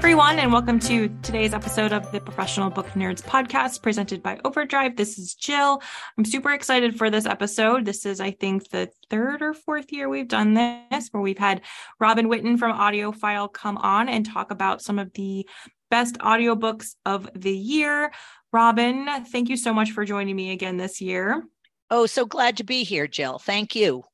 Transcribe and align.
Everyone, 0.00 0.38
and 0.38 0.50
welcome 0.50 0.80
to 0.80 1.10
today's 1.20 1.52
episode 1.52 1.92
of 1.92 2.10
the 2.10 2.22
Professional 2.22 2.70
Book 2.70 2.86
Nerds 2.92 3.22
podcast 3.22 3.82
presented 3.82 4.22
by 4.22 4.40
Overdrive. 4.46 4.96
This 4.96 5.18
is 5.18 5.34
Jill. 5.34 5.82
I'm 6.16 6.24
super 6.24 6.52
excited 6.52 6.96
for 6.96 7.10
this 7.10 7.26
episode. 7.26 7.84
This 7.84 8.06
is, 8.06 8.18
I 8.18 8.30
think, 8.30 8.70
the 8.70 8.88
third 9.10 9.42
or 9.42 9.52
fourth 9.52 9.92
year 9.92 10.08
we've 10.08 10.26
done 10.26 10.54
this, 10.54 11.08
where 11.10 11.22
we've 11.22 11.36
had 11.36 11.60
Robin 11.98 12.30
Whiten 12.30 12.56
from 12.56 12.78
AudioFile 12.78 13.52
come 13.52 13.76
on 13.76 14.08
and 14.08 14.24
talk 14.24 14.50
about 14.50 14.80
some 14.80 14.98
of 14.98 15.12
the 15.12 15.46
best 15.90 16.14
audiobooks 16.14 16.94
of 17.04 17.28
the 17.34 17.54
year. 17.54 18.10
Robin, 18.54 19.06
thank 19.26 19.50
you 19.50 19.56
so 19.58 19.74
much 19.74 19.90
for 19.90 20.06
joining 20.06 20.34
me 20.34 20.52
again 20.52 20.78
this 20.78 21.02
year. 21.02 21.44
Oh, 21.90 22.06
so 22.06 22.24
glad 22.24 22.56
to 22.56 22.64
be 22.64 22.84
here, 22.84 23.06
Jill. 23.06 23.38
Thank 23.38 23.76
you. 23.76 24.04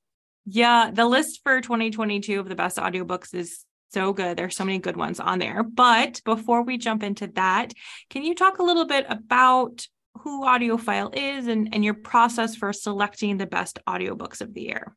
Yeah, 0.46 0.90
the 0.92 1.06
list 1.06 1.42
for 1.44 1.60
2022 1.60 2.40
of 2.40 2.48
the 2.48 2.56
best 2.56 2.76
audiobooks 2.76 3.32
is 3.34 3.65
so 3.96 4.12
good. 4.12 4.36
There's 4.36 4.54
so 4.54 4.66
many 4.66 4.78
good 4.78 4.98
ones 4.98 5.20
on 5.20 5.38
there. 5.38 5.62
But 5.62 6.20
before 6.26 6.62
we 6.62 6.76
jump 6.76 7.02
into 7.02 7.28
that, 7.28 7.72
can 8.10 8.24
you 8.24 8.34
talk 8.34 8.58
a 8.58 8.62
little 8.62 8.84
bit 8.84 9.06
about 9.08 9.86
who 10.20 10.44
AudioFile 10.44 11.16
is 11.16 11.46
and, 11.46 11.74
and 11.74 11.82
your 11.82 11.94
process 11.94 12.54
for 12.54 12.74
selecting 12.74 13.38
the 13.38 13.46
best 13.46 13.78
audiobooks 13.88 14.42
of 14.42 14.52
the 14.52 14.60
year? 14.60 14.94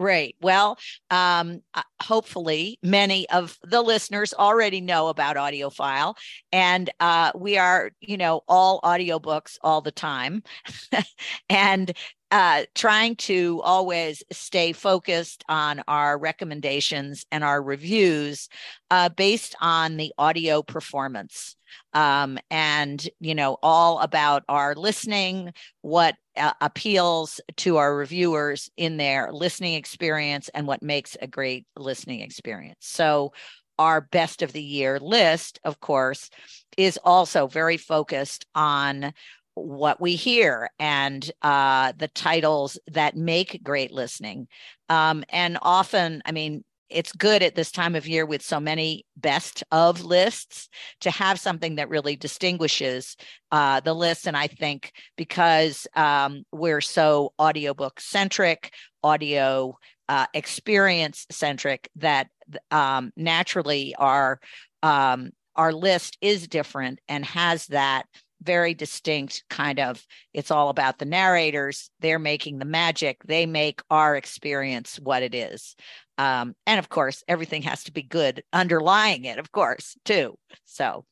Right. 0.00 0.34
Well, 0.40 0.78
um, 1.12 1.60
uh, 1.74 1.82
hopefully, 2.02 2.76
many 2.82 3.28
of 3.30 3.56
the 3.62 3.80
listeners 3.80 4.34
already 4.34 4.80
know 4.80 5.06
about 5.06 5.36
AudioFile, 5.36 6.16
and 6.50 6.90
uh, 6.98 7.30
we 7.36 7.58
are, 7.58 7.92
you 8.00 8.16
know, 8.16 8.40
all 8.48 8.80
audiobooks 8.80 9.58
all 9.62 9.80
the 9.80 9.92
time. 9.92 10.42
and 11.48 11.92
uh, 12.34 12.64
trying 12.74 13.14
to 13.14 13.60
always 13.62 14.20
stay 14.32 14.72
focused 14.72 15.44
on 15.48 15.80
our 15.86 16.18
recommendations 16.18 17.24
and 17.30 17.44
our 17.44 17.62
reviews 17.62 18.48
uh, 18.90 19.08
based 19.08 19.54
on 19.60 19.96
the 19.96 20.12
audio 20.18 20.60
performance. 20.60 21.54
Um, 21.92 22.38
and 22.50 23.08
you 23.20 23.36
know 23.36 23.56
all 23.62 24.00
about 24.00 24.42
our 24.48 24.74
listening 24.74 25.52
what 25.82 26.16
uh, 26.36 26.52
appeals 26.60 27.40
to 27.58 27.76
our 27.76 27.96
reviewers 27.96 28.68
in 28.76 28.96
their 28.96 29.32
listening 29.32 29.74
experience 29.74 30.50
and 30.54 30.66
what 30.66 30.82
makes 30.82 31.16
a 31.22 31.28
great 31.28 31.66
listening 31.76 32.20
experience. 32.20 32.78
So 32.80 33.32
our 33.78 34.00
best 34.00 34.42
of 34.42 34.52
the 34.52 34.62
year 34.62 34.98
list 34.98 35.60
of 35.62 35.78
course 35.78 36.30
is 36.76 36.98
also 37.04 37.46
very 37.46 37.76
focused 37.76 38.44
on 38.56 39.12
what 39.54 40.00
we 40.00 40.16
hear 40.16 40.70
and 40.78 41.30
uh, 41.42 41.92
the 41.96 42.08
titles 42.08 42.78
that 42.88 43.16
make 43.16 43.62
great 43.62 43.92
listening. 43.92 44.48
Um, 44.88 45.24
and 45.28 45.58
often, 45.62 46.22
I 46.24 46.32
mean, 46.32 46.64
it's 46.90 47.12
good 47.12 47.42
at 47.42 47.54
this 47.54 47.70
time 47.72 47.94
of 47.94 48.06
year 48.06 48.26
with 48.26 48.42
so 48.42 48.60
many 48.60 49.04
best 49.16 49.64
of 49.72 50.04
lists 50.04 50.68
to 51.00 51.10
have 51.10 51.40
something 51.40 51.76
that 51.76 51.88
really 51.88 52.14
distinguishes 52.14 53.16
uh, 53.50 53.80
the 53.80 53.94
list. 53.94 54.26
And 54.26 54.36
I 54.36 54.46
think 54.46 54.92
because 55.16 55.86
um, 55.96 56.44
we're 56.52 56.80
so 56.80 57.32
audiobook 57.40 58.00
centric, 58.00 58.72
audio 59.02 59.76
uh, 60.08 60.26
experience 60.34 61.26
centric, 61.30 61.88
that 61.96 62.28
um, 62.70 63.12
naturally 63.16 63.94
our 63.96 64.38
um, 64.82 65.30
our 65.56 65.72
list 65.72 66.18
is 66.20 66.48
different 66.48 67.00
and 67.08 67.24
has 67.24 67.66
that 67.68 68.06
very 68.44 68.74
distinct 68.74 69.44
kind 69.50 69.80
of 69.80 70.04
it's 70.32 70.50
all 70.50 70.68
about 70.68 70.98
the 70.98 71.04
narrators. 71.04 71.90
They're 72.00 72.18
making 72.18 72.58
the 72.58 72.64
magic. 72.64 73.22
They 73.24 73.46
make 73.46 73.80
our 73.90 74.16
experience 74.16 74.98
what 75.00 75.22
it 75.22 75.34
is. 75.34 75.74
Um, 76.18 76.54
and 76.66 76.78
of 76.78 76.88
course 76.88 77.24
everything 77.26 77.62
has 77.62 77.84
to 77.84 77.92
be 77.92 78.02
good 78.02 78.44
underlying 78.52 79.24
it 79.24 79.38
of 79.38 79.50
course 79.50 79.96
too. 80.04 80.38
So. 80.64 81.04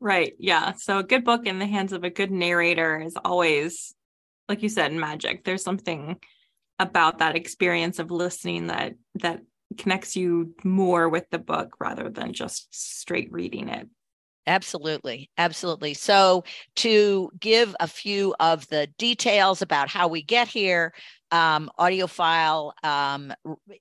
Right. 0.00 0.34
Yeah. 0.38 0.72
So 0.76 0.98
a 0.98 1.04
good 1.04 1.24
book 1.24 1.46
in 1.46 1.58
the 1.58 1.66
hands 1.66 1.92
of 1.92 2.04
a 2.04 2.10
good 2.10 2.30
narrator 2.30 3.00
is 3.00 3.16
always 3.24 3.94
like 4.48 4.62
you 4.62 4.68
said 4.68 4.92
magic. 4.92 5.44
There's 5.44 5.62
something 5.64 6.16
about 6.78 7.18
that 7.18 7.36
experience 7.36 7.98
of 7.98 8.10
listening 8.10 8.66
that 8.66 8.94
that 9.16 9.40
connects 9.76 10.16
you 10.16 10.54
more 10.64 11.08
with 11.08 11.28
the 11.30 11.38
book 11.38 11.74
rather 11.80 12.08
than 12.08 12.32
just 12.32 12.68
straight 12.70 13.32
reading 13.32 13.68
it 13.68 13.88
Absolutely. 14.46 15.28
Absolutely. 15.38 15.92
So, 15.94 16.44
to 16.76 17.30
give 17.40 17.74
a 17.80 17.88
few 17.88 18.34
of 18.38 18.68
the 18.68 18.86
details 18.98 19.60
about 19.60 19.88
how 19.88 20.06
we 20.06 20.22
get 20.22 20.46
here, 20.46 20.92
um, 21.32 21.70
AudioFile 21.78 22.72
um, 22.84 23.32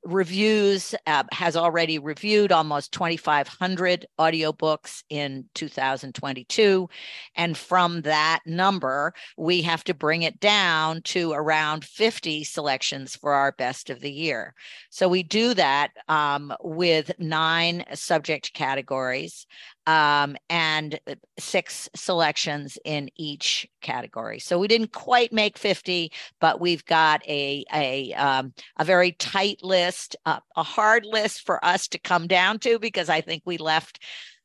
reviews 0.04 0.96
uh, 1.06 1.24
has 1.32 1.56
already 1.56 2.00
reviewed 2.00 2.52
almost 2.52 2.92
2500 2.92 4.06
audiobooks 4.20 5.04
in 5.10 5.46
2022 5.54 6.90
and 7.36 7.56
from 7.56 8.02
that 8.02 8.40
number 8.48 9.14
we 9.38 9.62
have 9.62 9.84
to 9.84 9.94
bring 9.94 10.24
it 10.24 10.40
down 10.40 11.02
to 11.04 11.34
around 11.34 11.86
50 11.86 12.44
selections 12.44 13.16
for 13.16 13.34
our 13.34 13.52
best 13.52 13.90
of 13.92 14.00
the 14.00 14.12
year 14.12 14.56
so 14.90 15.08
we 15.08 15.22
do 15.22 15.54
that 15.54 15.92
um, 16.08 16.52
with 16.62 17.12
nine 17.20 17.84
subject 17.94 18.54
categories 18.54 19.46
um, 19.88 20.36
and 20.50 21.00
uh, 21.08 21.16
six 21.38 21.90
selections 21.96 22.78
in 22.86 23.10
each 23.16 23.68
category. 23.82 24.40
So 24.40 24.58
we 24.58 24.68
didn't 24.68 24.92
quite 24.92 25.32
make 25.32 25.58
50, 25.58 26.12
but 26.40 26.60
we've 26.60 26.86
got 26.86 27.22
a 27.28 27.64
a 27.74 28.14
um, 28.14 28.54
a 28.78 28.86
very 28.86 29.14
tight 29.14 29.64
list, 29.64 30.16
uh, 30.26 30.40
a 30.56 30.64
hard 30.64 31.06
list 31.06 31.46
for 31.46 31.64
us 31.64 31.88
to 31.90 32.00
come 32.00 32.28
down 32.28 32.60
to 32.60 32.80
because 32.80 33.10
I 33.10 33.22
think 33.22 33.44
we 33.46 33.58
left 33.58 34.04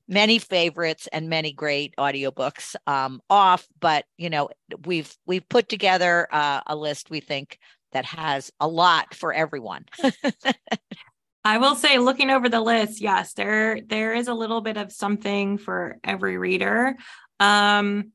many 0.08 0.38
favorites 0.38 1.08
and 1.12 1.28
many 1.28 1.52
great 1.52 1.94
audiobooks 1.96 2.74
um, 2.86 3.20
off. 3.30 3.66
But 3.80 4.04
you 4.18 4.28
know, 4.28 4.50
we've 4.84 5.14
we've 5.26 5.48
put 5.48 5.68
together 5.68 6.28
uh, 6.30 6.60
a 6.66 6.76
list 6.76 7.10
we 7.10 7.20
think 7.20 7.58
that 7.92 8.04
has 8.04 8.52
a 8.60 8.68
lot 8.68 9.14
for 9.14 9.32
everyone. 9.32 9.84
I 11.44 11.58
will 11.58 11.74
say, 11.74 11.98
looking 11.98 12.30
over 12.30 12.48
the 12.48 12.60
list, 12.60 13.00
yes, 13.00 13.32
there 13.32 13.80
there 13.80 14.14
is 14.14 14.28
a 14.28 14.34
little 14.34 14.60
bit 14.60 14.76
of 14.76 14.92
something 14.92 15.58
for 15.58 15.98
every 16.04 16.36
reader. 16.36 16.96
Um, 17.38 18.12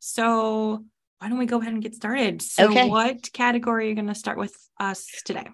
so 0.00 0.84
why 1.18 1.28
don't 1.28 1.38
we 1.38 1.46
go 1.46 1.60
ahead 1.60 1.72
and 1.72 1.82
get 1.82 1.94
started? 1.94 2.42
So, 2.42 2.68
okay. 2.68 2.88
what 2.88 3.32
category 3.32 3.86
are 3.86 3.88
you 3.88 3.94
going 3.94 4.08
to 4.08 4.14
start 4.14 4.38
with 4.38 4.54
us 4.78 5.06
today? 5.24 5.48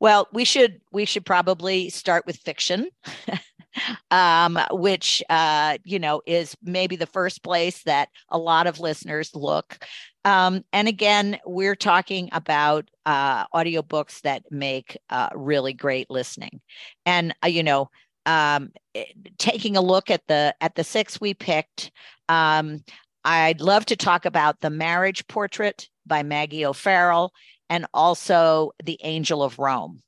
Well, 0.00 0.28
we 0.32 0.44
should 0.44 0.80
we 0.92 1.04
should 1.04 1.24
probably 1.24 1.88
start 1.90 2.26
with 2.26 2.36
fiction. 2.36 2.88
um, 4.10 4.58
which 4.70 5.22
uh, 5.28 5.78
you 5.84 5.98
know 5.98 6.22
is 6.26 6.56
maybe 6.62 6.96
the 6.96 7.06
first 7.06 7.42
place 7.42 7.82
that 7.84 8.08
a 8.28 8.38
lot 8.38 8.66
of 8.66 8.80
listeners 8.80 9.30
look. 9.34 9.78
Um, 10.26 10.64
and 10.72 10.88
again, 10.88 11.38
we're 11.46 11.76
talking 11.76 12.28
about 12.32 12.90
uh, 13.06 13.46
audiobooks 13.54 14.22
that 14.22 14.42
make 14.50 14.98
uh, 15.08 15.28
really 15.36 15.72
great 15.72 16.10
listening. 16.10 16.60
And 17.06 17.32
uh, 17.44 17.46
you 17.46 17.62
know, 17.62 17.90
um, 18.26 18.72
eh, 18.96 19.04
taking 19.38 19.76
a 19.76 19.80
look 19.80 20.10
at 20.10 20.26
the 20.26 20.52
at 20.60 20.74
the 20.74 20.82
six 20.82 21.20
we 21.20 21.32
picked, 21.32 21.92
um, 22.28 22.82
I'd 23.24 23.60
love 23.60 23.86
to 23.86 23.96
talk 23.96 24.24
about 24.24 24.60
the 24.60 24.68
Marriage 24.68 25.24
Portrait 25.28 25.88
by 26.04 26.24
Maggie 26.24 26.66
O'Farrell 26.66 27.32
and 27.70 27.86
also 27.94 28.72
The 28.84 28.98
Angel 29.04 29.44
of 29.44 29.60
Rome. 29.60 30.02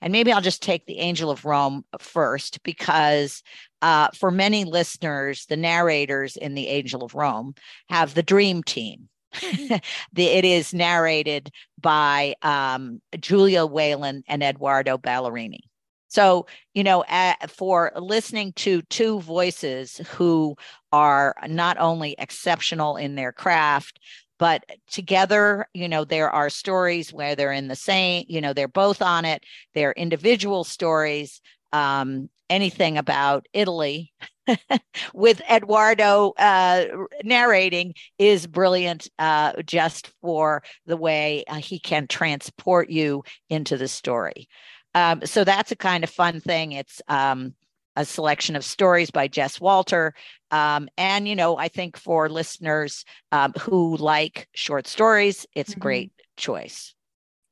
And 0.00 0.10
maybe 0.10 0.32
I'll 0.32 0.40
just 0.40 0.62
take 0.62 0.86
the 0.86 1.00
Angel 1.00 1.30
of 1.30 1.44
Rome 1.44 1.84
first 1.98 2.62
because 2.62 3.42
uh, 3.82 4.08
for 4.14 4.30
many 4.30 4.64
listeners, 4.64 5.44
the 5.46 5.56
narrators 5.58 6.38
in 6.38 6.54
the 6.54 6.68
Angel 6.68 7.02
of 7.02 7.14
Rome 7.14 7.54
have 7.90 8.14
the 8.14 8.22
dream 8.22 8.62
team. 8.62 9.09
it 10.16 10.44
is 10.44 10.74
narrated 10.74 11.50
by 11.80 12.34
um, 12.42 13.00
Julia 13.18 13.66
Whelan 13.66 14.24
and 14.28 14.42
Eduardo 14.42 14.98
Ballerini. 14.98 15.60
So, 16.08 16.46
you 16.74 16.82
know, 16.82 17.04
for 17.48 17.92
listening 17.94 18.52
to 18.54 18.82
two 18.82 19.20
voices 19.20 19.98
who 20.08 20.56
are 20.92 21.36
not 21.46 21.78
only 21.78 22.16
exceptional 22.18 22.96
in 22.96 23.14
their 23.14 23.30
craft, 23.30 24.00
but 24.36 24.64
together, 24.90 25.68
you 25.72 25.88
know, 25.88 26.04
there 26.04 26.30
are 26.30 26.50
stories 26.50 27.12
where 27.12 27.36
they're 27.36 27.52
in 27.52 27.68
the 27.68 27.76
same, 27.76 28.24
you 28.26 28.40
know, 28.40 28.52
they're 28.52 28.66
both 28.66 29.02
on 29.02 29.24
it. 29.24 29.44
They're 29.74 29.92
individual 29.92 30.64
stories. 30.64 31.40
Um, 31.72 32.28
anything 32.50 32.98
about 32.98 33.46
Italy 33.54 34.12
with 35.14 35.40
Eduardo 35.50 36.32
uh, 36.38 36.84
narrating 37.24 37.94
is 38.18 38.46
brilliant 38.46 39.08
uh, 39.18 39.62
just 39.64 40.10
for 40.20 40.62
the 40.86 40.96
way 40.96 41.44
uh, 41.48 41.56
he 41.56 41.78
can 41.78 42.06
transport 42.06 42.90
you 42.90 43.22
into 43.48 43.76
the 43.76 43.88
story. 43.88 44.48
Um, 44.94 45.24
so 45.24 45.44
that's 45.44 45.72
a 45.72 45.76
kind 45.76 46.04
of 46.04 46.10
fun 46.10 46.40
thing. 46.40 46.72
It's 46.72 47.00
um, 47.08 47.54
a 47.96 48.04
selection 48.04 48.56
of 48.56 48.64
stories 48.64 49.10
by 49.10 49.28
Jess 49.28 49.60
Walter. 49.60 50.14
Um, 50.50 50.88
and, 50.98 51.28
you 51.28 51.36
know, 51.36 51.56
I 51.56 51.68
think 51.68 51.96
for 51.96 52.28
listeners 52.28 53.04
um, 53.30 53.52
who 53.60 53.96
like 53.96 54.48
short 54.52 54.86
stories, 54.86 55.46
it's 55.54 55.70
mm-hmm. 55.70 55.80
a 55.80 55.82
great 55.82 56.12
choice. 56.36 56.94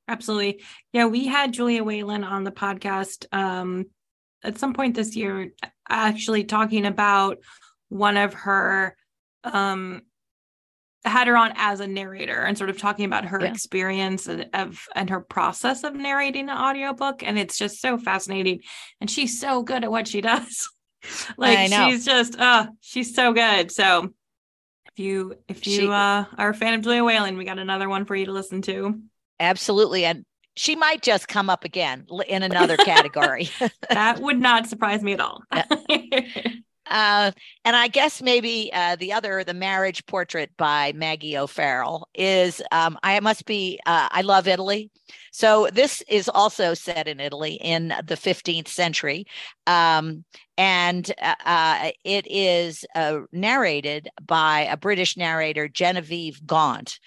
Absolutely. 0.09 0.62
Yeah, 0.93 1.05
we 1.05 1.27
had 1.27 1.53
Julia 1.53 1.85
Whelan 1.85 2.25
on 2.25 2.43
the 2.43 2.50
podcast 2.50 3.27
um, 3.31 3.87
at 4.43 4.58
some 4.58 4.75
point 4.75 4.94
this 4.94 5.17
year, 5.17 5.52
actually 5.88 6.44
talking 6.44 6.87
about 6.87 7.38
one 7.88 8.17
of 8.17 8.35
her 8.35 8.96
um, 9.44 10.02
had 11.05 11.26
her 11.26 11.37
on 11.37 11.52
as 11.56 11.81
a 11.81 11.87
narrator 11.87 12.43
and 12.43 12.58
sort 12.58 12.70
of 12.70 12.79
talking 12.79 13.05
about 13.05 13.25
her 13.25 13.40
yeah. 13.40 13.50
experience 13.50 14.29
of 14.29 14.87
and 14.94 15.11
her 15.11 15.20
process 15.20 15.85
of 15.85 15.94
narrating 15.94 16.49
an 16.49 16.56
audiobook. 16.56 17.23
And 17.23 17.38
it's 17.38 17.58
just 17.58 17.81
so 17.81 17.99
fascinating. 17.99 18.61
And 19.00 19.11
she's 19.11 19.40
so 19.40 19.62
good 19.62 19.85
at 19.85 19.90
what 19.90 20.08
she 20.08 20.20
does. 20.20 20.69
Like 21.37 21.73
she's 21.73 22.05
just 22.05 22.37
uh 22.40 22.67
she's 22.81 23.14
so 23.14 23.32
good. 23.32 23.70
So 23.70 24.11
if 24.93 24.99
you 24.99 25.37
if 25.46 25.64
you 25.64 25.73
she, 25.73 25.88
uh 25.88 26.25
are 26.37 26.49
a 26.50 26.55
fan 26.55 26.75
of 26.75 26.82
Julia 26.82 27.05
Whelan 27.05 27.38
we 27.38 27.44
got 27.44 27.61
another 27.61 27.88
one 27.88 28.05
for 28.05 28.17
you 28.17 28.26
to 28.26 28.32
listen 28.32 28.62
to. 28.62 29.00
Absolutely. 29.38 30.05
And 30.05 30.25
she 30.58 30.76
might 30.76 31.02
just 31.02 31.28
come 31.28 31.49
up 31.49 31.64
again 31.64 32.06
in 32.28 32.43
another 32.43 32.76
category 32.76 33.49
that 33.90 34.20
would 34.20 34.40
not 34.40 34.66
surprise 34.66 35.02
me 35.02 35.12
at 35.12 35.20
all 35.20 35.43
Uh, 36.90 37.32
and 37.64 37.76
I 37.76 37.88
guess 37.88 38.22
maybe 38.22 38.70
uh, 38.72 38.96
the 38.96 39.12
other, 39.12 39.44
the 39.44 39.55
marriage 39.55 40.05
portrait 40.06 40.50
by 40.56 40.93
Maggie 40.94 41.37
O'Farrell, 41.37 42.08
is 42.14 42.62
um, 42.72 42.99
I 43.02 43.20
must 43.20 43.44
be, 43.44 43.78
uh, 43.87 44.08
I 44.10 44.22
love 44.22 44.49
Italy. 44.49 44.90
So 45.32 45.69
this 45.72 46.02
is 46.08 46.28
also 46.28 46.75
set 46.75 47.06
in 47.08 47.20
Italy 47.20 47.54
in 47.54 47.88
the 48.04 48.14
15th 48.14 48.69
century. 48.69 49.26
Um, 49.66 50.25
and 50.56 51.12
uh, 51.22 51.34
uh, 51.44 51.90
it 52.04 52.26
is 52.28 52.84
uh, 52.94 53.20
narrated 53.32 54.08
by 54.25 54.62
a 54.70 54.76
British 54.76 55.16
narrator, 55.16 55.69
Genevieve 55.69 56.44
Gaunt. 56.46 56.99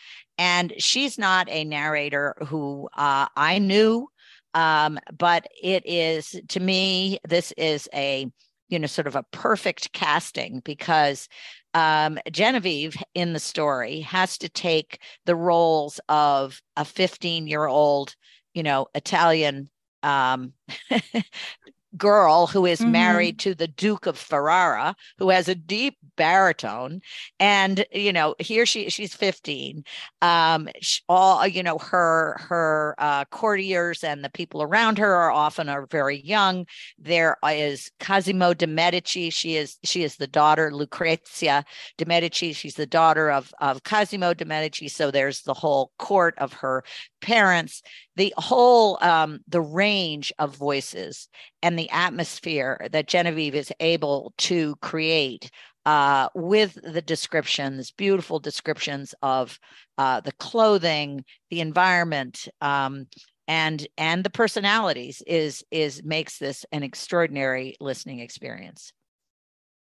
And 0.41 0.73
she's 0.79 1.19
not 1.19 1.47
a 1.51 1.63
narrator 1.63 2.35
who 2.47 2.89
I 2.95 3.59
knew, 3.59 4.07
um, 4.55 4.97
but 5.15 5.45
it 5.61 5.83
is, 5.85 6.35
to 6.47 6.59
me, 6.59 7.19
this 7.29 7.53
is 7.57 7.87
a 7.93 8.25
you 8.67 8.79
know, 8.79 8.87
sort 8.87 9.05
of 9.05 9.15
a 9.15 9.23
perfect 9.31 9.93
casting 9.93 10.61
because 10.61 11.27
um, 11.75 12.17
Genevieve 12.31 12.95
in 13.13 13.33
the 13.33 13.39
story 13.39 13.99
has 13.99 14.39
to 14.39 14.49
take 14.49 14.99
the 15.25 15.35
roles 15.35 15.99
of 16.09 16.59
a 16.75 16.85
15 16.85 17.45
year 17.45 17.67
old, 17.67 18.15
you 18.55 18.63
know, 18.63 18.87
Italian 18.95 19.69
um, 20.01 20.53
girl 21.97 22.47
who 22.47 22.65
is 22.65 22.79
mm-hmm. 22.79 22.91
married 22.91 23.39
to 23.39 23.53
the 23.53 23.67
Duke 23.67 24.05
of 24.05 24.17
Ferrara, 24.17 24.95
who 25.17 25.29
has 25.29 25.47
a 25.47 25.55
deep 25.55 25.97
baritone, 26.15 27.01
and 27.39 27.85
you 27.91 28.13
know, 28.13 28.35
here 28.39 28.65
she 28.65 28.89
she's 28.89 29.13
15. 29.13 29.83
Um, 30.21 30.69
she, 30.81 31.01
all 31.09 31.45
you 31.47 31.63
know, 31.63 31.77
her 31.79 32.37
her 32.39 32.95
uh, 32.97 33.25
courtiers 33.25 34.03
and 34.03 34.23
the 34.23 34.29
people 34.29 34.61
around 34.61 34.97
her 34.97 35.13
are 35.13 35.31
often 35.31 35.69
are 35.69 35.87
very 35.87 36.21
young. 36.21 36.65
There 36.97 37.37
is 37.43 37.91
Cosimo 37.99 38.53
de 38.53 38.67
Medici. 38.67 39.29
She 39.29 39.55
is 39.55 39.77
she 39.83 40.03
is 40.03 40.15
the 40.15 40.27
daughter 40.27 40.73
Lucrezia 40.73 41.65
de 41.97 42.05
Medici. 42.05 42.53
She's 42.53 42.75
the 42.75 42.85
daughter 42.85 43.31
of 43.31 43.53
of 43.59 43.83
Cosimo 43.83 44.33
de 44.33 44.45
Medici. 44.45 44.87
So 44.87 45.11
there's 45.11 45.41
the 45.41 45.53
whole 45.53 45.91
court 45.97 46.35
of 46.37 46.53
her 46.53 46.83
parents 47.21 47.81
the 48.15 48.33
whole 48.37 48.97
um, 49.01 49.39
the 49.47 49.61
range 49.61 50.33
of 50.37 50.55
voices 50.55 51.29
and 51.63 51.77
the 51.77 51.80
atmosphere 51.89 52.87
that 52.91 53.07
genevieve 53.07 53.55
is 53.55 53.71
able 53.79 54.33
to 54.37 54.75
create 54.77 55.49
uh, 55.85 56.29
with 56.35 56.77
the 56.83 57.01
descriptions 57.01 57.91
beautiful 57.91 58.39
descriptions 58.39 59.15
of 59.21 59.59
uh, 59.97 60.21
the 60.21 60.31
clothing 60.33 61.23
the 61.49 61.59
environment 61.59 62.47
um, 62.61 63.07
and 63.47 63.87
and 63.97 64.23
the 64.23 64.29
personalities 64.29 65.21
is 65.27 65.63
is 65.71 66.03
makes 66.03 66.37
this 66.37 66.65
an 66.71 66.83
extraordinary 66.83 67.75
listening 67.79 68.19
experience. 68.19 68.93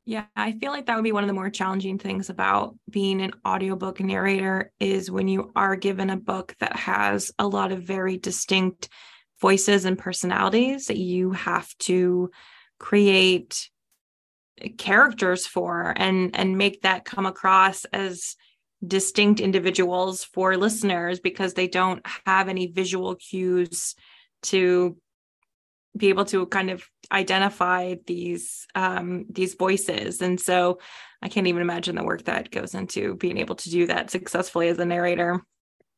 Yeah, 0.04 0.26
I 0.36 0.52
feel 0.52 0.70
like 0.70 0.86
that 0.86 0.94
would 0.94 1.02
be 1.02 1.10
one 1.10 1.24
of 1.24 1.28
the 1.28 1.34
more 1.34 1.50
challenging 1.50 1.98
things 1.98 2.30
about 2.30 2.76
being 2.88 3.20
an 3.20 3.32
audiobook 3.44 3.98
narrator 3.98 4.70
is 4.78 5.10
when 5.10 5.26
you 5.26 5.50
are 5.56 5.74
given 5.74 6.10
a 6.10 6.16
book 6.16 6.54
that 6.60 6.76
has 6.76 7.32
a 7.40 7.48
lot 7.48 7.72
of 7.72 7.82
very 7.82 8.16
distinct 8.16 8.88
voices 9.40 9.84
and 9.84 9.98
personalities 9.98 10.86
that 10.86 10.96
you 10.96 11.32
have 11.32 11.68
to 11.78 12.30
create 12.78 13.70
characters 14.78 15.46
for 15.46 15.92
and 15.96 16.34
and 16.34 16.56
make 16.56 16.82
that 16.82 17.04
come 17.04 17.26
across 17.26 17.84
as 17.86 18.36
distinct 18.86 19.40
individuals 19.40 20.24
for 20.24 20.56
listeners 20.56 21.20
because 21.20 21.54
they 21.54 21.68
don't 21.68 22.04
have 22.24 22.48
any 22.48 22.66
visual 22.66 23.14
cues 23.16 23.94
to 24.42 24.96
be 25.96 26.08
able 26.08 26.26
to 26.26 26.46
kind 26.46 26.70
of 26.70 26.84
identify 27.10 27.94
these 28.06 28.66
um, 28.74 29.24
these 29.30 29.54
voices. 29.54 30.20
And 30.20 30.40
so 30.40 30.78
i 31.22 31.28
can't 31.28 31.46
even 31.46 31.62
imagine 31.62 31.96
the 31.96 32.04
work 32.04 32.24
that 32.24 32.50
goes 32.50 32.74
into 32.74 33.16
being 33.16 33.38
able 33.38 33.54
to 33.56 33.70
do 33.70 33.86
that 33.86 34.10
successfully 34.10 34.68
as 34.68 34.78
a 34.78 34.84
narrator 34.84 35.42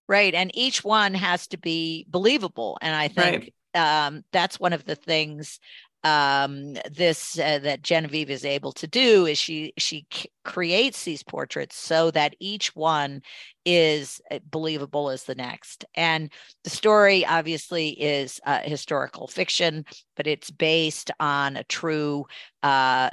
right 0.08 0.34
and 0.34 0.50
each 0.54 0.82
one 0.82 1.14
has 1.14 1.46
to 1.46 1.58
be 1.58 2.06
believable 2.08 2.78
and 2.80 2.94
i 2.94 3.08
think 3.08 3.52
right. 3.74 4.06
um, 4.06 4.24
that's 4.32 4.58
one 4.58 4.72
of 4.72 4.84
the 4.84 4.96
things 4.96 5.60
um, 6.04 6.74
this 6.90 7.38
uh, 7.38 7.58
that 7.58 7.82
Genevieve 7.82 8.30
is 8.30 8.44
able 8.44 8.72
to 8.72 8.86
do 8.86 9.26
is 9.26 9.36
she 9.36 9.72
she 9.78 10.06
c- 10.12 10.30
creates 10.44 11.04
these 11.04 11.24
portraits 11.24 11.76
so 11.76 12.10
that 12.12 12.36
each 12.38 12.74
one 12.76 13.20
is 13.70 14.18
uh, 14.30 14.38
believable 14.50 15.10
as 15.10 15.24
the 15.24 15.34
next. 15.34 15.84
And 15.94 16.32
the 16.64 16.70
story 16.70 17.26
obviously 17.26 17.90
is 17.90 18.40
uh, 18.46 18.60
historical 18.60 19.26
fiction, 19.26 19.84
but 20.16 20.26
it's 20.26 20.50
based 20.50 21.10
on 21.20 21.56
a 21.56 21.64
true 21.64 22.24
uh, 22.62 23.10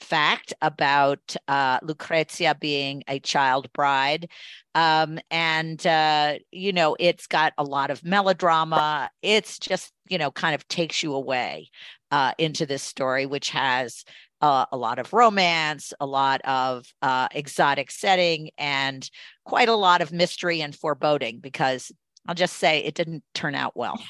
fact 0.00 0.54
about 0.62 1.36
uh, 1.48 1.80
Lucrezia 1.82 2.56
being 2.58 3.04
a 3.08 3.18
child 3.20 3.70
bride. 3.74 4.30
Um, 4.74 5.18
and, 5.30 5.86
uh, 5.86 6.36
you 6.50 6.72
know, 6.72 6.96
it's 6.98 7.26
got 7.26 7.52
a 7.58 7.62
lot 7.62 7.90
of 7.90 8.02
melodrama. 8.02 9.10
It's 9.20 9.58
just, 9.58 9.92
you 10.08 10.16
know, 10.16 10.30
kind 10.30 10.54
of 10.54 10.66
takes 10.66 11.02
you 11.02 11.12
away 11.12 11.68
uh, 12.10 12.32
into 12.38 12.64
this 12.64 12.82
story, 12.82 13.26
which 13.26 13.50
has 13.50 14.04
uh, 14.40 14.66
a 14.72 14.76
lot 14.76 14.98
of 14.98 15.12
romance, 15.12 15.92
a 16.00 16.06
lot 16.06 16.40
of 16.42 16.86
uh, 17.02 17.28
exotic 17.32 17.90
setting, 17.90 18.50
and 18.58 19.08
quite 19.44 19.68
a 19.68 19.74
lot 19.74 20.02
of 20.02 20.12
mystery 20.12 20.60
and 20.60 20.74
foreboding. 20.74 21.40
Because 21.40 21.92
I'll 22.26 22.34
just 22.34 22.56
say 22.56 22.84
it 22.84 22.94
didn't 22.94 23.22
turn 23.34 23.54
out 23.54 23.76
well. 23.76 24.00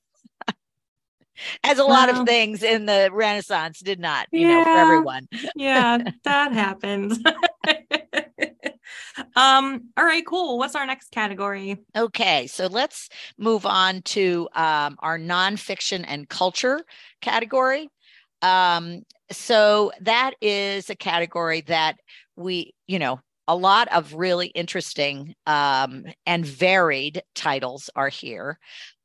As 1.63 1.79
a 1.79 1.85
lot 1.85 2.09
of 2.09 2.27
things 2.27 2.63
in 2.63 2.87
the 2.87 3.11
Renaissance 3.13 3.81
did 3.81 4.01
not, 4.01 4.27
you 4.33 4.47
yeah, 4.47 4.59
know, 4.59 4.65
for 4.65 4.71
everyone. 4.71 5.29
yeah, 5.57 5.99
that 6.25 6.53
happens. 6.53 7.19
um, 9.37 9.89
all 9.97 10.05
right, 10.05 10.27
cool. 10.27 10.59
What's 10.59 10.75
our 10.75 10.87
next 10.87 11.11
category? 11.11 11.79
Okay, 11.97 12.47
so 12.47 12.67
let's 12.67 13.09
move 13.39 13.67
on 13.67 14.03
to 14.03 14.49
um, 14.55 14.97
our 15.01 15.19
nonfiction 15.19 16.05
and 16.07 16.29
culture 16.29 16.81
category. 17.21 17.89
Um, 18.43 19.03
so 19.31 19.93
that 20.01 20.33
is 20.41 20.91
a 20.91 20.97
category 20.97 21.63
that 21.63 21.97
we, 22.37 22.75
you 22.87 22.99
know, 22.99 23.21
a 23.49 23.57
lot 23.57 23.89
of 23.89 24.15
really 24.15 24.49
interesting 24.49 25.35
um, 25.47 26.05
and 26.27 26.45
varied 26.45 27.23
titles 27.35 27.89
are 27.95 28.09
here. 28.09 28.59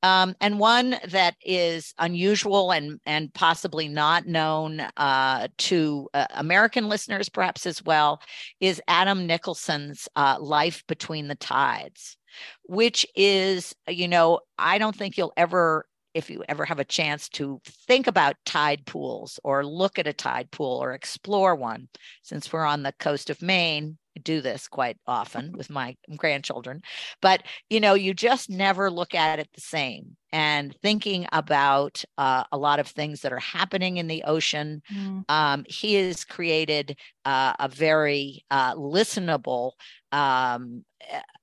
Um, 0.03 0.35
and 0.41 0.59
one 0.59 0.95
that 1.09 1.35
is 1.45 1.93
unusual 1.99 2.71
and 2.71 2.99
and 3.05 3.31
possibly 3.35 3.87
not 3.87 4.25
known 4.25 4.81
uh, 4.97 5.47
to 5.59 6.09
uh, 6.15 6.25
American 6.31 6.89
listeners, 6.89 7.29
perhaps 7.29 7.67
as 7.67 7.83
well, 7.83 8.19
is 8.59 8.81
Adam 8.87 9.27
Nicolson's 9.27 10.07
uh, 10.15 10.37
"Life 10.39 10.83
Between 10.87 11.27
the 11.27 11.35
Tides," 11.35 12.17
which 12.63 13.05
is, 13.15 13.75
you 13.87 14.07
know, 14.07 14.39
I 14.57 14.79
don't 14.79 14.95
think 14.95 15.17
you'll 15.17 15.33
ever 15.37 15.85
if 16.13 16.29
you 16.29 16.43
ever 16.47 16.65
have 16.65 16.79
a 16.79 16.85
chance 16.85 17.29
to 17.29 17.61
think 17.87 18.07
about 18.07 18.35
tide 18.45 18.85
pools 18.85 19.39
or 19.43 19.65
look 19.65 19.99
at 19.99 20.07
a 20.07 20.13
tide 20.13 20.51
pool 20.51 20.81
or 20.81 20.93
explore 20.93 21.55
one, 21.55 21.87
since 22.21 22.51
we're 22.51 22.65
on 22.65 22.83
the 22.83 22.93
coast 22.93 23.29
of 23.29 23.41
Maine, 23.41 23.97
I 24.17 24.19
do 24.21 24.41
this 24.41 24.67
quite 24.67 24.97
often 25.07 25.53
with 25.53 25.69
my 25.69 25.95
grandchildren. 26.17 26.81
But 27.21 27.43
you 27.69 27.79
know, 27.79 27.93
you 27.93 28.13
just 28.13 28.49
never 28.49 28.91
look 28.91 29.15
at 29.15 29.39
it 29.39 29.49
the 29.53 29.61
same. 29.61 30.17
And 30.33 30.75
thinking 30.81 31.27
about 31.31 32.03
uh, 32.17 32.43
a 32.51 32.57
lot 32.57 32.79
of 32.79 32.87
things 32.87 33.21
that 33.21 33.33
are 33.33 33.39
happening 33.39 33.97
in 33.97 34.07
the 34.07 34.23
ocean, 34.23 34.81
mm. 34.93 35.23
um, 35.29 35.65
he 35.67 35.95
has 35.95 36.25
created 36.25 36.97
uh, 37.25 37.53
a 37.59 37.67
very 37.67 38.45
uh, 38.51 38.75
listenable 38.75 39.71
um, 40.11 40.83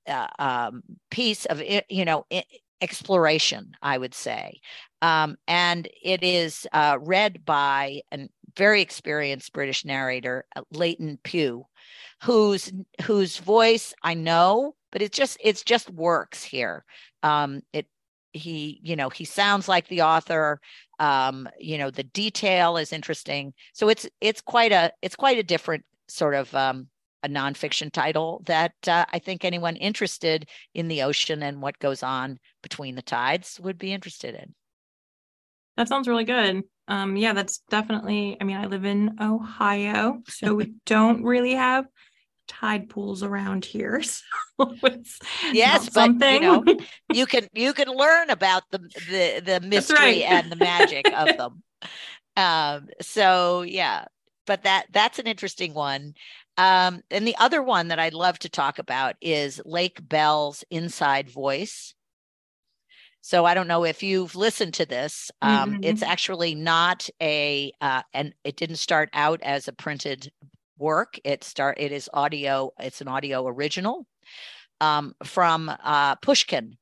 uh, 0.07 0.27
um, 0.39 0.83
piece 1.11 1.47
of 1.47 1.63
you 1.89 2.05
know 2.05 2.25
exploration, 2.81 3.73
I 3.83 3.99
would 3.99 4.15
say. 4.15 4.61
Um, 5.03 5.37
and 5.47 5.89
it 6.03 6.23
is 6.23 6.67
uh, 6.73 6.99
read 7.01 7.45
by 7.45 8.03
a 8.13 8.29
very 8.57 8.83
experienced 8.83 9.53
British 9.53 9.85
narrator, 9.85 10.45
uh, 10.57 10.63
Leighton 10.73 11.19
Pugh, 11.23 11.65
whose 12.23 12.73
whose 13.03 13.39
voice 13.39 13.95
I 14.03 14.15
know, 14.15 14.75
but 14.91 15.03
it 15.03 15.13
just 15.13 15.39
it's 15.41 15.63
just 15.63 15.91
works 15.91 16.43
here. 16.43 16.85
Um, 17.23 17.63
it 17.73 17.87
he 18.33 18.81
you 18.83 18.97
know 18.97 19.09
he 19.09 19.25
sounds 19.25 19.69
like 19.69 19.89
the 19.89 20.03
author. 20.03 20.61
Um, 20.99 21.49
you 21.61 21.79
know 21.79 21.91
the 21.91 22.03
detail 22.03 22.77
is 22.77 22.93
interesting, 22.93 23.55
so 23.73 23.89
it's 23.89 24.09
it's 24.21 24.41
quite 24.41 24.73
a 24.73 24.93
it's 25.03 25.17
quite 25.17 25.39
a 25.39 25.45
different 25.45 25.85
sort 26.09 26.35
of 26.35 26.53
um, 26.55 26.89
a 27.23 27.29
nonfiction 27.29 27.91
title 27.91 28.43
that 28.47 28.75
uh, 28.87 29.05
I 29.13 29.19
think 29.19 29.45
anyone 29.45 29.77
interested 29.77 30.49
in 30.75 30.89
the 30.89 31.03
ocean 31.03 31.43
and 31.43 31.61
what 31.61 31.79
goes 31.79 32.03
on 32.03 32.39
between 32.63 32.95
the 32.95 33.03
tides 33.03 33.59
would 33.61 33.79
be 33.79 33.93
interested 33.93 34.35
in. 34.35 34.55
That 35.77 35.89
sounds 35.89 36.09
really 36.09 36.25
good. 36.25 36.63
Um, 36.89 37.17
yeah, 37.17 37.35
that's 37.35 37.59
definitely. 37.71 38.37
I 38.41 38.45
mean, 38.45 38.57
I 38.57 38.67
live 38.67 38.85
in 38.85 39.17
Ohio, 39.21 40.23
so 40.27 40.55
we 40.55 40.75
don't 40.87 41.23
really 41.23 41.55
have 41.55 41.87
tide 42.49 42.89
pools 42.89 43.23
around 43.23 43.65
here. 43.65 44.03
So 44.61 44.75
yes, 45.53 45.85
but 45.85 45.93
something. 45.93 46.43
you 46.43 46.65
know, 46.65 46.65
you 47.13 47.27
can 47.27 47.47
you 47.53 47.73
can 47.73 47.87
learn 47.87 48.29
about 48.29 48.65
the 48.73 48.79
the 48.79 49.41
the 49.45 49.61
mystery 49.65 49.97
right. 49.97 50.23
and 50.23 50.51
the 50.51 50.57
magic 50.57 51.09
of 51.17 51.29
them. 51.37 51.63
Um, 52.37 52.89
so 53.01 53.63
yeah, 53.63 54.07
but 54.49 54.65
that 54.65 54.87
that's 54.91 55.21
an 55.21 55.29
interesting 55.29 55.75
one. 55.75 56.15
Um, 56.59 57.03
and 57.11 57.27
the 57.27 57.37
other 57.39 57.63
one 57.63 57.89
that 57.89 58.01
I'd 58.01 58.15
love 58.15 58.39
to 58.41 58.49
talk 58.49 58.79
about 58.79 59.15
is 59.21 59.63
Lake 59.65 60.01
Bell's 60.07 60.65
Inside 60.71 61.31
Voice. 61.31 61.95
So 63.21 63.45
I 63.45 63.55
don't 63.55 63.69
know 63.69 63.85
if 63.85 64.03
you've 64.03 64.35
listened 64.35 64.75
to 64.75 64.87
this. 64.87 65.31
Um, 65.41 65.75
mm-hmm. 65.75 65.85
It's 65.85 66.03
actually 66.03 66.55
not 66.55 67.09
a, 67.23 67.73
uh, 67.81 68.03
and 68.13 68.35
it 68.43 68.57
didn't 68.57 68.77
start 68.77 69.09
out 69.13 69.41
as 69.43 69.69
a 69.69 69.73
printed 69.73 70.31
work. 70.79 71.19
It 71.25 71.45
start 71.45 71.79
it 71.79 71.93
is 71.93 72.11
audio. 72.13 72.73
It's 72.79 73.01
an 73.01 73.09
audio 73.09 73.47
original 73.47 74.07
um, 74.81 75.15
from 75.25 75.71
uh, 75.83 76.17
Pushkin 76.17 76.77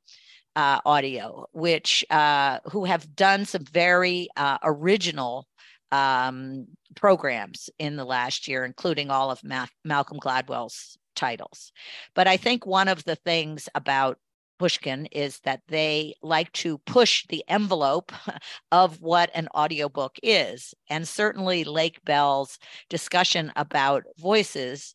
uh, 0.55 0.81
Audio, 0.87 1.47
which 1.53 2.05
uh, 2.11 2.61
who 2.71 2.85
have 2.85 3.15
done 3.15 3.45
some 3.45 3.65
very 3.65 4.29
uh, 4.37 4.59
original 4.63 5.47
um, 5.93 6.67
programs 6.95 7.71
in 7.79 7.97
the 7.97 8.05
last 8.05 8.49
year, 8.49 8.65
including 8.65 9.11
all 9.11 9.31
of 9.31 9.43
Ma- 9.45 9.67
Malcolm 9.85 10.19
Gladwell's 10.19 10.97
titles. 11.15 11.73
But 12.15 12.27
I 12.27 12.37
think 12.37 12.67
one 12.67 12.89
of 12.89 13.05
the 13.05 13.17
things 13.17 13.69
about 13.75 14.19
Pushkin 14.59 15.07
is 15.07 15.41
that 15.41 15.61
they 15.69 16.15
like 16.23 16.51
to 16.53 16.79
push 16.79 17.27
the 17.29 17.45
envelope 17.49 18.13
of 18.73 19.03
what 19.03 19.31
an 19.35 19.49
audiobook 19.55 20.17
is. 20.23 20.75
And 20.89 21.07
certainly 21.07 21.65
Lake 21.65 22.03
Bell's 22.05 22.59
discussion 22.89 23.53
about 23.55 24.05
voices, 24.19 24.95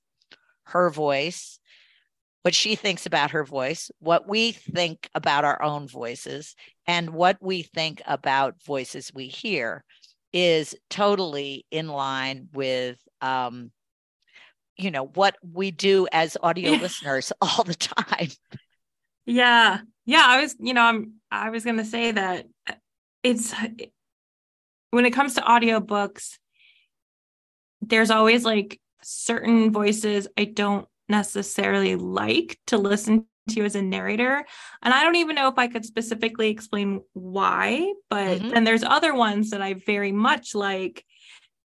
her 0.64 0.90
voice, 0.90 1.60
what 2.42 2.56
she 2.56 2.76
thinks 2.76 3.06
about 3.06 3.32
her 3.32 3.44
voice, 3.44 3.92
what 4.00 4.28
we 4.28 4.52
think 4.52 5.10
about 5.14 5.46
our 5.46 5.62
own 5.62 5.88
voices, 5.88 6.56
and 6.88 7.12
what 7.12 7.38
we 7.40 7.62
think 7.62 8.02
about 8.08 8.64
voices 8.64 9.14
we 9.14 9.28
hear 9.28 9.84
is 10.34 10.76
totally 10.90 11.66
in 11.72 11.88
line 11.88 12.50
with 12.54 12.98
um, 13.22 13.72
you 14.78 14.92
know 14.92 15.06
what 15.06 15.36
we 15.42 15.72
do 15.72 16.08
as 16.12 16.38
audio 16.42 16.72
listeners 16.72 17.32
all 17.42 17.64
the 17.64 17.76
time. 17.76 18.30
Yeah. 19.26 19.82
Yeah 20.06 20.26
i 20.28 20.42
was 20.42 20.56
you 20.60 20.74
know 20.74 20.82
i'm 20.82 21.14
i 21.32 21.50
was 21.52 21.64
going 21.64 21.78
to 21.78 21.86
say 21.86 22.12
that 22.12 22.46
uh, 22.68 22.74
it's 23.24 23.54
when 24.90 25.06
it 25.06 25.12
comes 25.12 25.36
to 25.36 25.42
audiobooks 25.42 26.38
there's 27.82 28.12
always 28.12 28.44
like 28.44 28.80
certain 29.04 29.72
voices 29.72 30.28
i 30.38 30.44
don't 30.44 30.88
necessarily 31.08 31.96
like 31.96 32.60
to 32.68 32.78
listen 32.78 33.26
to 33.50 33.64
as 33.64 33.76
a 33.76 33.82
narrator. 33.82 34.46
And 34.82 34.94
I 34.94 35.04
don't 35.04 35.16
even 35.16 35.36
know 35.36 35.48
if 35.48 35.58
I 35.58 35.68
could 35.68 35.86
specifically 35.86 36.50
explain 36.50 37.02
why, 37.14 37.94
but 38.10 38.40
mm-hmm. 38.40 38.50
then 38.50 38.64
there's 38.64 38.84
other 38.84 39.14
ones 39.14 39.52
that 39.52 39.62
I 39.62 39.74
very 39.74 40.12
much 40.12 40.56
like 40.56 41.06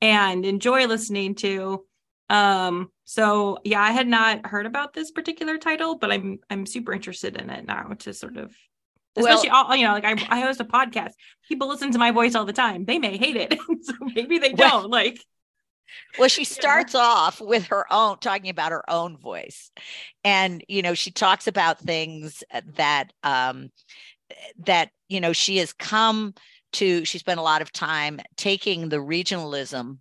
and 0.01 0.45
enjoy 0.45 0.87
listening 0.87 1.35
to. 1.37 1.85
Um, 2.31 2.91
so 3.05 3.59
yeah, 3.65 3.83
I 3.83 3.93
had 3.93 4.09
not 4.09 4.47
heard 4.47 4.67
about 4.67 4.93
this 4.93 5.11
particular 5.11 5.59
title, 5.59 5.97
but 5.97 6.11
I'm 6.11 6.39
I'm 6.49 6.67
super 6.67 6.93
interested 6.93 7.37
in 7.37 7.51
it 7.51 7.67
now 7.67 7.91
to 8.01 8.15
sort 8.15 8.37
of 8.37 8.55
especially 9.17 9.49
well, 9.49 9.67
all 9.67 9.77
you 9.77 9.87
know 9.87 9.93
like 9.93 10.05
I, 10.05 10.17
I 10.29 10.41
host 10.41 10.61
a 10.61 10.65
podcast 10.65 11.13
people 11.49 11.69
listen 11.69 11.93
to 11.93 11.99
my 11.99 12.11
voice 12.11 12.35
all 12.35 12.45
the 12.45 12.53
time 12.53 12.85
they 12.85 12.99
may 12.99 13.17
hate 13.17 13.37
it 13.37 13.57
so 13.83 13.93
maybe 14.01 14.39
they 14.39 14.53
don't 14.53 14.59
well, 14.59 14.89
like 14.89 15.25
well, 16.19 16.29
she 16.29 16.45
starts 16.45 16.95
yeah. 16.95 17.01
off 17.01 17.41
with 17.41 17.67
her 17.67 17.91
own 17.93 18.19
talking 18.19 18.51
about 18.51 18.73
her 18.73 18.89
own 18.91 19.17
voice. 19.17 19.71
And, 20.23 20.65
you 20.69 20.83
know, 20.83 20.95
she 20.95 21.11
talks 21.11 21.47
about 21.47 21.79
things 21.79 22.43
that 22.77 23.13
um 23.23 23.71
that, 24.59 24.91
you 25.09 25.21
know, 25.21 25.33
she 25.33 25.59
has 25.59 25.73
come 25.73 26.35
to 26.75 27.05
she 27.05 27.19
spent 27.19 27.41
a 27.41 27.45
lot 27.45 27.63
of 27.63 27.73
time 27.73 28.21
taking 28.37 28.89
the 28.89 28.97
regionalism 28.97 29.99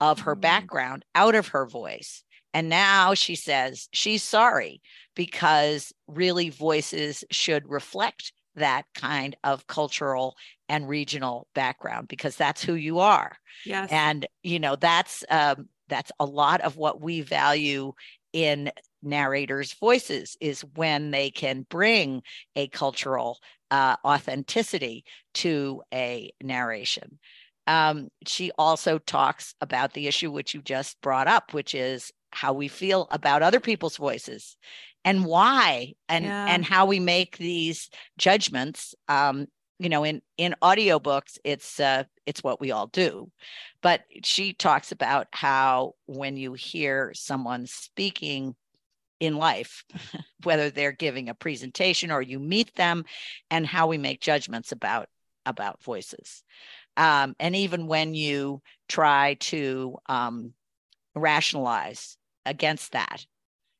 of 0.00 0.20
her 0.20 0.34
mm-hmm. 0.34 0.40
background 0.40 1.04
out 1.14 1.34
of 1.34 1.48
her 1.48 1.66
voice. 1.66 2.22
And 2.52 2.68
now 2.68 3.14
she 3.14 3.34
says 3.34 3.88
she's 3.92 4.22
sorry 4.22 4.80
because 5.16 5.92
really 6.06 6.50
voices 6.50 7.24
should 7.30 7.68
reflect 7.68 8.32
that 8.56 8.84
kind 8.94 9.36
of 9.42 9.66
cultural 9.66 10.36
and 10.68 10.88
regional 10.88 11.46
background 11.54 12.08
because 12.08 12.36
that's 12.36 12.62
who 12.62 12.74
you 12.74 12.98
are. 12.98 13.36
Yes. 13.64 13.90
And 13.92 14.26
you 14.42 14.58
know 14.58 14.76
that's 14.76 15.24
um, 15.30 15.68
that's 15.88 16.12
a 16.18 16.24
lot 16.24 16.60
of 16.62 16.76
what 16.76 17.00
we 17.00 17.20
value 17.20 17.92
in 18.32 18.70
narrators' 19.02 19.74
voices 19.74 20.36
is 20.40 20.64
when 20.74 21.10
they 21.10 21.30
can 21.30 21.66
bring 21.68 22.22
a 22.56 22.68
cultural 22.68 23.38
uh, 23.70 23.96
authenticity 24.04 25.04
to 25.34 25.82
a 25.92 26.32
narration. 26.42 27.18
Um, 27.66 28.08
she 28.26 28.50
also 28.58 28.98
talks 28.98 29.54
about 29.60 29.94
the 29.94 30.06
issue 30.06 30.30
which 30.30 30.54
you 30.54 30.62
just 30.62 31.00
brought 31.00 31.28
up, 31.28 31.54
which 31.54 31.74
is 31.74 32.12
how 32.30 32.52
we 32.52 32.68
feel 32.68 33.06
about 33.10 33.42
other 33.42 33.60
people's 33.60 33.96
voices 33.96 34.56
and 35.04 35.24
why 35.24 35.92
and 36.08 36.24
yeah. 36.24 36.46
and 36.48 36.64
how 36.64 36.86
we 36.86 36.98
make 36.98 37.36
these 37.36 37.90
judgments 38.18 38.94
um 39.08 39.46
you 39.78 39.88
know 39.88 40.04
in 40.04 40.22
in 40.36 40.54
audiobooks 40.62 41.38
it's 41.44 41.80
uh 41.80 42.04
it's 42.26 42.42
what 42.42 42.60
we 42.60 42.70
all 42.70 42.86
do 42.88 43.30
but 43.82 44.02
she 44.22 44.52
talks 44.52 44.92
about 44.92 45.26
how 45.32 45.92
when 46.06 46.36
you 46.36 46.52
hear 46.54 47.12
someone 47.14 47.66
speaking 47.66 48.54
in 49.20 49.36
life 49.36 49.84
whether 50.44 50.70
they're 50.70 50.92
giving 50.92 51.28
a 51.28 51.34
presentation 51.34 52.10
or 52.10 52.22
you 52.22 52.38
meet 52.38 52.74
them 52.76 53.04
and 53.50 53.66
how 53.66 53.86
we 53.86 53.98
make 53.98 54.20
judgments 54.20 54.72
about 54.72 55.08
about 55.46 55.82
voices 55.82 56.42
um, 56.96 57.34
and 57.40 57.56
even 57.56 57.88
when 57.88 58.14
you 58.14 58.62
try 58.88 59.34
to 59.40 59.96
um, 60.06 60.52
rationalize 61.14 62.16
against 62.46 62.92
that 62.92 63.24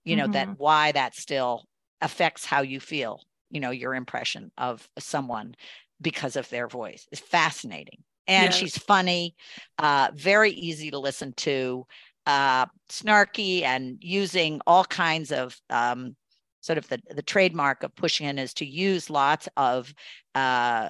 you 0.05 0.17
know 0.17 0.25
mm-hmm. 0.25 0.33
that 0.33 0.59
why 0.59 0.93
that 0.93 1.15
still 1.15 1.65
affects 2.01 2.45
how 2.45 2.63
you 2.63 2.81
feel 2.81 3.21
you 3.51 3.61
know 3.61 3.71
your 3.71 3.95
impression 3.95 4.51
of 4.59 4.87
someone 4.99 5.55
because 6.01 6.37
of 6.37 6.49
their 6.51 6.69
voice 6.69 7.07
is 7.13 7.21
fascinating 7.21 7.99
and 8.27 8.47
yes. 8.47 8.55
she's 8.55 8.79
funny 8.79 9.35
uh, 9.79 10.09
very 10.15 10.51
easy 10.51 10.91
to 10.91 10.99
listen 10.99 11.33
to 11.35 11.87
uh, 12.27 12.67
snarky 12.89 13.63
and 13.63 13.99
using 14.01 14.61
all 14.67 14.85
kinds 14.85 15.31
of 15.31 15.57
um, 15.71 16.17
sort 16.65 16.79
of 16.79 16.89
the, 16.89 16.99
the 17.15 17.23
trademark 17.23 17.83
of 17.83 17.95
Pushkin 17.95 18.39
is 18.39 18.55
to 18.55 18.65
use 18.65 19.11
lots 19.11 19.51
of 19.59 19.93
uh, 20.35 20.89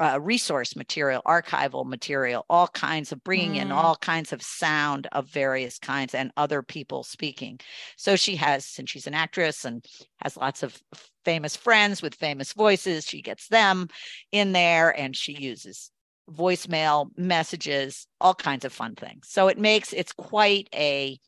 uh, 0.00 0.18
resource 0.18 0.74
material, 0.74 1.20
archival 1.26 1.84
material, 1.84 2.46
all 2.48 2.68
kinds 2.68 3.12
of 3.12 3.22
bringing 3.22 3.52
mm. 3.52 3.62
in 3.66 3.70
all 3.70 3.96
kinds 3.96 4.32
of 4.32 4.40
sound 4.40 5.08
of 5.12 5.28
various 5.28 5.78
kinds 5.78 6.14
and 6.14 6.32
other 6.38 6.62
people 6.62 7.02
speaking. 7.02 7.60
So 7.98 8.16
she 8.16 8.34
has, 8.36 8.64
since 8.64 8.88
she's 8.88 9.06
an 9.06 9.12
actress 9.12 9.66
and 9.66 9.84
has 10.22 10.38
lots 10.38 10.62
of 10.62 10.82
famous 11.26 11.54
friends 11.54 12.00
with 12.00 12.14
famous 12.14 12.54
voices, 12.54 13.04
she 13.04 13.20
gets 13.20 13.46
them 13.48 13.88
in 14.32 14.52
there 14.52 14.98
and 14.98 15.14
she 15.14 15.34
uses 15.34 15.90
voicemail 16.30 17.10
messages, 17.18 18.06
all 18.22 18.34
kinds 18.34 18.64
of 18.64 18.72
fun 18.72 18.94
things. 18.94 19.28
So 19.28 19.48
it 19.48 19.58
makes 19.58 19.92
it's 19.92 20.14
quite 20.14 20.70
a 20.74 21.18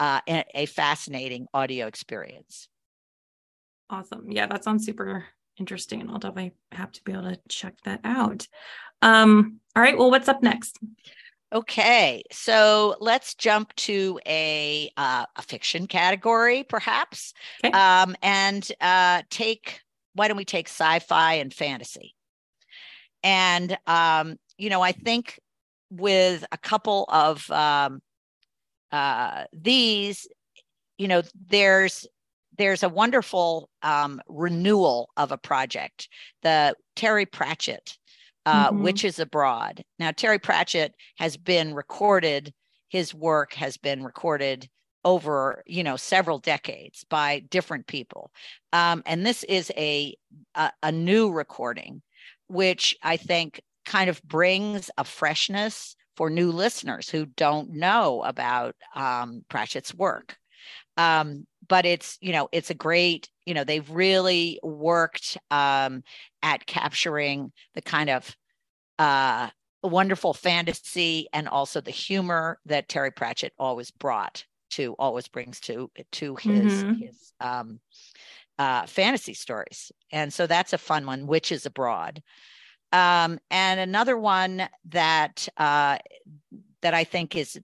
uh, 0.00 0.20
a, 0.28 0.44
a 0.54 0.66
fascinating 0.66 1.46
audio 1.54 1.86
experience. 1.86 2.68
Awesome. 3.90 4.30
Yeah, 4.30 4.46
that 4.46 4.64
sounds 4.64 4.84
super 4.84 5.24
interesting. 5.58 6.08
I'll 6.08 6.18
definitely 6.18 6.52
have 6.72 6.92
to 6.92 7.04
be 7.04 7.12
able 7.12 7.22
to 7.30 7.38
check 7.48 7.74
that 7.84 8.00
out. 8.04 8.46
Um, 9.02 9.60
all 9.74 9.82
right. 9.82 9.96
Well, 9.96 10.10
what's 10.10 10.28
up 10.28 10.42
next? 10.42 10.78
Okay, 11.50 12.24
so 12.30 12.96
let's 13.00 13.34
jump 13.34 13.74
to 13.76 14.20
a 14.26 14.90
uh, 14.98 15.24
a 15.34 15.42
fiction 15.42 15.86
category, 15.86 16.62
perhaps, 16.62 17.32
okay. 17.64 17.72
um, 17.72 18.14
and 18.22 18.70
uh, 18.82 19.22
take. 19.30 19.80
Why 20.14 20.28
don't 20.28 20.36
we 20.36 20.44
take 20.44 20.68
sci-fi 20.68 21.34
and 21.34 21.54
fantasy? 21.54 22.14
And 23.22 23.78
um, 23.86 24.36
you 24.58 24.68
know, 24.68 24.82
I 24.82 24.92
think 24.92 25.40
with 25.90 26.44
a 26.52 26.58
couple 26.58 27.06
of 27.08 27.50
um, 27.50 28.02
uh, 28.92 29.44
these, 29.54 30.28
you 30.98 31.08
know, 31.08 31.22
there's 31.48 32.06
there's 32.58 32.82
a 32.82 32.88
wonderful 32.88 33.70
um, 33.82 34.20
renewal 34.28 35.10
of 35.16 35.32
a 35.32 35.38
project, 35.38 36.08
the 36.42 36.74
Terry 36.96 37.24
Pratchett, 37.24 37.96
uh, 38.44 38.70
mm-hmm. 38.70 38.82
Witches 38.82 39.18
Abroad. 39.18 39.82
Now, 39.98 40.10
Terry 40.10 40.38
Pratchett 40.38 40.94
has 41.18 41.36
been 41.36 41.74
recorded, 41.74 42.52
his 42.88 43.14
work 43.14 43.54
has 43.54 43.76
been 43.76 44.02
recorded 44.02 44.68
over 45.04 45.62
you 45.66 45.84
know 45.84 45.96
several 45.96 46.38
decades 46.38 47.04
by 47.08 47.38
different 47.50 47.86
people 47.86 48.32
um, 48.72 49.02
and 49.06 49.24
this 49.24 49.44
is 49.44 49.70
a, 49.76 50.14
a, 50.56 50.70
a 50.82 50.92
new 50.92 51.30
recording 51.30 52.02
which 52.48 52.96
i 53.04 53.16
think 53.16 53.60
kind 53.86 54.10
of 54.10 54.20
brings 54.24 54.90
a 54.98 55.04
freshness 55.04 55.94
for 56.16 56.28
new 56.28 56.50
listeners 56.50 57.08
who 57.08 57.24
don't 57.24 57.70
know 57.70 58.22
about 58.24 58.74
um, 58.96 59.44
pratchett's 59.48 59.94
work 59.94 60.36
um, 60.96 61.46
but 61.68 61.86
it's 61.86 62.18
you 62.20 62.32
know 62.32 62.48
it's 62.52 62.70
a 62.70 62.74
great 62.74 63.28
you 63.46 63.54
know 63.54 63.64
they've 63.64 63.90
really 63.90 64.58
worked 64.62 65.36
um, 65.50 66.02
at 66.42 66.66
capturing 66.66 67.52
the 67.74 67.82
kind 67.82 68.10
of 68.10 68.36
uh, 68.98 69.48
wonderful 69.82 70.34
fantasy 70.34 71.28
and 71.32 71.48
also 71.48 71.80
the 71.80 71.90
humor 71.90 72.58
that 72.66 72.88
Terry 72.88 73.10
Pratchett 73.10 73.52
always 73.58 73.90
brought 73.90 74.44
to 74.70 74.94
always 74.98 75.28
brings 75.28 75.60
to 75.60 75.90
to 76.12 76.36
his 76.36 76.84
mm-hmm. 76.84 76.94
his 76.94 77.32
um, 77.40 77.80
uh, 78.58 78.86
fantasy 78.86 79.34
stories, 79.34 79.92
and 80.10 80.32
so 80.32 80.46
that's 80.46 80.72
a 80.72 80.78
fun 80.78 81.06
one. 81.06 81.26
Witches 81.26 81.64
Abroad, 81.64 82.22
um, 82.92 83.38
and 83.50 83.80
another 83.80 84.18
one 84.18 84.68
that 84.86 85.48
uh, 85.56 85.98
that 86.82 86.94
I 86.94 87.04
think 87.04 87.36
is 87.36 87.58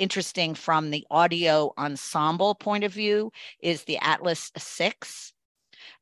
interesting 0.00 0.54
from 0.54 0.90
the 0.90 1.06
audio 1.10 1.72
ensemble 1.78 2.54
point 2.54 2.82
of 2.82 2.92
view 2.92 3.30
is 3.60 3.84
the 3.84 3.98
Atlas 3.98 4.50
Six 4.56 5.32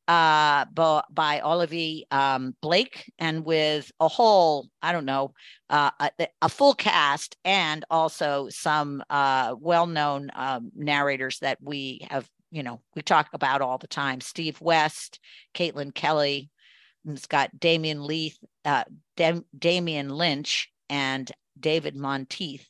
uh, 0.07 0.65
by 1.11 1.41
Olivia 1.45 2.05
um, 2.11 2.55
Blake 2.63 3.13
and 3.19 3.45
with 3.45 3.91
a 4.01 4.09
whole, 4.09 4.69
I 4.81 4.93
don't 4.93 5.05
know, 5.05 5.35
uh, 5.69 5.91
a, 6.01 6.29
a, 6.41 6.49
full 6.49 6.75
cast 6.75 7.37
and 7.45 7.85
also 7.91 8.49
some 8.49 9.03
uh, 9.11 9.55
well 9.59 9.87
known 9.87 10.31
um, 10.35 10.71
narrators 10.75 11.41
that 11.41 11.59
we 11.61 12.07
have, 12.09 12.27
you 12.51 12.63
know, 12.63 12.81
we 12.97 13.03
talk 13.03 13.29
about 13.35 13.61
all 13.61 13.77
the 13.77 13.87
time. 13.87 14.23
Steve 14.23 14.59
West, 14.63 15.21
Caitlin 15.55 15.93
Kelly, 15.93 16.49
it's 17.05 17.27
got 17.27 17.59
Damian 17.59 18.03
Leith, 18.03 18.39
uh, 18.65 18.85
Dam- 19.17 19.45
Damian 19.59 20.09
Lynch, 20.09 20.71
and 20.89 21.31
David 21.61 21.97
Monteith 21.97 22.67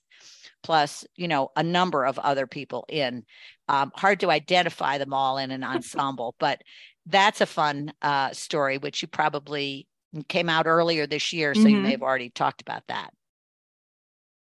plus 0.62 1.06
you 1.16 1.28
know 1.28 1.50
a 1.56 1.62
number 1.62 2.04
of 2.04 2.18
other 2.18 2.46
people 2.46 2.84
in. 2.88 3.24
Um, 3.70 3.92
hard 3.94 4.20
to 4.20 4.30
identify 4.30 4.96
them 4.96 5.12
all 5.12 5.36
in 5.36 5.50
an 5.50 5.62
ensemble 5.74 6.34
but 6.38 6.62
that's 7.06 7.40
a 7.40 7.46
fun 7.46 7.92
uh, 8.00 8.32
story 8.32 8.78
which 8.78 9.02
you 9.02 9.08
probably 9.08 9.86
came 10.28 10.48
out 10.48 10.66
earlier 10.66 11.06
this 11.06 11.32
year 11.34 11.54
so 11.54 11.60
mm-hmm. 11.60 11.68
you 11.68 11.80
may 11.80 11.90
have 11.90 12.02
already 12.02 12.30
talked 12.30 12.62
about 12.62 12.82
that. 12.88 13.10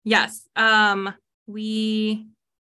Yes 0.03 0.49
um, 0.57 1.15
we 1.47 2.27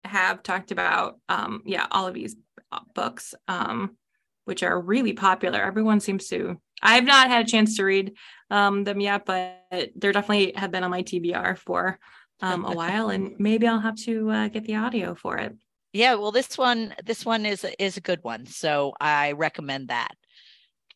have 0.05 0.43
talked 0.43 0.73
about 0.73 1.21
um, 1.29 1.63
yeah 1.65 1.87
all 1.91 2.09
of 2.09 2.15
these 2.15 2.35
uh, 2.73 2.81
books 2.95 3.35
um, 3.47 3.97
which 4.45 4.65
are 4.65 4.81
really 4.81 5.13
popular. 5.13 5.63
Everyone 5.63 6.01
seems 6.01 6.27
to 6.29 6.61
i 6.83 6.97
have 6.97 7.05
not 7.05 7.29
had 7.29 7.47
a 7.47 7.49
chance 7.49 7.77
to 7.77 7.85
read 7.85 8.13
um, 8.51 8.85
them 8.85 9.01
yet 9.01 9.25
but 9.25 9.63
they're 9.97 10.13
definitely 10.13 10.53
have 10.57 10.71
been 10.71 10.85
on 10.85 10.91
my 10.91 11.03
tbr 11.03 11.57
for 11.57 11.99
um, 12.43 12.65
a 12.65 12.73
while, 12.73 13.11
and 13.11 13.35
maybe 13.39 13.67
I'll 13.67 13.81
have 13.81 13.97
to 13.97 14.31
uh, 14.31 14.49
get 14.49 14.65
the 14.65 14.77
audio 14.77 15.15
for 15.15 15.39
it. 15.39 15.55
Yeah, 15.93 16.15
well, 16.15 16.33
this 16.33 16.57
one 16.57 16.95
this 17.05 17.25
one 17.25 17.47
is 17.47 17.65
is 17.79 17.97
a 17.97 18.01
good 18.01 18.21
one, 18.23 18.47
so 18.47 18.93
I 19.01 19.33
recommend 19.33 19.89
that. 19.89 20.15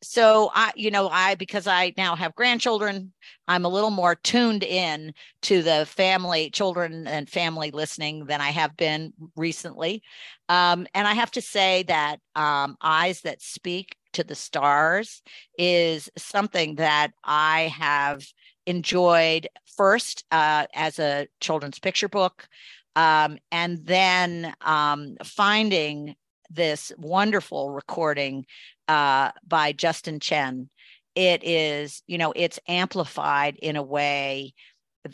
So 0.02 0.50
I, 0.54 0.72
you 0.76 0.90
know, 0.90 1.08
I 1.08 1.36
because 1.36 1.66
I 1.66 1.92
now 1.96 2.16
have 2.16 2.34
grandchildren, 2.34 3.12
I'm 3.48 3.64
a 3.64 3.68
little 3.68 3.90
more 3.90 4.14
tuned 4.14 4.62
in 4.62 5.14
to 5.42 5.62
the 5.62 5.86
family, 5.86 6.50
children, 6.50 7.06
and 7.06 7.28
family 7.28 7.70
listening 7.70 8.26
than 8.26 8.40
I 8.40 8.50
have 8.50 8.76
been 8.76 9.12
recently. 9.36 10.02
Um, 10.48 10.86
and 10.94 11.08
I 11.08 11.14
have 11.14 11.30
to 11.32 11.40
say 11.40 11.82
that 11.84 12.20
um, 12.34 12.76
Eyes 12.82 13.22
That 13.22 13.40
Speak 13.40 13.96
to 14.12 14.24
the 14.24 14.34
Stars 14.34 15.22
is 15.58 16.10
something 16.16 16.76
that 16.76 17.12
I 17.24 17.72
have 17.76 18.24
enjoyed 18.66 19.48
first 19.76 20.24
uh, 20.30 20.66
as 20.74 20.98
a 20.98 21.28
children's 21.40 21.78
picture 21.78 22.08
book, 22.08 22.48
um, 22.96 23.38
and 23.52 23.78
then 23.86 24.54
um, 24.62 25.16
finding 25.24 26.16
this 26.50 26.92
wonderful 26.98 27.70
recording 27.70 28.46
uh, 28.88 29.30
by 29.46 29.72
Justin 29.72 30.20
Chen. 30.20 30.68
It 31.14 31.42
is, 31.44 32.02
you 32.06 32.18
know, 32.18 32.32
it's 32.36 32.60
amplified 32.68 33.56
in 33.56 33.76
a 33.76 33.82
way 33.82 34.54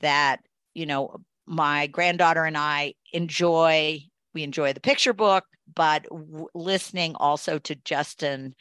that, 0.01 0.41
you 0.75 0.87
know, 0.87 1.21
my 1.47 1.87
granddaughter 1.87 2.45
and 2.45 2.57
I 2.57 2.95
enjoy. 3.13 4.01
We 4.35 4.43
enjoy 4.43 4.73
the 4.73 4.81
picture 4.81 5.13
book, 5.13 5.45
but 5.75 6.05
w- 6.05 6.47
listening 6.55 7.15
also 7.17 7.59
to 7.59 7.75
Justin 7.75 8.55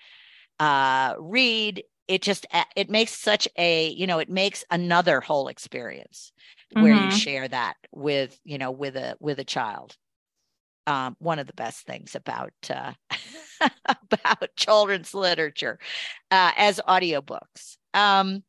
uh, 0.59 1.15
read 1.17 1.83
it 2.11 2.21
just 2.21 2.45
it 2.75 2.89
makes 2.89 3.17
such 3.17 3.47
a 3.57 3.89
you 3.91 4.05
know 4.05 4.19
it 4.19 4.29
makes 4.29 4.65
another 4.69 5.21
whole 5.21 5.47
experience 5.47 6.33
where 6.73 6.93
mm-hmm. 6.93 7.05
you 7.05 7.11
share 7.11 7.47
that 7.47 7.75
with 7.93 8.37
you 8.43 8.57
know 8.57 8.69
with 8.69 8.97
a 8.97 9.15
with 9.21 9.39
a 9.39 9.45
child 9.45 9.95
um, 10.87 11.15
one 11.19 11.39
of 11.39 11.47
the 11.47 11.53
best 11.53 11.85
things 11.85 12.13
about 12.13 12.51
uh, 12.69 12.91
about 13.85 14.55
children's 14.57 15.13
literature 15.13 15.79
uh, 16.31 16.51
as 16.57 16.81
audiobooks 16.85 17.77
um, 17.93 18.43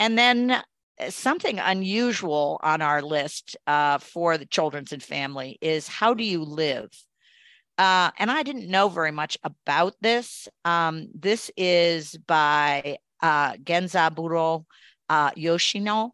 and 0.00 0.18
then 0.18 0.50
uh, 0.50 0.62
something 1.08 1.60
unusual 1.60 2.58
on 2.64 2.82
our 2.82 3.00
list 3.00 3.56
uh, 3.68 3.98
for 3.98 4.36
the 4.36 4.46
children's 4.46 4.92
and 4.92 5.04
family 5.04 5.56
is 5.60 5.86
how 5.86 6.14
do 6.14 6.24
you 6.24 6.42
live 6.42 6.90
uh, 7.78 8.10
and 8.18 8.30
I 8.30 8.42
didn't 8.42 8.68
know 8.68 8.88
very 8.88 9.12
much 9.12 9.38
about 9.44 9.94
this. 10.00 10.48
Um, 10.64 11.08
this 11.14 11.50
is 11.56 12.16
by 12.26 12.98
uh, 13.22 13.52
Genzaburo 13.54 14.64
uh, 15.08 15.30
Yoshino, 15.36 16.12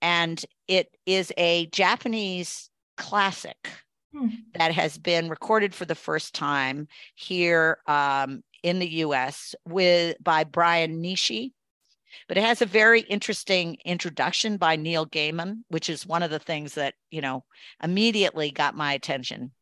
and 0.00 0.42
it 0.66 0.88
is 1.04 1.30
a 1.36 1.66
Japanese 1.66 2.70
classic 2.96 3.70
hmm. 4.14 4.28
that 4.54 4.72
has 4.72 4.96
been 4.96 5.28
recorded 5.28 5.74
for 5.74 5.84
the 5.84 5.94
first 5.94 6.34
time 6.34 6.88
here 7.14 7.78
um, 7.86 8.42
in 8.62 8.78
the 8.78 8.88
U.S. 8.88 9.54
with 9.68 10.16
by 10.22 10.44
Brian 10.44 11.02
Nishii. 11.02 11.52
But 12.28 12.38
it 12.38 12.44
has 12.44 12.62
a 12.62 12.66
very 12.66 13.00
interesting 13.00 13.76
introduction 13.84 14.56
by 14.56 14.76
Neil 14.76 15.04
Gaiman, 15.04 15.64
which 15.68 15.90
is 15.90 16.06
one 16.06 16.22
of 16.22 16.30
the 16.30 16.38
things 16.38 16.74
that 16.74 16.94
you 17.10 17.20
know 17.20 17.44
immediately 17.82 18.50
got 18.50 18.74
my 18.74 18.94
attention 18.94 19.52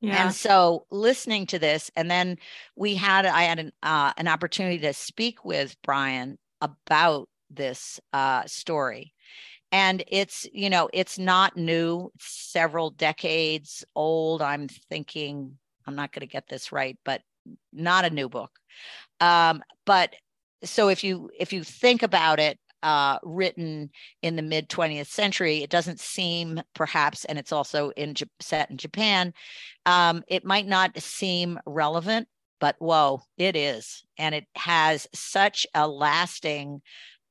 yeah. 0.00 0.24
And 0.24 0.34
so 0.34 0.86
listening 0.90 1.46
to 1.46 1.58
this, 1.58 1.90
and 1.96 2.10
then 2.10 2.38
we 2.76 2.94
had, 2.94 3.26
I 3.26 3.42
had 3.42 3.58
an, 3.58 3.72
uh, 3.82 4.12
an 4.16 4.28
opportunity 4.28 4.78
to 4.78 4.92
speak 4.92 5.44
with 5.44 5.76
Brian 5.82 6.38
about 6.60 7.28
this 7.50 8.00
uh, 8.12 8.44
story. 8.46 9.12
And 9.72 10.04
it's, 10.06 10.46
you 10.52 10.70
know, 10.70 10.88
it's 10.92 11.18
not 11.18 11.56
new, 11.56 12.10
several 12.18 12.90
decades 12.90 13.84
old. 13.94 14.40
I'm 14.42 14.68
thinking, 14.68 15.58
I'm 15.86 15.96
not 15.96 16.12
going 16.12 16.20
to 16.20 16.26
get 16.26 16.48
this 16.48 16.72
right, 16.72 16.96
but 17.04 17.22
not 17.72 18.04
a 18.04 18.10
new 18.10 18.28
book. 18.28 18.50
Um, 19.20 19.62
but 19.84 20.14
so 20.64 20.88
if 20.88 21.04
you 21.04 21.30
if 21.38 21.52
you 21.52 21.62
think 21.62 22.02
about 22.02 22.40
it, 22.40 22.58
uh, 22.86 23.18
written 23.24 23.90
in 24.22 24.36
the 24.36 24.42
mid 24.42 24.68
20th 24.68 25.08
century, 25.08 25.64
it 25.64 25.70
doesn't 25.70 25.98
seem 25.98 26.62
perhaps, 26.72 27.24
and 27.24 27.36
it's 27.36 27.50
also 27.50 27.90
in 27.96 28.14
set 28.38 28.70
in 28.70 28.76
Japan. 28.76 29.34
Um, 29.86 30.22
it 30.28 30.44
might 30.44 30.68
not 30.68 30.96
seem 31.02 31.58
relevant, 31.66 32.28
but 32.60 32.76
whoa, 32.78 33.22
it 33.38 33.56
is, 33.56 34.04
and 34.18 34.36
it 34.36 34.46
has 34.54 35.08
such 35.12 35.66
a 35.74 35.88
lasting 35.88 36.80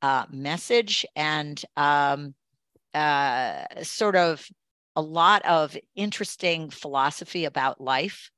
uh, 0.01 0.25
message 0.29 1.05
and 1.15 1.63
um, 1.77 2.35
uh, 2.93 3.63
sort 3.81 4.17
of 4.17 4.45
a 4.97 5.01
lot 5.01 5.45
of 5.45 5.77
interesting 5.95 6.69
philosophy 6.69 7.45
about 7.45 7.79
life 7.79 8.29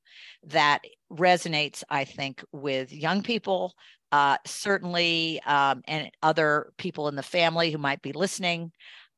that 0.44 0.82
resonates, 1.12 1.82
I 1.90 2.04
think, 2.04 2.44
with 2.52 2.92
young 2.92 3.24
people, 3.24 3.74
uh, 4.12 4.38
certainly, 4.46 5.40
um, 5.42 5.82
and 5.86 6.10
other 6.22 6.72
people 6.78 7.08
in 7.08 7.16
the 7.16 7.22
family 7.22 7.70
who 7.70 7.78
might 7.78 8.02
be 8.02 8.12
listening. 8.12 8.72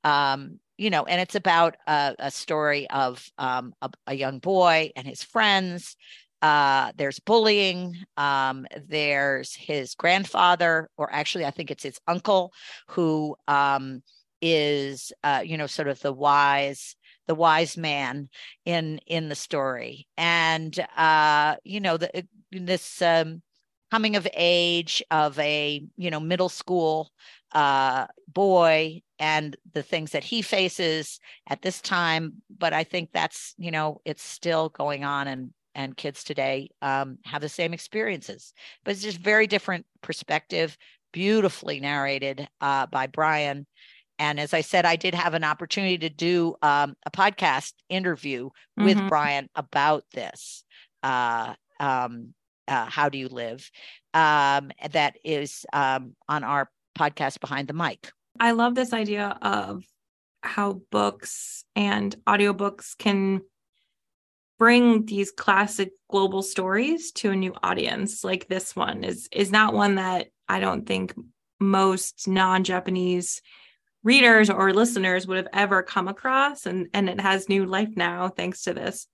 Um, 0.04 0.58
you 0.78 0.90
know, 0.90 1.04
and 1.04 1.20
it's 1.20 1.34
about 1.34 1.76
a, 1.86 2.14
a 2.18 2.30
story 2.30 2.88
of 2.90 3.24
um, 3.38 3.74
a, 3.82 3.90
a, 4.06 4.14
young 4.14 4.38
boy 4.38 4.90
and 4.96 5.06
his 5.06 5.22
friends. 5.22 5.94
Uh, 6.40 6.92
there's 6.96 7.18
bullying. 7.18 7.94
Um, 8.16 8.66
there's 8.88 9.54
his 9.54 9.94
grandfather, 9.94 10.88
or 10.96 11.12
actually, 11.12 11.44
I 11.44 11.50
think 11.50 11.70
it's 11.70 11.82
his 11.82 12.00
uncle, 12.08 12.52
who 12.88 13.36
um, 13.46 14.02
is, 14.40 15.12
uh, 15.22 15.42
you 15.44 15.58
know, 15.58 15.66
sort 15.66 15.88
of 15.88 16.00
the 16.00 16.12
wise 16.12 16.96
the 17.26 17.34
wise 17.36 17.76
man 17.76 18.28
in 18.64 18.98
in 19.06 19.28
the 19.28 19.36
story 19.36 20.08
and 20.16 20.84
uh 20.96 21.54
you 21.62 21.78
know 21.78 21.96
the 21.96 22.26
this 22.50 23.00
um 23.02 23.40
coming 23.90 24.16
of 24.16 24.26
age 24.34 25.02
of 25.10 25.38
a 25.38 25.84
you 25.96 26.10
know 26.10 26.20
middle 26.20 26.48
school 26.48 27.10
uh 27.52 28.06
boy 28.28 29.00
and 29.18 29.56
the 29.72 29.82
things 29.82 30.12
that 30.12 30.24
he 30.24 30.42
faces 30.42 31.18
at 31.48 31.62
this 31.62 31.80
time 31.80 32.34
but 32.58 32.72
i 32.72 32.84
think 32.84 33.10
that's 33.12 33.54
you 33.58 33.70
know 33.70 34.00
it's 34.04 34.22
still 34.22 34.68
going 34.70 35.04
on 35.04 35.26
and 35.28 35.50
and 35.76 35.96
kids 35.96 36.24
today 36.24 36.68
um, 36.82 37.18
have 37.24 37.40
the 37.40 37.48
same 37.48 37.72
experiences 37.72 38.52
but 38.84 38.90
it's 38.90 39.02
just 39.02 39.18
very 39.18 39.46
different 39.46 39.86
perspective 40.02 40.76
beautifully 41.12 41.78
narrated 41.80 42.48
uh, 42.60 42.86
by 42.86 43.06
brian 43.06 43.66
and 44.20 44.38
as 44.38 44.52
I 44.52 44.60
said, 44.60 44.84
I 44.84 44.96
did 44.96 45.14
have 45.14 45.32
an 45.32 45.44
opportunity 45.44 45.96
to 45.96 46.10
do 46.10 46.54
um, 46.60 46.94
a 47.06 47.10
podcast 47.10 47.72
interview 47.88 48.50
with 48.76 48.98
mm-hmm. 48.98 49.08
Brian 49.08 49.48
about 49.56 50.04
this. 50.12 50.62
Uh, 51.02 51.54
um, 51.80 52.34
uh, 52.70 52.86
How 52.86 53.08
do 53.08 53.18
you 53.18 53.28
live? 53.28 53.70
Um, 54.14 54.70
that 54.92 55.18
is 55.24 55.66
um, 55.72 56.14
on 56.28 56.44
our 56.44 56.70
podcast 56.98 57.40
Behind 57.40 57.68
the 57.68 57.74
Mic. 57.74 58.10
I 58.38 58.52
love 58.52 58.74
this 58.74 58.92
idea 58.92 59.36
of 59.42 59.84
how 60.42 60.80
books 60.90 61.64
and 61.76 62.16
audiobooks 62.26 62.96
can 62.96 63.42
bring 64.58 65.06
these 65.06 65.30
classic 65.30 65.90
global 66.08 66.42
stories 66.42 67.12
to 67.12 67.30
a 67.30 67.36
new 67.36 67.54
audience 67.62 68.22
like 68.22 68.46
this 68.48 68.76
one 68.76 69.04
is 69.04 69.28
is 69.32 69.50
not 69.50 69.72
one 69.72 69.94
that 69.94 70.26
i 70.48 70.60
don't 70.60 70.86
think 70.86 71.14
most 71.58 72.28
non-japanese 72.28 73.40
readers 74.02 74.50
or 74.50 74.72
listeners 74.72 75.26
would 75.26 75.38
have 75.38 75.48
ever 75.52 75.82
come 75.82 76.08
across 76.08 76.66
and 76.66 76.88
and 76.92 77.08
it 77.08 77.20
has 77.20 77.48
new 77.48 77.64
life 77.64 77.90
now 77.96 78.28
thanks 78.28 78.62
to 78.62 78.74
this 78.74 79.06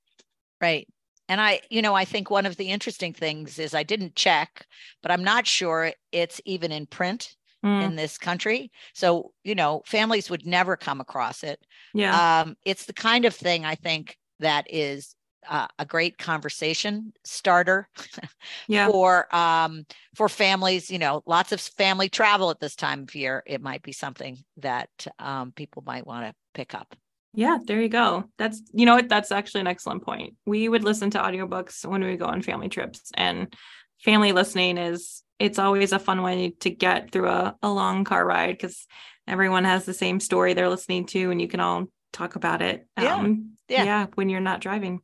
right 0.60 0.88
and 1.28 1.40
i 1.40 1.60
you 1.70 1.82
know 1.82 1.94
i 1.94 2.04
think 2.04 2.30
one 2.30 2.46
of 2.46 2.56
the 2.56 2.68
interesting 2.70 3.12
things 3.12 3.58
is 3.58 3.74
i 3.74 3.82
didn't 3.82 4.14
check 4.14 4.66
but 5.02 5.10
i'm 5.10 5.24
not 5.24 5.46
sure 5.46 5.92
it's 6.12 6.40
even 6.44 6.72
in 6.72 6.86
print 6.86 7.36
mm. 7.64 7.82
in 7.82 7.96
this 7.96 8.18
country 8.18 8.70
so 8.94 9.32
you 9.44 9.54
know 9.54 9.82
families 9.86 10.30
would 10.30 10.46
never 10.46 10.76
come 10.76 11.00
across 11.00 11.42
it 11.42 11.60
yeah 11.94 12.40
um 12.40 12.56
it's 12.64 12.86
the 12.86 12.92
kind 12.92 13.24
of 13.24 13.34
thing 13.34 13.64
i 13.64 13.74
think 13.74 14.16
that 14.40 14.66
is 14.68 15.16
uh, 15.48 15.68
a 15.78 15.84
great 15.84 16.18
conversation 16.18 17.12
starter 17.24 17.88
yeah. 18.68 18.88
for 18.88 19.34
um, 19.34 19.86
for 20.14 20.28
families. 20.28 20.90
You 20.90 20.98
know, 20.98 21.22
lots 21.26 21.52
of 21.52 21.60
family 21.60 22.08
travel 22.08 22.50
at 22.50 22.60
this 22.60 22.76
time 22.76 23.02
of 23.02 23.14
year. 23.14 23.42
It 23.46 23.62
might 23.62 23.82
be 23.82 23.92
something 23.92 24.38
that 24.58 24.90
um, 25.18 25.52
people 25.52 25.82
might 25.86 26.06
want 26.06 26.26
to 26.26 26.34
pick 26.54 26.74
up. 26.74 26.96
Yeah, 27.36 27.58
there 27.62 27.82
you 27.82 27.90
go. 27.90 28.24
That's 28.38 28.62
you 28.72 28.86
know 28.86 28.94
what 28.94 29.10
that's 29.10 29.30
actually 29.30 29.60
an 29.60 29.66
excellent 29.66 30.02
point. 30.02 30.34
We 30.46 30.70
would 30.70 30.82
listen 30.82 31.10
to 31.10 31.18
audiobooks 31.18 31.84
when 31.84 32.02
we 32.02 32.16
go 32.16 32.24
on 32.24 32.40
family 32.40 32.70
trips 32.70 33.12
and 33.14 33.54
family 34.02 34.32
listening 34.32 34.78
is 34.78 35.22
it's 35.38 35.58
always 35.58 35.92
a 35.92 35.98
fun 35.98 36.22
way 36.22 36.54
to 36.60 36.70
get 36.70 37.12
through 37.12 37.28
a, 37.28 37.54
a 37.62 37.70
long 37.70 38.04
car 38.04 38.24
ride 38.24 38.52
because 38.52 38.86
everyone 39.28 39.64
has 39.64 39.84
the 39.84 39.92
same 39.92 40.18
story 40.18 40.54
they're 40.54 40.70
listening 40.70 41.04
to 41.06 41.30
and 41.30 41.38
you 41.38 41.46
can 41.46 41.60
all 41.60 41.88
talk 42.10 42.36
about 42.36 42.62
it. 42.62 42.86
Yeah. 42.98 43.16
Um, 43.16 43.52
yeah. 43.68 43.84
yeah, 43.84 44.06
when 44.14 44.30
you're 44.30 44.40
not 44.40 44.62
driving. 44.62 45.02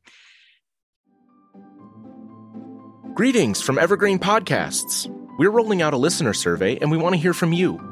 Greetings 3.13 3.61
from 3.61 3.79
Evergreen 3.79 4.19
Podcasts. 4.19 5.07
We're 5.39 5.51
rolling 5.51 5.83
out 5.83 5.93
a 5.93 5.99
listener 5.99 6.33
survey 6.33 6.79
and 6.79 6.91
we 6.91 6.97
want 6.97 7.15
to 7.15 7.21
hear 7.21 7.35
from 7.35 7.53
you. 7.53 7.92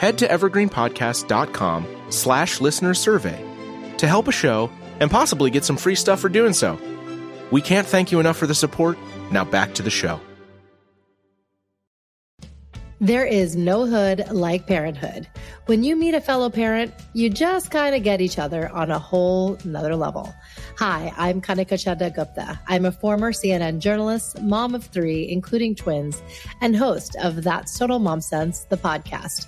Head 0.00 0.16
to 0.18 0.26
evergreenpodcast.com 0.26 1.86
slash 2.08 2.58
listener 2.58 2.94
survey 2.94 3.38
to 3.98 4.08
help 4.08 4.28
a 4.28 4.32
show 4.32 4.70
and 4.98 5.10
possibly 5.10 5.50
get 5.50 5.62
some 5.62 5.76
free 5.76 5.94
stuff 5.94 6.20
for 6.20 6.30
doing 6.30 6.54
so. 6.54 6.80
We 7.50 7.60
can't 7.60 7.86
thank 7.86 8.10
you 8.10 8.18
enough 8.18 8.38
for 8.38 8.46
the 8.46 8.54
support. 8.54 8.96
Now 9.30 9.44
back 9.44 9.74
to 9.74 9.82
the 9.82 9.90
show. 9.90 10.18
There 12.98 13.26
is 13.26 13.56
no 13.56 13.84
hood 13.84 14.26
like 14.30 14.66
parenthood. 14.66 15.28
When 15.66 15.84
you 15.84 15.96
meet 15.96 16.14
a 16.14 16.20
fellow 16.22 16.48
parent, 16.48 16.94
you 17.12 17.28
just 17.28 17.70
kind 17.70 17.94
of 17.94 18.02
get 18.02 18.22
each 18.22 18.38
other 18.38 18.70
on 18.70 18.90
a 18.90 18.98
whole 18.98 19.58
nother 19.66 19.96
level. 19.96 20.34
Hi, 20.78 21.12
I'm 21.18 21.42
Kanika 21.42 21.74
Chadda 21.74 22.14
Gupta. 22.14 22.58
I'm 22.68 22.86
a 22.86 22.92
former 22.92 23.32
CNN 23.32 23.80
journalist, 23.80 24.40
mom 24.40 24.74
of 24.74 24.86
three, 24.86 25.30
including 25.30 25.74
twins, 25.74 26.22
and 26.62 26.74
host 26.74 27.16
of 27.16 27.42
That's 27.42 27.78
Total 27.78 27.98
Mom 27.98 28.22
Sense, 28.22 28.64
the 28.64 28.78
podcast. 28.78 29.46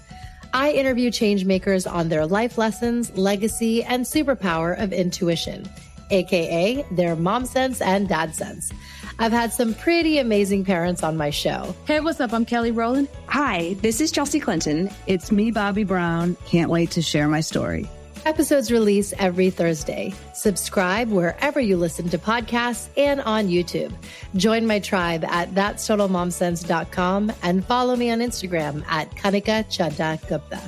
I 0.55 0.73
interview 0.73 1.11
changemakers 1.11 1.91
on 1.91 2.11
their 2.11 2.27
life 2.27 2.59
lessons, 2.59 3.11
legacy, 3.17 3.83
and 3.83 4.05
superpower 4.05 4.79
of 4.79 4.93
intuition, 4.93 5.67
aka 6.11 6.85
their 6.91 7.17
mom 7.17 7.47
sense 7.47 7.81
and 7.81 8.07
dad 8.07 8.35
sense. 8.35 8.71
I've 9.19 9.33
had 9.33 9.53
some 9.53 9.75
pretty 9.75 10.19
amazing 10.19 10.65
parents 10.65 11.03
on 11.03 11.17
my 11.17 11.31
show. 11.31 11.75
Hey, 11.87 12.01
what's 12.01 12.21
up? 12.21 12.33
I'm 12.35 12.45
Kelly 12.45 12.71
Rowland. 12.71 13.09
Hi, 13.29 13.75
this 13.81 14.01
is 14.01 14.12
Chelsea 14.12 14.41
Clinton. 14.41 14.91
It's 15.07 15.33
me, 15.33 15.51
Bobby 15.51 15.85
Brown. 15.85 16.37
Can't 16.47 16.71
wait 16.71 16.91
to 16.93 17.03
share 17.03 17.29
my 17.29 17.41
story. 17.41 17.88
Episodes 18.24 18.70
release 18.70 19.12
every 19.18 19.50
Thursday. 19.50 20.14
Subscribe 20.32 21.11
wherever 21.11 21.58
you 21.58 21.76
listen 21.76 22.08
to 22.08 22.18
podcasts 22.18 22.88
and 22.96 23.20
on 23.22 23.48
YouTube. 23.48 23.92
Join 24.37 24.64
my 24.64 24.78
tribe 24.78 25.24
at 25.24 25.52
that'stotalmomsense.com 25.56 27.32
and 27.42 27.64
follow 27.64 27.96
me 27.96 28.11
on 28.11 28.20
Instagram 28.20 28.85
at 28.87 29.11
Kanika 29.16 29.64
Chadda 29.66 30.24
Gupta. 30.28 30.62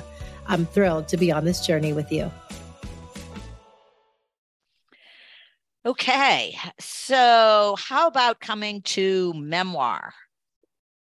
I'm 0.46 0.66
thrilled 0.66 1.06
to 1.08 1.16
be 1.16 1.30
on 1.30 1.44
this 1.44 1.64
journey 1.64 1.92
with 1.92 2.10
you. 2.10 2.28
Okay. 5.86 6.58
So, 6.80 7.76
how 7.78 8.08
about 8.08 8.40
coming 8.40 8.82
to 8.82 9.32
memoir? 9.34 10.12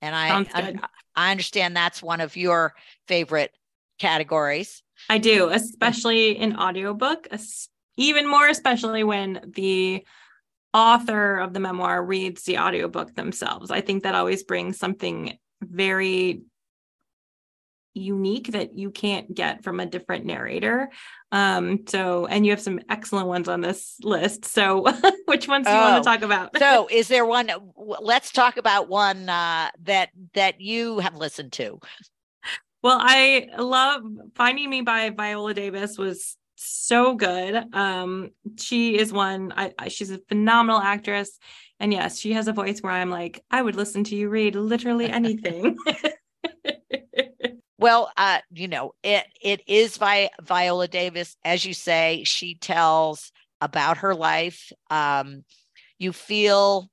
And 0.01 0.15
I, 0.15 0.47
I, 0.55 0.75
I 1.17 1.31
understand 1.33 1.75
that's 1.75 2.01
one 2.01 2.21
of 2.21 2.37
your 2.37 2.75
favorite 3.09 3.51
categories. 3.99 4.85
I 5.09 5.19
do, 5.19 5.49
especially 5.49 6.37
in 6.39 6.57
audiobook, 6.57 7.29
even 7.97 8.29
more 8.29 8.49
especially 8.49 9.05
when 9.05 9.53
the 9.55 10.05
author 10.75 11.39
of 11.39 11.53
the 11.53 11.61
memoir 11.61 12.05
reads 12.05 12.45
the 12.45 12.59
audiobook 12.59 13.15
themselves. 13.15 13.71
I 13.71 13.81
think 13.81 14.03
that 14.03 14.15
always 14.15 14.43
brings 14.43 14.79
something 14.79 15.39
very 15.63 16.43
unique 17.95 18.53
that 18.53 18.79
you 18.79 18.91
can't 18.91 19.35
get 19.35 19.65
from 19.65 19.81
a 19.81 19.87
different 19.87 20.25
narrator. 20.25 20.91
Um, 21.33 21.85
so, 21.89 22.27
and 22.27 22.47
you 22.47 22.53
have 22.53 22.61
some 22.61 22.81
excellent 22.89 23.27
ones 23.27 23.49
on 23.49 23.61
this 23.61 23.97
list. 24.03 24.45
So, 24.45 24.87
which 25.27 25.49
ones 25.49 25.67
do 25.67 25.73
you 25.73 25.79
oh, 25.79 25.81
want 25.81 26.05
to 26.05 26.09
talk 26.09 26.23
about? 26.23 26.57
so, 26.59 26.89
is 26.93 27.09
there 27.09 27.27
one? 27.27 27.51
Let's 27.77 28.31
talk 28.31 28.57
about 28.57 28.89
one 28.89 29.29
uh, 29.29 29.71
that 29.83 30.11
that 30.35 30.61
you 30.61 31.01
have 31.01 31.17
listened 31.17 31.53
to. 31.55 31.81
Well, 32.89 33.01
I 33.03 33.49
love 33.59 34.03
Finding 34.35 34.71
Me 34.71 34.81
by 34.81 35.11
Viola 35.11 35.53
Davis 35.53 35.99
was 35.99 36.39
so 36.57 37.15
good. 37.15 37.63
Um, 37.75 38.31
she 38.59 38.97
is 38.97 39.13
one. 39.13 39.53
I, 39.55 39.75
I 39.79 39.89
she's 39.89 40.11
a 40.11 40.17
phenomenal 40.27 40.81
actress, 40.81 41.39
and 41.79 41.93
yes, 41.93 42.19
she 42.19 42.33
has 42.33 42.49
a 42.49 42.55
voice 42.55 42.81
where 42.81 42.95
I'm 42.95 43.11
like, 43.11 43.45
I 43.51 43.61
would 43.61 43.77
listen 43.77 44.05
to 44.05 44.17
you 44.17 44.31
read 44.31 44.55
literally 44.55 45.05
anything. 45.11 45.77
Well, 47.79 48.11
uh, 48.17 48.39
you 48.51 48.69
know, 48.69 48.95
it 49.03 49.25
it 49.43 49.61
is 49.67 49.99
Vi- 49.99 50.31
Viola 50.41 50.89
Davis, 50.89 51.37
as 51.45 51.67
you 51.67 51.75
say. 51.75 52.23
She 52.25 52.55
tells 52.55 53.33
about 53.61 53.99
her 53.99 54.15
life. 54.15 54.73
Um, 54.89 55.45
you 55.99 56.15
feel, 56.15 56.91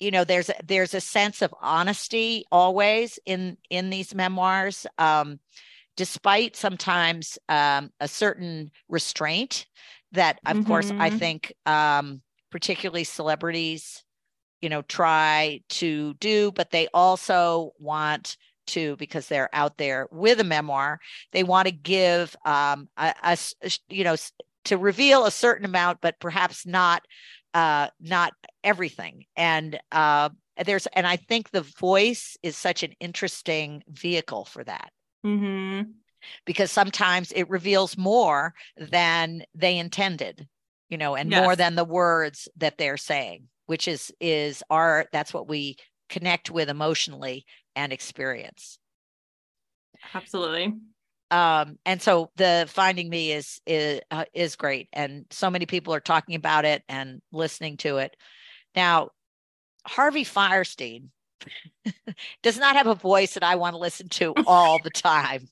you 0.00 0.10
know, 0.10 0.24
there's 0.24 0.48
a, 0.48 0.54
there's 0.64 0.94
a 0.94 1.00
sense 1.00 1.42
of 1.42 1.54
honesty 1.60 2.44
always 2.50 3.18
in 3.26 3.56
in 3.68 3.90
these 3.90 4.14
memoirs, 4.14 4.86
um, 4.98 5.38
despite 5.96 6.56
sometimes 6.56 7.38
um, 7.48 7.90
a 8.00 8.08
certain 8.08 8.70
restraint 8.88 9.66
that, 10.12 10.40
of 10.46 10.56
mm-hmm. 10.56 10.66
course, 10.66 10.90
I 10.90 11.10
mm-hmm. 11.10 11.18
think 11.18 11.54
um, 11.66 12.22
particularly 12.50 13.04
celebrities, 13.04 14.02
you 14.60 14.70
know, 14.70 14.82
try 14.82 15.60
to 15.68 16.14
do, 16.14 16.50
but 16.52 16.70
they 16.70 16.88
also 16.94 17.72
want 17.78 18.36
to 18.66 18.96
because 18.96 19.26
they're 19.26 19.50
out 19.52 19.78
there 19.78 20.06
with 20.12 20.38
a 20.38 20.44
memoir 20.44 21.00
they 21.32 21.42
want 21.42 21.66
to 21.66 21.72
give 21.72 22.36
um 22.44 22.88
a, 22.96 23.14
a, 23.24 23.38
you 23.88 24.04
know 24.04 24.14
to 24.64 24.76
reveal 24.76 25.24
a 25.24 25.30
certain 25.30 25.64
amount 25.64 25.98
but 26.00 26.20
perhaps 26.20 26.66
not 26.66 27.02
uh 27.54 27.88
not 28.00 28.32
everything 28.64 29.24
and 29.36 29.78
uh 29.92 30.28
there's 30.64 30.86
and 30.88 31.06
i 31.06 31.16
think 31.16 31.50
the 31.50 31.62
voice 31.78 32.36
is 32.42 32.56
such 32.56 32.82
an 32.82 32.92
interesting 33.00 33.82
vehicle 33.88 34.44
for 34.44 34.62
that 34.64 34.90
mm-hmm. 35.24 35.90
because 36.44 36.70
sometimes 36.70 37.32
it 37.32 37.48
reveals 37.48 37.96
more 37.96 38.54
than 38.76 39.42
they 39.54 39.78
intended 39.78 40.46
you 40.88 40.98
know 40.98 41.16
and 41.16 41.30
yes. 41.30 41.42
more 41.42 41.56
than 41.56 41.74
the 41.74 41.84
words 41.84 42.48
that 42.56 42.78
they're 42.78 42.96
saying 42.96 43.48
which 43.66 43.86
is 43.86 44.12
is 44.20 44.62
our 44.70 45.06
that's 45.12 45.32
what 45.32 45.48
we 45.48 45.76
connect 46.10 46.50
with 46.50 46.68
emotionally 46.68 47.46
and 47.74 47.92
experience. 47.92 48.78
Absolutely. 50.14 50.74
Um, 51.30 51.78
and 51.86 52.02
so 52.02 52.30
the 52.36 52.66
finding 52.68 53.08
me 53.08 53.32
is 53.32 53.60
is 53.66 54.00
uh, 54.10 54.24
is 54.34 54.56
great, 54.56 54.88
and 54.92 55.26
so 55.30 55.50
many 55.50 55.66
people 55.66 55.94
are 55.94 56.00
talking 56.00 56.34
about 56.34 56.64
it 56.64 56.82
and 56.88 57.22
listening 57.32 57.76
to 57.78 57.98
it. 57.98 58.16
Now, 58.74 59.10
Harvey 59.86 60.24
Fierstein 60.24 61.08
does 62.42 62.58
not 62.58 62.76
have 62.76 62.86
a 62.86 62.94
voice 62.94 63.34
that 63.34 63.44
I 63.44 63.56
want 63.56 63.74
to 63.74 63.80
listen 63.80 64.08
to 64.10 64.34
all 64.46 64.80
the 64.82 64.90
time, 64.90 65.48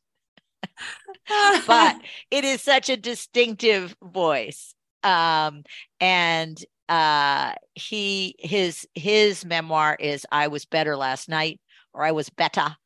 but 1.66 1.96
it 2.30 2.44
is 2.44 2.62
such 2.62 2.88
a 2.88 2.96
distinctive 2.96 3.96
voice. 4.02 4.74
Um, 5.04 5.62
and 6.00 6.62
uh, 6.88 7.52
he 7.74 8.34
his 8.38 8.88
his 8.94 9.44
memoir 9.44 9.96
is 9.98 10.26
"I 10.32 10.48
Was 10.48 10.64
Better 10.64 10.96
Last 10.96 11.28
Night." 11.28 11.60
or 11.98 12.04
I 12.04 12.12
was 12.12 12.30
better. 12.30 12.76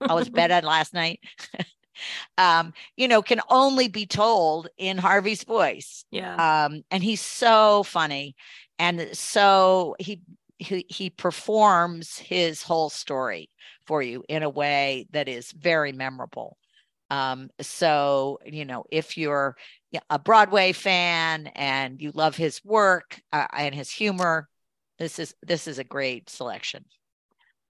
I 0.00 0.14
was 0.14 0.28
better 0.28 0.66
last 0.66 0.94
night. 0.94 1.20
Um, 2.36 2.72
you 2.96 3.08
know, 3.08 3.22
can 3.22 3.40
only 3.48 3.88
be 3.88 4.06
told 4.06 4.68
in 4.76 4.98
Harvey's 4.98 5.44
voice. 5.44 6.04
Yeah. 6.10 6.34
Um, 6.66 6.82
and 6.90 7.02
he's 7.02 7.20
so 7.20 7.82
funny. 7.82 8.34
And 8.78 9.08
so 9.12 9.96
he 9.98 10.20
he 10.58 10.84
he 10.88 11.10
performs 11.10 12.18
his 12.18 12.62
whole 12.62 12.90
story 12.90 13.50
for 13.86 14.02
you 14.02 14.24
in 14.28 14.42
a 14.42 14.50
way 14.50 15.06
that 15.12 15.28
is 15.28 15.52
very 15.52 15.92
memorable. 15.92 16.56
Um, 17.10 17.50
so 17.60 18.38
you 18.44 18.64
know, 18.64 18.84
if 18.90 19.16
you're 19.16 19.56
a 20.10 20.18
Broadway 20.18 20.72
fan 20.72 21.48
and 21.54 22.00
you 22.00 22.12
love 22.12 22.36
his 22.36 22.62
work 22.64 23.20
uh, 23.32 23.46
and 23.56 23.74
his 23.74 23.90
humor, 23.90 24.48
this 24.98 25.18
is 25.18 25.34
this 25.42 25.66
is 25.66 25.78
a 25.78 25.84
great 25.84 26.28
selection. 26.28 26.84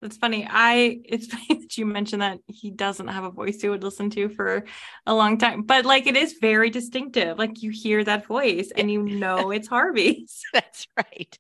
That's 0.01 0.17
funny. 0.17 0.47
I 0.49 1.01
it's 1.05 1.27
funny 1.33 1.61
that 1.61 1.77
you 1.77 1.87
mentioned 1.87 2.23
that 2.23 2.39
he 2.47 2.71
doesn't 2.71 3.09
have 3.09 3.25
a 3.25 3.31
voice 3.31 3.63
you 3.63 3.71
would 3.71 3.83
listen 3.83 4.11
to 4.11 4.29
for 4.29 4.65
a 5.07 5.15
long 5.15 5.39
time, 5.39 5.63
but 5.63 5.85
like 5.85 6.07
it 6.07 6.17
is 6.17 6.37
very 6.41 6.71
distinctive. 6.71 7.39
Like 7.39 7.63
you 7.63 7.71
hear 7.71 8.05
that 8.05 8.27
voice 8.27 8.71
and 8.77 8.91
you 8.91 9.03
know 9.03 9.51
it's 9.51 9.69
Harvey's. 9.69 10.43
That's 10.53 10.87
right. 10.97 11.39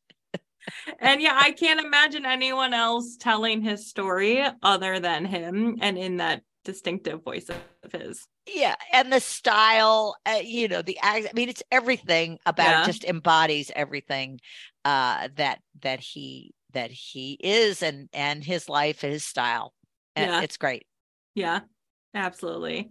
and 0.98 1.22
yeah, 1.22 1.38
I 1.40 1.52
can't 1.52 1.80
imagine 1.80 2.26
anyone 2.26 2.74
else 2.74 3.16
telling 3.16 3.62
his 3.62 3.88
story 3.88 4.44
other 4.62 5.00
than 5.00 5.24
him 5.24 5.78
and 5.80 5.96
in 5.96 6.18
that 6.18 6.42
distinctive 6.64 7.22
voice 7.22 7.48
of 7.48 7.92
his. 7.92 8.26
Yeah, 8.46 8.74
and 8.92 9.12
the 9.12 9.20
style, 9.20 10.16
uh, 10.26 10.40
you 10.44 10.68
know, 10.68 10.82
the 10.82 10.98
I 11.02 11.28
mean, 11.34 11.48
it's 11.48 11.62
everything 11.70 12.38
about 12.44 12.68
yeah. 12.68 12.82
it. 12.82 12.86
Just 12.86 13.04
embodies 13.04 13.70
everything 13.74 14.40
uh, 14.84 15.28
that 15.36 15.60
that 15.80 16.00
he 16.00 16.54
that 16.72 16.90
he 16.90 17.38
is 17.40 17.82
and 17.82 18.08
and 18.12 18.44
his 18.44 18.68
life 18.68 19.00
his 19.00 19.24
style 19.24 19.72
and 20.16 20.30
yeah. 20.30 20.42
it's 20.42 20.56
great 20.56 20.86
yeah 21.34 21.60
absolutely 22.14 22.90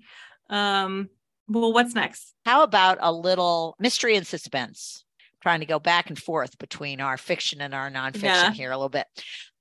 um 0.49 1.09
well 1.47 1.73
what's 1.73 1.95
next 1.95 2.33
how 2.45 2.63
about 2.63 2.97
a 3.01 3.11
little 3.11 3.75
mystery 3.79 4.15
and 4.15 4.27
suspense 4.27 5.03
trying 5.41 5.59
to 5.59 5.65
go 5.65 5.79
back 5.79 6.09
and 6.09 6.21
forth 6.21 6.57
between 6.57 6.99
our 6.99 7.17
fiction 7.17 7.61
and 7.61 7.73
our 7.73 7.89
nonfiction 7.89 8.21
yeah. 8.23 8.51
here 8.51 8.71
a 8.71 8.77
little 8.77 8.89
bit 8.89 9.07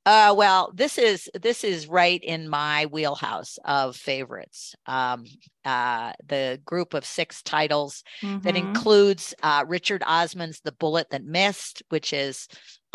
uh, 0.06 0.32
well, 0.38 0.70
this 0.72 0.98
is 0.98 1.28
this 1.34 1.64
is 1.64 1.88
right 1.88 2.22
in 2.22 2.48
my 2.48 2.86
wheelhouse 2.86 3.58
of 3.64 3.96
favorites. 3.96 4.76
Um, 4.86 5.24
uh, 5.64 6.12
the 6.28 6.60
group 6.64 6.94
of 6.94 7.04
six 7.04 7.42
titles 7.42 8.04
mm-hmm. 8.22 8.38
that 8.42 8.54
includes 8.54 9.34
uh, 9.42 9.64
Richard 9.66 10.04
Osman's 10.06 10.60
"The 10.60 10.70
Bullet 10.70 11.10
That 11.10 11.24
Missed," 11.24 11.82
which 11.88 12.12
is 12.12 12.46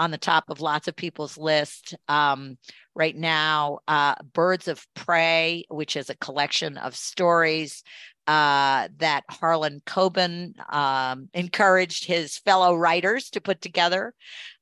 on 0.01 0.09
the 0.09 0.17
top 0.17 0.49
of 0.49 0.61
lots 0.61 0.87
of 0.87 0.95
people's 0.95 1.37
list 1.37 1.95
um, 2.07 2.57
right 2.95 3.15
now. 3.15 3.79
Uh, 3.87 4.15
"Birds 4.33 4.67
of 4.67 4.85
Prey," 4.95 5.63
which 5.69 5.95
is 5.95 6.09
a 6.09 6.17
collection 6.17 6.77
of 6.77 6.95
stories 6.95 7.83
uh, 8.27 8.87
that 8.97 9.23
Harlan 9.29 9.81
Coben 9.85 10.53
um, 10.73 11.29
encouraged 11.33 12.05
his 12.05 12.37
fellow 12.39 12.75
writers 12.75 13.29
to 13.31 13.41
put 13.41 13.61
together. 13.61 14.13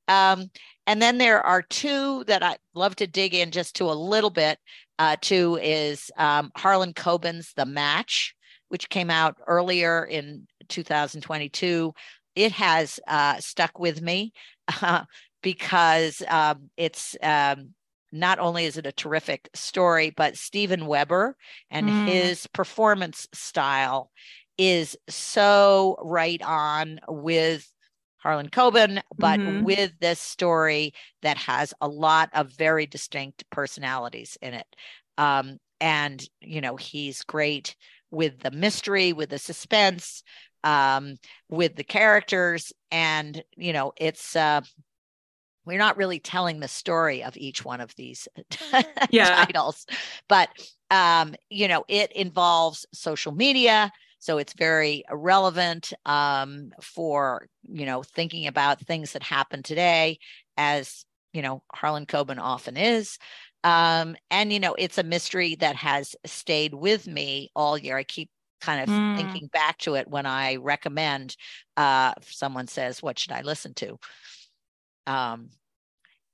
Um, 0.09 0.49
and 0.87 1.01
then 1.01 1.17
there 1.19 1.41
are 1.45 1.61
two 1.61 2.23
that 2.25 2.43
I 2.43 2.57
love 2.73 2.95
to 2.97 3.07
dig 3.07 3.33
in 3.33 3.51
just 3.51 3.75
to 3.75 3.85
a 3.85 3.93
little 3.93 4.31
bit. 4.31 4.59
Uh, 4.97 5.15
two 5.21 5.57
is 5.61 6.11
um, 6.17 6.51
Harlan 6.57 6.93
Coben's 6.93 7.53
The 7.53 7.65
Match, 7.65 8.35
which 8.67 8.89
came 8.89 9.09
out 9.09 9.37
earlier 9.47 10.03
in 10.03 10.47
2022. 10.67 11.93
It 12.35 12.51
has 12.53 12.99
uh, 13.07 13.37
stuck 13.39 13.79
with 13.79 14.01
me 14.01 14.33
uh, 14.81 15.03
because 15.41 16.21
um, 16.27 16.69
it's 16.77 17.15
um, 17.21 17.73
not 18.11 18.39
only 18.39 18.65
is 18.65 18.77
it 18.77 18.85
a 18.85 18.91
terrific 18.91 19.49
story, 19.53 20.09
but 20.09 20.37
Steven 20.37 20.85
Weber 20.85 21.35
and 21.69 21.87
mm. 21.87 22.07
his 22.07 22.47
performance 22.47 23.27
style 23.33 24.11
is 24.57 24.97
so 25.07 25.97
right 26.01 26.41
on 26.41 26.99
with 27.07 27.71
Harlan 28.17 28.49
Coben, 28.49 29.01
but 29.17 29.39
mm-hmm. 29.39 29.63
with 29.63 29.91
this 30.01 30.19
story 30.19 30.93
that 31.21 31.37
has 31.37 31.73
a 31.79 31.87
lot 31.87 32.29
of 32.33 32.51
very 32.51 32.85
distinct 32.85 33.45
personalities 33.49 34.37
in 34.41 34.53
it. 34.53 34.67
Um, 35.17 35.57
and, 35.79 36.21
you 36.41 36.59
know, 36.59 36.75
he's 36.75 37.23
great 37.23 37.75
with 38.11 38.39
the 38.39 38.51
mystery, 38.51 39.13
with 39.13 39.29
the 39.29 39.39
suspense, 39.39 40.23
um, 40.65 41.15
with 41.47 41.75
the 41.75 41.85
characters. 41.85 42.73
And, 42.91 43.41
you 43.55 43.71
know, 43.71 43.93
it's, 43.95 44.35
uh, 44.35 44.61
we're 45.65 45.77
not 45.77 45.97
really 45.97 46.19
telling 46.19 46.59
the 46.59 46.67
story 46.67 47.23
of 47.23 47.37
each 47.37 47.63
one 47.63 47.81
of 47.81 47.95
these 47.95 48.27
yeah. 49.09 49.45
titles, 49.45 49.85
but, 50.27 50.49
um, 50.91 51.35
you 51.49 51.67
know, 51.67 51.85
it 51.87 52.11
involves 52.13 52.85
social 52.93 53.31
media 53.31 53.91
so 54.19 54.37
it's 54.37 54.53
very 54.53 55.03
relevant 55.09 55.93
um, 56.05 56.71
for, 56.81 57.47
you 57.63 57.85
know, 57.85 58.03
thinking 58.03 58.47
about 58.47 58.81
things 58.81 59.13
that 59.13 59.23
happen 59.23 59.63
today, 59.63 60.19
as, 60.57 61.05
you 61.33 61.41
know, 61.41 61.63
Harlan 61.73 62.05
Coben 62.05 62.37
often 62.37 62.75
is. 62.75 63.17
Um, 63.63 64.17
and, 64.29 64.51
you 64.51 64.59
know, 64.59 64.75
it's 64.77 64.97
a 64.97 65.03
mystery 65.03 65.55
that 65.55 65.77
has 65.77 66.15
stayed 66.25 66.73
with 66.73 67.07
me 67.07 67.49
all 67.55 67.77
year. 67.77 67.97
I 67.97 68.03
keep 68.03 68.29
kind 68.59 68.83
of 68.83 68.89
mm. 68.89 69.15
thinking 69.15 69.47
back 69.53 69.77
to 69.79 69.95
it 69.95 70.09
when 70.09 70.25
I 70.25 70.57
recommend 70.57 71.37
uh, 71.77 72.13
someone 72.21 72.67
says, 72.67 73.01
What 73.01 73.17
should 73.17 73.31
I 73.31 73.41
listen 73.41 73.73
to? 73.75 73.97
Um, 75.07 75.49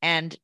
and 0.02 0.36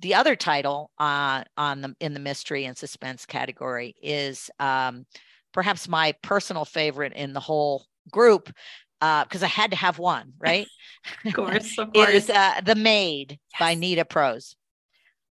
the 0.00 0.14
other 0.14 0.36
title 0.36 0.90
uh, 0.98 1.44
on 1.56 1.80
the 1.80 1.96
in 2.00 2.14
the 2.14 2.20
mystery 2.20 2.64
and 2.64 2.76
suspense 2.76 3.26
category 3.26 3.94
is 4.00 4.50
um, 4.60 5.06
perhaps 5.52 5.88
my 5.88 6.14
personal 6.22 6.64
favorite 6.64 7.14
in 7.14 7.32
the 7.32 7.40
whole 7.40 7.84
group 8.10 8.52
uh, 9.00 9.24
because 9.24 9.42
uh, 9.42 9.46
I 9.46 9.48
had 9.48 9.70
to 9.70 9.76
have 9.76 9.98
one, 9.98 10.32
right? 10.38 10.66
of 11.24 11.32
course, 11.34 11.78
of 11.78 11.92
course. 11.94 12.10
is 12.10 12.30
uh, 12.30 12.60
The 12.64 12.74
Maid 12.74 13.38
yes. 13.52 13.60
by 13.60 13.74
Nita 13.74 14.04
Prose, 14.04 14.56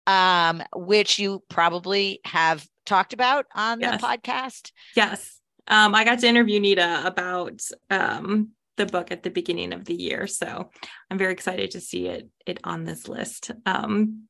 um, 0.07 0.63
which 0.75 1.19
you 1.19 1.43
probably 1.49 2.21
have 2.25 2.67
talked 2.85 3.13
about 3.13 3.47
on 3.55 3.81
yes. 3.81 4.01
the 4.01 4.07
podcast. 4.07 4.73
Yes. 4.95 5.41
Um, 5.69 5.95
I 5.95 6.05
got 6.05 6.21
to 6.21 6.29
interview 6.29 6.61
Nita 6.61 7.03
about 7.05 7.61
um, 7.91 8.51
the 8.77 8.87
book 8.87 9.11
at 9.11 9.23
the 9.23 9.31
beginning 9.31 9.73
of 9.73 9.85
the 9.85 9.95
year, 9.95 10.27
so 10.27 10.71
I'm 11.11 11.19
very 11.19 11.33
excited 11.33 11.73
to 11.73 11.81
see 11.81 12.07
it 12.07 12.29
it 12.47 12.61
on 12.65 12.85
this 12.85 13.09
list. 13.09 13.51
Um, 13.65 14.29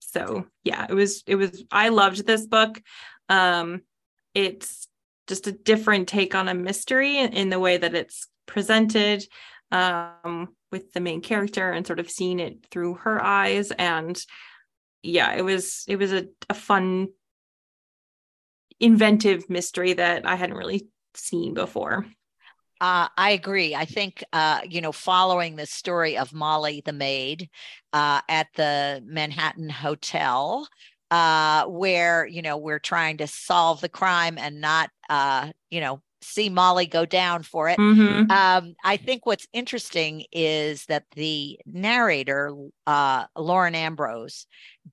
so 0.00 0.46
yeah, 0.64 0.86
it 0.88 0.94
was 0.94 1.22
it 1.26 1.36
was 1.36 1.64
I 1.70 1.88
loved 1.88 2.26
this 2.26 2.46
book. 2.46 2.80
Um, 3.28 3.82
it's 4.34 4.88
just 5.26 5.46
a 5.46 5.52
different 5.52 6.08
take 6.08 6.34
on 6.34 6.48
a 6.48 6.54
mystery 6.54 7.18
in 7.18 7.50
the 7.50 7.60
way 7.60 7.76
that 7.76 7.94
it's 7.94 8.26
presented 8.46 9.24
um, 9.70 10.48
with 10.72 10.92
the 10.92 11.00
main 11.00 11.20
character 11.20 11.70
and 11.70 11.86
sort 11.86 12.00
of 12.00 12.10
seeing 12.10 12.40
it 12.40 12.66
through 12.70 12.94
her 12.94 13.22
eyes 13.22 13.70
and 13.72 14.20
yeah 15.02 15.32
it 15.32 15.42
was 15.42 15.84
it 15.88 15.96
was 15.96 16.12
a, 16.12 16.26
a 16.48 16.54
fun 16.54 17.08
inventive 18.78 19.48
mystery 19.48 19.92
that 19.92 20.26
i 20.26 20.34
hadn't 20.34 20.56
really 20.56 20.88
seen 21.14 21.54
before 21.54 22.06
uh, 22.80 23.08
I 23.16 23.30
agree. 23.30 23.74
I 23.74 23.84
think, 23.84 24.24
uh, 24.32 24.60
you 24.68 24.80
know, 24.80 24.92
following 24.92 25.56
the 25.56 25.66
story 25.66 26.16
of 26.16 26.32
Molly 26.32 26.82
the 26.84 26.92
maid 26.92 27.48
uh, 27.92 28.20
at 28.28 28.48
the 28.56 29.02
Manhattan 29.04 29.68
Hotel, 29.68 30.66
uh, 31.10 31.64
where, 31.66 32.26
you 32.26 32.40
know, 32.40 32.56
we're 32.56 32.78
trying 32.78 33.18
to 33.18 33.26
solve 33.26 33.80
the 33.80 33.88
crime 33.88 34.38
and 34.38 34.60
not, 34.60 34.90
uh, 35.08 35.50
you 35.70 35.80
know, 35.80 36.00
see 36.22 36.48
Molly 36.48 36.86
go 36.86 37.04
down 37.04 37.42
for 37.42 37.68
it. 37.68 37.78
Mm-hmm. 37.78 38.30
Um, 38.30 38.74
I 38.84 38.96
think 38.96 39.26
what's 39.26 39.46
interesting 39.52 40.24
is 40.32 40.84
that 40.86 41.04
the 41.16 41.58
narrator, 41.66 42.54
uh, 42.86 43.24
Lauren 43.36 43.74
Ambrose, 43.74 44.46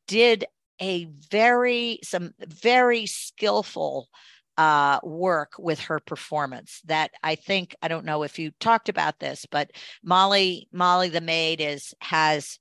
did 0.08 0.46
a 0.82 1.06
very 1.32 2.00
some 2.04 2.34
very 2.40 3.06
skillful 3.06 4.10
uh, 4.58 5.00
work 5.04 5.54
with 5.60 5.80
her 5.82 6.00
performance 6.00 6.82
that 6.86 7.12
I 7.24 7.36
think 7.36 7.76
I 7.82 7.88
don't 7.88 8.06
know 8.06 8.24
if 8.24 8.40
you 8.40 8.52
talked 8.60 8.90
about 8.90 9.20
this, 9.20 9.46
but 9.50 9.72
Molly 10.04 10.68
Molly 10.72 11.10
the 11.10 11.22
maid 11.22 11.62
is 11.62 11.94
has 12.02 12.60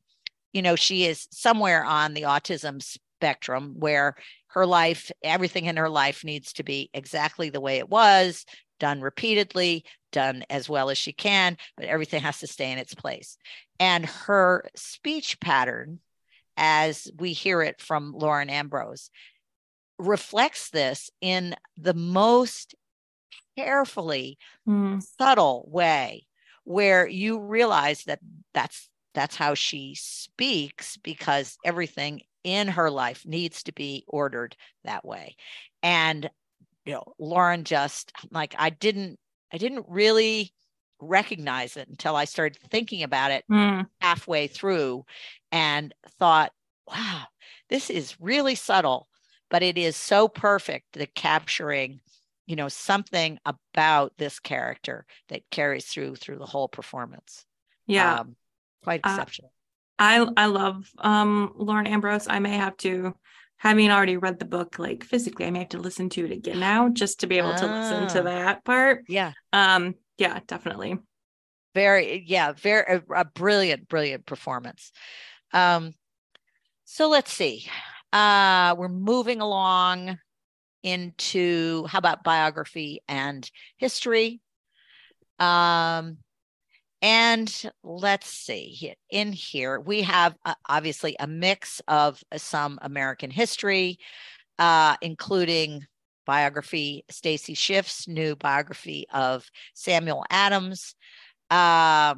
you 0.52 0.62
know 0.62 0.76
she 0.76 1.04
is 1.04 1.26
somewhere 1.30 1.84
on 1.84 2.14
the 2.14 2.22
autism 2.22 2.82
spectrum 2.82 3.74
where 3.78 4.16
her 4.48 4.66
life, 4.66 5.10
everything 5.22 5.66
in 5.66 5.76
her 5.76 5.90
life 5.90 6.24
needs 6.24 6.54
to 6.54 6.62
be 6.62 6.88
exactly 6.94 7.50
the 7.50 7.60
way 7.60 7.76
it 7.78 7.90
was, 7.90 8.46
done 8.80 9.02
repeatedly, 9.02 9.84
done 10.12 10.44
as 10.48 10.66
well 10.66 10.88
as 10.88 10.96
she 10.96 11.12
can, 11.12 11.58
but 11.76 11.86
everything 11.86 12.22
has 12.22 12.38
to 12.38 12.46
stay 12.46 12.72
in 12.72 12.78
its 12.78 12.94
place. 12.94 13.36
And 13.78 14.06
her 14.06 14.64
speech 14.74 15.38
pattern, 15.40 16.00
as 16.56 17.06
we 17.18 17.34
hear 17.34 17.60
it 17.60 17.82
from 17.82 18.14
Lauren 18.16 18.48
Ambrose, 18.48 19.10
reflects 19.98 20.70
this 20.70 21.10
in 21.20 21.54
the 21.76 21.94
most 21.94 22.74
carefully 23.56 24.38
mm. 24.68 25.02
subtle 25.18 25.66
way 25.70 26.26
where 26.64 27.06
you 27.06 27.40
realize 27.40 28.04
that 28.04 28.20
that's 28.52 28.88
that's 29.14 29.36
how 29.36 29.54
she 29.54 29.94
speaks 29.94 30.98
because 30.98 31.56
everything 31.64 32.20
in 32.44 32.68
her 32.68 32.90
life 32.90 33.24
needs 33.24 33.62
to 33.62 33.72
be 33.72 34.04
ordered 34.06 34.54
that 34.84 35.04
way. 35.04 35.36
And 35.82 36.28
you 36.84 36.92
know, 36.92 37.14
Lauren 37.18 37.64
just 37.64 38.12
like 38.30 38.54
I 38.58 38.70
didn't 38.70 39.18
I 39.52 39.58
didn't 39.58 39.86
really 39.88 40.52
recognize 41.00 41.76
it 41.76 41.88
until 41.88 42.16
I 42.16 42.24
started 42.24 42.58
thinking 42.70 43.02
about 43.02 43.30
it 43.30 43.44
mm. 43.50 43.86
halfway 44.00 44.46
through 44.46 45.04
and 45.52 45.94
thought, 46.18 46.52
wow, 46.88 47.24
this 47.68 47.90
is 47.90 48.20
really 48.20 48.54
subtle, 48.54 49.08
but 49.50 49.62
it 49.62 49.78
is 49.78 49.96
so 49.96 50.28
perfect 50.28 50.94
that 50.94 51.14
capturing, 51.14 52.00
you 52.46 52.56
know, 52.56 52.68
something 52.68 53.38
about 53.44 54.12
this 54.18 54.38
character 54.38 55.06
that 55.28 55.48
carries 55.50 55.86
through 55.86 56.16
through 56.16 56.38
the 56.38 56.46
whole 56.46 56.68
performance. 56.68 57.44
Yeah. 57.86 58.20
Um, 58.20 58.36
quite 58.82 59.00
uh, 59.04 59.10
exceptional. 59.10 59.52
I 59.98 60.26
I 60.36 60.46
love 60.46 60.90
um 60.98 61.52
Lauren 61.56 61.86
Ambrose. 61.86 62.28
I 62.28 62.38
may 62.38 62.56
have 62.56 62.76
to 62.78 63.14
having 63.58 63.90
already 63.90 64.16
read 64.16 64.38
the 64.38 64.44
book 64.44 64.78
like 64.78 65.02
physically, 65.04 65.46
I 65.46 65.50
may 65.50 65.60
have 65.60 65.70
to 65.70 65.78
listen 65.78 66.10
to 66.10 66.24
it 66.24 66.30
again 66.30 66.60
now 66.60 66.90
just 66.90 67.20
to 67.20 67.26
be 67.26 67.38
able 67.38 67.54
to 67.54 67.66
listen 67.66 68.08
to 68.08 68.20
ah. 68.20 68.24
that 68.24 68.64
part. 68.64 69.04
Yeah. 69.08 69.32
Um 69.52 69.94
yeah, 70.18 70.40
definitely. 70.46 70.98
Very 71.74 72.24
yeah, 72.26 72.52
very 72.52 72.84
a, 72.88 73.14
a 73.14 73.24
brilliant 73.24 73.88
brilliant 73.88 74.26
performance. 74.26 74.92
Um 75.52 75.94
so 76.84 77.08
let's 77.08 77.32
see. 77.32 77.66
Uh 78.12 78.74
we're 78.78 78.88
moving 78.88 79.40
along 79.40 80.18
into 80.82 81.86
how 81.86 81.98
about 81.98 82.24
biography 82.24 83.00
and 83.08 83.50
history? 83.76 84.40
Um 85.38 86.18
and 87.02 87.70
let's 87.84 88.28
see, 88.28 88.94
in 89.10 89.32
here, 89.32 89.78
we 89.78 90.02
have 90.02 90.34
uh, 90.44 90.54
obviously 90.68 91.14
a 91.20 91.26
mix 91.26 91.82
of 91.88 92.22
some 92.36 92.78
American 92.80 93.30
history, 93.30 93.98
uh, 94.58 94.96
including 95.02 95.86
biography, 96.24 97.04
Stacy 97.10 97.54
Schiff's 97.54 98.08
new 98.08 98.34
biography 98.34 99.06
of 99.12 99.48
Samuel 99.74 100.24
Adams, 100.30 100.94
uh, 101.50 102.14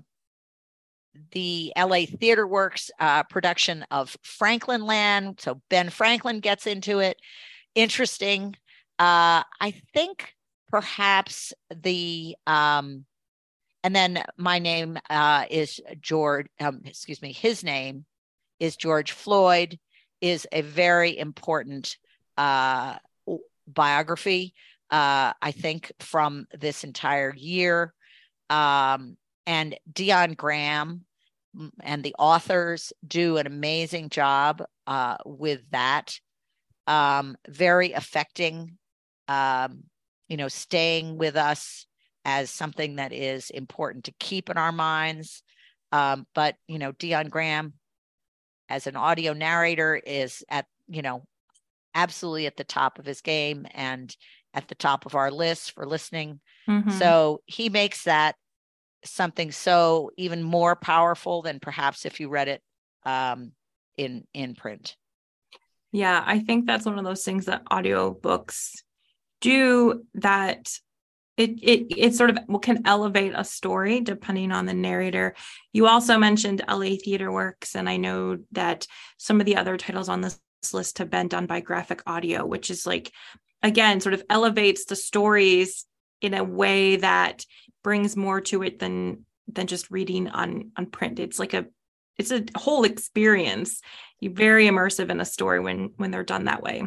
the 1.32 1.72
LA 1.76 2.04
Theater 2.06 2.46
Works 2.46 2.90
uh, 3.00 3.22
production 3.24 3.84
of 3.90 4.16
Franklinland. 4.24 5.40
So 5.40 5.60
Ben 5.70 5.90
Franklin 5.90 6.40
gets 6.40 6.66
into 6.66 7.00
it. 7.00 7.18
Interesting. 7.74 8.54
Uh, 8.98 9.42
I 9.60 9.74
think 9.94 10.34
perhaps 10.70 11.52
the 11.70 12.36
um, 12.46 13.04
and 13.84 13.94
then 13.94 14.22
my 14.36 14.58
name 14.58 14.98
uh, 15.08 15.44
is 15.50 15.80
George, 16.00 16.46
um, 16.60 16.80
excuse 16.84 17.22
me, 17.22 17.32
his 17.32 17.62
name 17.62 18.04
is 18.58 18.76
George 18.76 19.12
Floyd, 19.12 19.78
is 20.20 20.46
a 20.52 20.62
very 20.62 21.16
important 21.16 21.96
uh, 22.36 22.96
biography, 23.66 24.54
uh, 24.90 25.32
I 25.40 25.52
think, 25.52 25.92
from 26.00 26.46
this 26.52 26.82
entire 26.84 27.32
year. 27.34 27.94
Um, 28.50 29.16
and 29.46 29.78
Dion 29.90 30.32
Graham 30.32 31.04
and 31.82 32.02
the 32.02 32.14
authors 32.18 32.92
do 33.06 33.36
an 33.36 33.46
amazing 33.46 34.10
job 34.10 34.62
uh, 34.86 35.16
with 35.24 35.60
that. 35.70 36.18
Um, 36.86 37.36
very 37.46 37.92
affecting, 37.92 38.78
um, 39.28 39.84
you 40.28 40.38
know, 40.38 40.48
staying 40.48 41.18
with 41.18 41.36
us 41.36 41.86
as 42.24 42.50
something 42.50 42.96
that 42.96 43.12
is 43.12 43.50
important 43.50 44.04
to 44.04 44.14
keep 44.18 44.48
in 44.48 44.56
our 44.56 44.72
minds. 44.72 45.42
Um, 45.92 46.26
but 46.34 46.56
you 46.66 46.78
know, 46.78 46.92
Dion 46.92 47.28
Graham, 47.28 47.74
as 48.68 48.86
an 48.86 48.96
audio 48.96 49.32
narrator, 49.32 49.96
is 49.96 50.42
at 50.48 50.66
you 50.88 51.02
know 51.02 51.24
absolutely 51.94 52.46
at 52.46 52.56
the 52.56 52.64
top 52.64 52.98
of 52.98 53.06
his 53.06 53.20
game 53.20 53.66
and 53.72 54.14
at 54.54 54.68
the 54.68 54.74
top 54.74 55.06
of 55.06 55.14
our 55.14 55.30
list 55.30 55.72
for 55.72 55.86
listening. 55.86 56.40
Mm-hmm. 56.68 56.90
So 56.90 57.40
he 57.46 57.68
makes 57.68 58.04
that 58.04 58.34
something 59.08 59.50
so 59.50 60.10
even 60.16 60.42
more 60.42 60.76
powerful 60.76 61.42
than 61.42 61.60
perhaps 61.60 62.06
if 62.06 62.20
you 62.20 62.28
read 62.28 62.48
it 62.48 62.62
um, 63.04 63.52
in 63.96 64.24
in 64.34 64.54
print. 64.54 64.96
Yeah, 65.92 66.22
I 66.24 66.40
think 66.40 66.66
that's 66.66 66.84
one 66.84 66.98
of 66.98 67.04
those 67.04 67.24
things 67.24 67.46
that 67.46 67.64
audiobooks 67.66 68.72
do 69.40 70.04
that 70.14 70.70
it 71.36 71.50
it 71.62 71.86
it 71.96 72.14
sort 72.14 72.30
of 72.30 72.38
can 72.60 72.82
elevate 72.84 73.32
a 73.34 73.44
story 73.44 74.00
depending 74.00 74.52
on 74.52 74.66
the 74.66 74.74
narrator. 74.74 75.34
You 75.72 75.86
also 75.86 76.18
mentioned 76.18 76.64
LA 76.68 76.96
Theater 77.02 77.30
Works, 77.30 77.76
and 77.76 77.88
I 77.88 77.96
know 77.96 78.38
that 78.52 78.86
some 79.16 79.40
of 79.40 79.46
the 79.46 79.56
other 79.56 79.76
titles 79.76 80.08
on 80.08 80.20
this 80.20 80.40
list 80.72 80.98
have 80.98 81.10
been 81.10 81.28
done 81.28 81.46
by 81.46 81.60
Graphic 81.60 82.02
Audio, 82.06 82.44
which 82.44 82.70
is 82.70 82.86
like 82.86 83.12
again 83.62 84.00
sort 84.00 84.14
of 84.14 84.22
elevates 84.28 84.84
the 84.84 84.96
stories 84.96 85.86
in 86.20 86.34
a 86.34 86.44
way 86.44 86.96
that 86.96 87.44
brings 87.82 88.16
more 88.16 88.40
to 88.42 88.62
it 88.62 88.78
than 88.78 89.24
than 89.46 89.66
just 89.66 89.90
reading 89.90 90.28
on 90.28 90.72
on 90.76 90.86
print. 90.86 91.18
It's 91.18 91.38
like 91.38 91.54
a 91.54 91.66
it's 92.18 92.32
a 92.32 92.44
whole 92.56 92.84
experience. 92.84 93.80
You're 94.20 94.32
very 94.32 94.66
immersive 94.66 95.10
in 95.10 95.20
a 95.20 95.24
story 95.24 95.60
when 95.60 95.92
when 95.96 96.10
they're 96.10 96.24
done 96.24 96.44
that 96.44 96.62
way. 96.62 96.84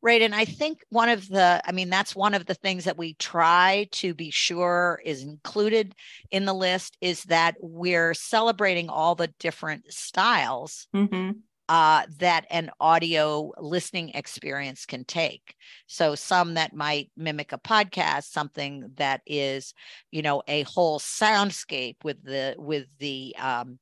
Right. 0.00 0.22
And 0.22 0.34
I 0.34 0.44
think 0.44 0.84
one 0.90 1.08
of 1.08 1.28
the, 1.28 1.60
I 1.64 1.72
mean, 1.72 1.90
that's 1.90 2.14
one 2.14 2.34
of 2.34 2.46
the 2.46 2.54
things 2.54 2.84
that 2.84 2.96
we 2.96 3.14
try 3.14 3.88
to 3.92 4.14
be 4.14 4.30
sure 4.30 5.00
is 5.04 5.24
included 5.24 5.92
in 6.30 6.44
the 6.44 6.54
list 6.54 6.96
is 7.00 7.24
that 7.24 7.56
we're 7.60 8.14
celebrating 8.14 8.90
all 8.90 9.16
the 9.16 9.32
different 9.40 9.92
styles 9.92 10.86
mm-hmm. 10.94 11.32
Uh, 11.68 12.04
that 12.18 12.46
an 12.50 12.70
audio 12.80 13.52
listening 13.58 14.08
experience 14.14 14.86
can 14.86 15.04
take. 15.04 15.54
So 15.86 16.14
some 16.14 16.54
that 16.54 16.74
might 16.74 17.10
mimic 17.14 17.52
a 17.52 17.58
podcast, 17.58 18.30
something 18.32 18.90
that 18.96 19.20
is, 19.26 19.74
you 20.10 20.22
know, 20.22 20.42
a 20.48 20.62
whole 20.62 20.98
soundscape 20.98 21.96
with 22.02 22.24
the 22.24 22.54
with 22.56 22.86
the 22.98 23.36
um, 23.38 23.78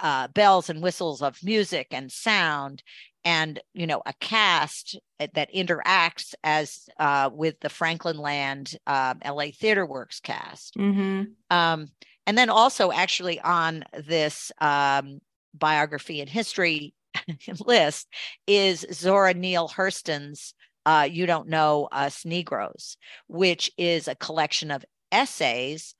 uh, 0.00 0.28
bells 0.28 0.70
and 0.70 0.82
whistles 0.82 1.22
of 1.22 1.42
music 1.42 1.88
and 1.90 2.12
sound, 2.12 2.82
and 3.24 3.58
you 3.74 3.86
know 3.86 4.02
a 4.06 4.12
cast 4.20 4.98
that 5.18 5.52
interacts 5.52 6.34
as 6.44 6.88
uh, 6.98 7.30
with 7.32 7.58
the 7.60 7.68
Franklinland 7.68 8.76
uh, 8.86 9.14
LA 9.24 9.46
Theater 9.46 9.84
Works 9.84 10.20
cast. 10.20 10.76
Mm-hmm. 10.76 11.24
Um, 11.50 11.88
and 12.26 12.36
then 12.36 12.50
also 12.50 12.92
actually 12.92 13.40
on 13.40 13.84
this 14.06 14.52
um, 14.60 15.20
biography 15.54 16.20
and 16.20 16.28
history 16.28 16.94
list 17.66 18.08
is 18.46 18.86
Zora 18.92 19.34
Neale 19.34 19.68
Hurston's 19.68 20.54
uh, 20.84 21.08
You 21.10 21.26
Don't 21.26 21.48
Know 21.48 21.88
Us 21.90 22.24
Negroes, 22.24 22.96
which 23.26 23.70
is 23.76 24.08
a 24.08 24.14
collection 24.14 24.70
of 24.70 24.84
essays 25.10 25.94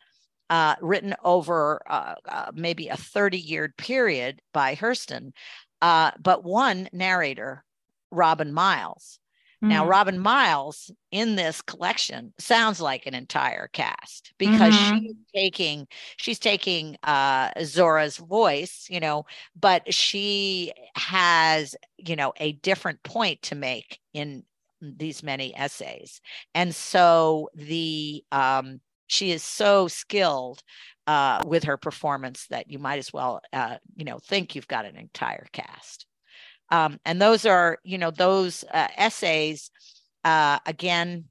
uh, 0.49 0.77
written 0.81 1.13
over 1.25 1.83
uh, 1.91 2.15
uh 2.29 2.53
maybe 2.55 2.87
a 2.87 2.97
30 2.97 3.39
year 3.39 3.75
period 3.77 4.41
by 4.53 4.77
Hurston 4.77 5.33
uh, 5.83 6.11
but 6.21 6.45
one 6.45 6.89
narrator, 6.93 7.65
Robin 8.11 8.53
Miles. 8.53 9.19
Mm-hmm. 9.63 9.69
Now, 9.69 9.87
Robin 9.87 10.19
Miles 10.19 10.91
in 11.11 11.37
this 11.37 11.63
collection 11.63 12.35
sounds 12.39 12.81
like 12.81 13.07
an 13.07 13.15
entire 13.15 13.69
cast 13.69 14.33
because 14.39 14.75
mm-hmm. 14.75 14.99
she's 14.99 15.17
taking 15.35 15.87
she's 16.17 16.39
taking 16.39 16.97
uh, 17.03 17.51
Zora's 17.63 18.19
voice, 18.19 18.87
you 18.91 19.01
know, 19.01 19.25
but 19.59 19.93
she 19.93 20.73
has 20.95 21.75
you 21.97 22.17
know 22.17 22.35
a 22.37 22.53
different 22.53 23.03
point 23.03 23.43
to 23.43 23.55
make 23.55 23.99
in 24.13 24.45
these 24.83 25.23
many 25.23 25.57
essays, 25.57 26.21
and 26.55 26.75
so 26.75 27.49
the 27.55 28.23
um, 28.33 28.81
she 29.07 29.31
is 29.31 29.43
so 29.43 29.89
skilled 29.89 30.63
uh, 31.07 31.43
with 31.47 31.65
her 31.65 31.77
performance 31.77 32.47
that 32.49 32.71
you 32.71 32.79
might 32.79 32.99
as 32.99 33.13
well, 33.13 33.41
uh, 33.53 33.77
you 33.95 34.05
know, 34.05 34.19
think 34.19 34.55
you've 34.55 34.69
got 34.69 34.85
an 34.85 34.97
entire 34.97 35.47
cast. 35.53 36.06
Um, 36.71 36.99
and 37.05 37.21
those 37.21 37.47
are, 37.47 37.79
you 37.85 37.99
know, 37.99 38.11
those 38.11 38.65
uh, 38.73 38.89
essays, 38.97 39.71
uh, 40.25 40.59
again, 40.67 41.27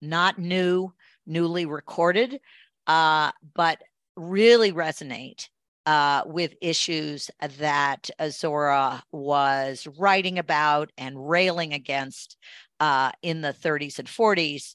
not 0.00 0.38
new, 0.38 0.92
newly 1.26 1.64
recorded, 1.66 2.40
uh, 2.86 3.30
but 3.54 3.78
really 4.16 4.72
resonate 4.72 5.48
uh, 5.86 6.22
with 6.26 6.54
issues 6.60 7.30
that 7.58 8.10
Zora 8.28 9.02
was 9.12 9.86
writing 9.98 10.38
about 10.38 10.90
and 10.98 11.28
railing 11.28 11.72
against 11.72 12.36
uh, 12.80 13.12
in 13.22 13.40
the 13.40 13.52
30s 13.52 13.98
and 13.98 14.08
40s, 14.08 14.74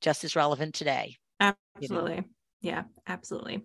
just 0.00 0.24
as 0.24 0.36
relevant 0.36 0.74
today. 0.74 1.16
Absolutely. 1.40 2.14
You 2.14 2.16
know? 2.16 2.24
Yeah, 2.60 2.82
absolutely. 3.06 3.62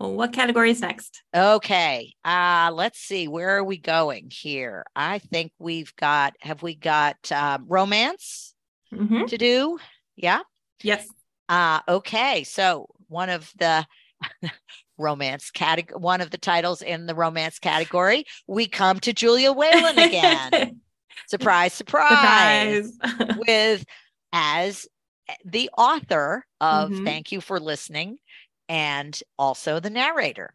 Well, 0.00 0.14
what 0.14 0.32
category 0.32 0.70
is 0.70 0.80
next? 0.80 1.22
Okay. 1.36 2.14
Uh, 2.24 2.70
let's 2.72 2.98
see. 2.98 3.28
Where 3.28 3.58
are 3.58 3.64
we 3.64 3.76
going 3.76 4.30
here? 4.32 4.86
I 4.96 5.18
think 5.18 5.52
we've 5.58 5.94
got, 5.96 6.32
have 6.40 6.62
we 6.62 6.74
got 6.74 7.30
um, 7.30 7.66
romance 7.68 8.54
mm-hmm. 8.90 9.26
to 9.26 9.36
do? 9.36 9.78
Yeah. 10.16 10.40
Yes. 10.82 11.06
Uh, 11.50 11.80
okay. 11.86 12.44
So 12.44 12.86
one 13.08 13.28
of 13.28 13.52
the 13.58 13.86
romance 14.98 15.50
category, 15.50 16.00
one 16.00 16.22
of 16.22 16.30
the 16.30 16.38
titles 16.38 16.80
in 16.80 17.04
the 17.04 17.14
romance 17.14 17.58
category, 17.58 18.24
we 18.46 18.68
come 18.68 19.00
to 19.00 19.12
Julia 19.12 19.52
Whelan 19.52 19.98
again. 19.98 20.80
surprise, 21.28 21.74
surprise. 21.74 22.90
surprise. 22.94 23.36
with 23.46 23.84
as 24.32 24.86
the 25.44 25.68
author 25.76 26.46
of 26.58 26.90
mm-hmm. 26.90 27.04
Thank 27.04 27.32
You 27.32 27.42
for 27.42 27.60
Listening 27.60 28.16
and 28.70 29.20
also 29.36 29.80
the 29.80 29.90
narrator. 29.90 30.54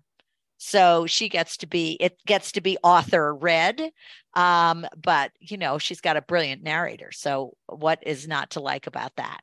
So 0.57 1.05
she 1.05 1.27
gets 1.27 1.57
to 1.57 1.67
be, 1.67 1.97
it 1.99 2.17
gets 2.25 2.53
to 2.53 2.61
be 2.61 2.77
author 2.81 3.35
read. 3.35 3.91
Um, 4.33 4.87
but, 4.95 5.31
you 5.39 5.57
know, 5.57 5.77
she's 5.77 5.99
got 5.99 6.15
a 6.15 6.21
brilliant 6.21 6.63
narrator. 6.63 7.11
So 7.11 7.57
what 7.67 7.99
is 8.07 8.25
not 8.25 8.51
to 8.51 8.61
like 8.61 8.87
about 8.87 9.11
that? 9.17 9.41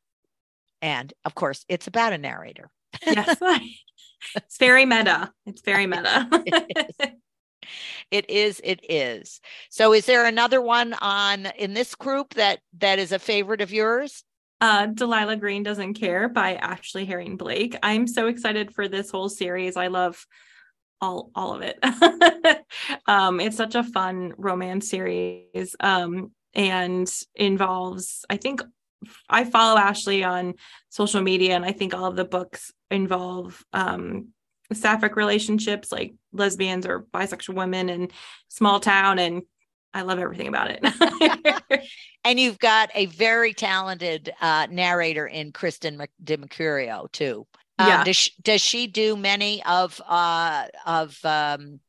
And 0.81 1.13
of 1.27 1.35
course, 1.35 1.67
it's 1.69 1.87
about 1.87 2.15
a 2.15 2.19
narrator. 2.19 2.71
yes. 3.07 3.37
it's 4.37 4.57
very 4.57 4.87
meta. 4.87 5.31
It's 5.45 5.61
very 5.61 5.87
meta. 5.87 6.27
it 8.11 8.29
is 8.29 8.61
it 8.65 8.81
is 8.91 9.41
so 9.71 9.93
is 9.95 10.05
there 10.07 10.27
another 10.27 10.61
one 10.61 10.95
on 10.95 11.47
in 11.57 11.75
this 11.75 11.95
group 11.95 12.35
that 12.35 12.59
that 12.77 12.99
is 12.99 13.13
a 13.13 13.21
favorite 13.21 13.61
of 13.61 13.73
yours 13.73 14.25
uh, 14.63 14.87
Delilah 14.87 15.37
Green 15.37 15.65
Doesn't 15.65 15.95
Care 15.95 16.29
by 16.29 16.55
Ashley 16.55 17.05
Herring 17.05 17.37
Blake. 17.37 17.77
I'm 17.83 18.07
so 18.07 18.29
excited 18.29 18.73
for 18.73 18.87
this 18.87 19.11
whole 19.11 19.29
series. 19.29 19.77
I 19.77 19.89
love 19.89 20.25
all 21.01 21.33
all 21.35 21.53
of 21.53 21.63
it. 21.63 22.65
um, 23.09 23.41
it's 23.41 23.57
such 23.57 23.75
a 23.75 23.83
fun 23.83 24.33
romance 24.39 24.89
series 24.89 25.75
um, 25.81 26.31
and 26.55 27.13
involves, 27.35 28.25
I 28.31 28.37
think 28.37 28.63
I 29.29 29.45
follow 29.45 29.81
Ashley 29.81 30.23
on 30.23 30.55
social 30.91 31.23
media, 31.23 31.57
and 31.57 31.65
I 31.65 31.73
think 31.73 31.93
all 31.93 32.07
of 32.07 32.15
the 32.15 32.25
books 32.25 32.73
involve 32.89 33.65
um, 33.73 34.29
sapphic 34.73 35.17
relationships 35.17 35.91
like 35.91 36.15
lesbians 36.33 36.87
or 36.87 37.07
bisexual 37.13 37.57
women 37.57 37.89
in 37.89 38.11
small 38.47 38.79
town 38.79 39.19
and 39.19 39.43
I 39.95 40.03
love 40.03 40.19
everything 40.19 40.49
about 40.49 40.71
it. 40.71 41.83
and 42.25 42.41
you've 42.41 42.59
got 42.59 42.91
a 42.95 43.07
very 43.07 43.53
talented 43.53 44.33
uh, 44.41 44.67
narrator 44.71 45.27
in 45.27 45.53
Kristen 45.53 46.01
DiMercurio 46.25 47.11
too. 47.13 47.47
Um, 47.79 47.89
yeah. 47.89 48.05
Does 48.05 48.17
she, 48.17 48.31
does 48.43 48.61
she 48.61 48.87
do 48.87 49.17
many 49.17 49.63
of 49.65 50.01
uh, 50.07 50.67
of 50.87 51.19
um, 51.25 51.81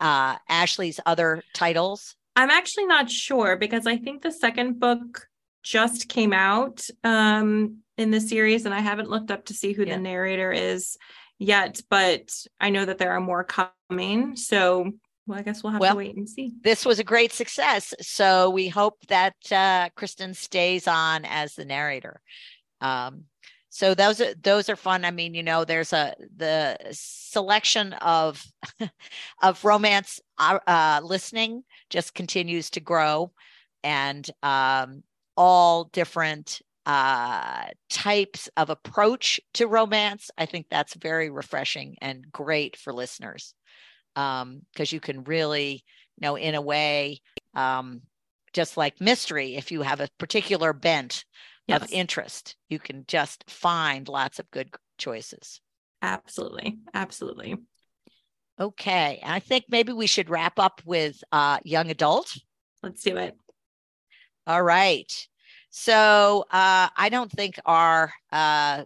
uh, 0.00 0.36
Ashley's 0.48 1.00
other 1.06 1.42
titles? 1.54 2.16
I'm 2.36 2.50
actually 2.50 2.86
not 2.86 3.10
sure 3.10 3.56
because 3.56 3.86
I 3.86 3.96
think 3.96 4.22
the 4.22 4.32
second 4.32 4.80
book 4.80 5.26
just 5.62 6.08
came 6.08 6.32
out 6.32 6.86
um, 7.04 7.78
in 7.98 8.10
the 8.10 8.20
series, 8.20 8.64
and 8.64 8.74
I 8.74 8.80
haven't 8.80 9.10
looked 9.10 9.30
up 9.30 9.46
to 9.46 9.54
see 9.54 9.72
who 9.72 9.84
yeah. 9.84 9.96
the 9.96 10.02
narrator 10.02 10.52
is 10.52 10.96
yet. 11.38 11.80
But 11.90 12.30
I 12.58 12.70
know 12.70 12.84
that 12.84 12.98
there 12.98 13.12
are 13.12 13.20
more 13.20 13.44
coming. 13.44 14.36
So 14.36 14.92
well, 15.30 15.38
I 15.38 15.42
guess 15.42 15.62
we'll 15.62 15.72
have 15.72 15.80
well, 15.80 15.92
to 15.92 15.98
wait 15.98 16.16
and 16.16 16.28
see. 16.28 16.52
This 16.62 16.84
was 16.84 16.98
a 16.98 17.04
great 17.04 17.32
success. 17.32 17.94
So 18.00 18.50
we 18.50 18.68
hope 18.68 19.06
that 19.06 19.34
uh, 19.52 19.88
Kristen 19.94 20.34
stays 20.34 20.88
on 20.88 21.24
as 21.24 21.54
the 21.54 21.64
narrator. 21.64 22.20
Um, 22.80 23.24
so 23.68 23.94
those 23.94 24.20
are 24.20 24.34
those 24.34 24.68
are 24.68 24.74
fun. 24.74 25.04
I 25.04 25.12
mean, 25.12 25.34
you 25.34 25.44
know, 25.44 25.64
there's 25.64 25.92
a 25.92 26.14
the 26.36 26.76
selection 26.90 27.92
of 27.92 28.44
of 29.42 29.64
romance 29.64 30.20
uh, 30.38 30.58
uh, 30.66 31.00
listening 31.04 31.62
just 31.90 32.12
continues 32.12 32.70
to 32.70 32.80
grow, 32.80 33.30
and 33.84 34.28
um, 34.42 35.04
all 35.36 35.84
different 35.84 36.60
uh, 36.86 37.66
types 37.88 38.48
of 38.56 38.70
approach 38.70 39.38
to 39.54 39.68
romance. 39.68 40.32
I 40.36 40.46
think 40.46 40.66
that's 40.68 40.94
very 40.94 41.30
refreshing 41.30 41.96
and 42.00 42.26
great 42.32 42.76
for 42.76 42.92
listeners 42.92 43.54
because 44.14 44.42
um, 44.42 44.62
you 44.76 45.00
can 45.00 45.24
really, 45.24 45.84
you 46.16 46.22
know, 46.22 46.36
in 46.36 46.54
a 46.54 46.60
way, 46.60 47.20
um, 47.54 48.02
just 48.52 48.76
like 48.76 49.00
mystery, 49.00 49.56
if 49.56 49.70
you 49.70 49.82
have 49.82 50.00
a 50.00 50.08
particular 50.18 50.72
bent 50.72 51.24
yes. 51.66 51.82
of 51.82 51.90
interest, 51.90 52.56
you 52.68 52.78
can 52.78 53.04
just 53.06 53.48
find 53.48 54.08
lots 54.08 54.38
of 54.38 54.50
good 54.50 54.70
choices. 54.98 55.60
Absolutely. 56.02 56.78
Absolutely. 56.94 57.56
Okay. 58.60 59.20
I 59.24 59.40
think 59.40 59.64
maybe 59.68 59.92
we 59.92 60.06
should 60.06 60.30
wrap 60.30 60.58
up 60.58 60.80
with 60.84 61.22
uh, 61.32 61.58
young 61.64 61.90
adult. 61.90 62.36
Let's 62.82 63.02
do 63.02 63.16
it. 63.16 63.36
All 64.46 64.62
right. 64.62 65.10
So 65.70 66.44
uh, 66.50 66.88
I 66.96 67.08
don't 67.10 67.30
think 67.30 67.58
our 67.64 68.12
uh, 68.32 68.84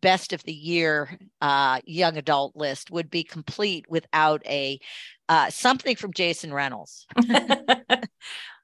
best 0.00 0.32
of 0.32 0.42
the 0.44 0.52
year 0.52 1.18
uh, 1.40 1.80
young 1.84 2.16
adult 2.16 2.56
list 2.56 2.90
would 2.90 3.10
be 3.10 3.22
complete 3.22 3.86
without 3.88 4.42
a 4.46 4.78
uh, 5.28 5.50
something 5.50 5.96
from 5.96 6.12
Jason 6.12 6.52
Reynolds. 6.52 7.06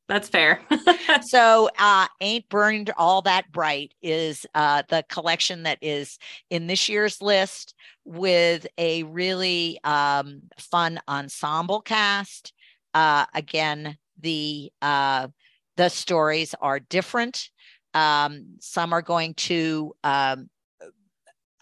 That's 0.08 0.28
fair. 0.28 0.60
so, 1.22 1.70
uh, 1.78 2.06
Ain't 2.20 2.48
Burned 2.50 2.90
All 2.96 3.22
That 3.22 3.50
Bright 3.50 3.94
is 4.02 4.44
uh, 4.54 4.82
the 4.88 5.02
collection 5.08 5.62
that 5.62 5.78
is 5.80 6.18
in 6.50 6.66
this 6.66 6.88
year's 6.88 7.22
list 7.22 7.74
with 8.04 8.66
a 8.76 9.02
really 9.04 9.80
um, 9.82 10.42
fun 10.58 11.00
ensemble 11.08 11.80
cast. 11.80 12.52
Uh, 12.92 13.24
again, 13.34 13.96
the 14.20 14.70
uh, 14.82 15.28
the 15.76 15.88
stories 15.88 16.54
are 16.60 16.80
different. 16.80 17.48
Um, 17.94 18.56
some 18.60 18.92
are 18.92 19.02
going 19.02 19.34
to 19.34 19.94
um, 20.04 20.50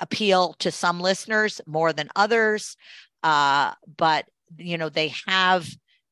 appeal 0.02 0.54
to 0.58 0.70
some 0.70 1.00
listeners 1.00 1.60
more 1.66 1.92
than 1.94 2.10
others. 2.14 2.76
Uh, 3.22 3.72
but 3.96 4.26
you 4.58 4.76
know 4.76 4.88
they 4.88 5.14
have 5.26 5.66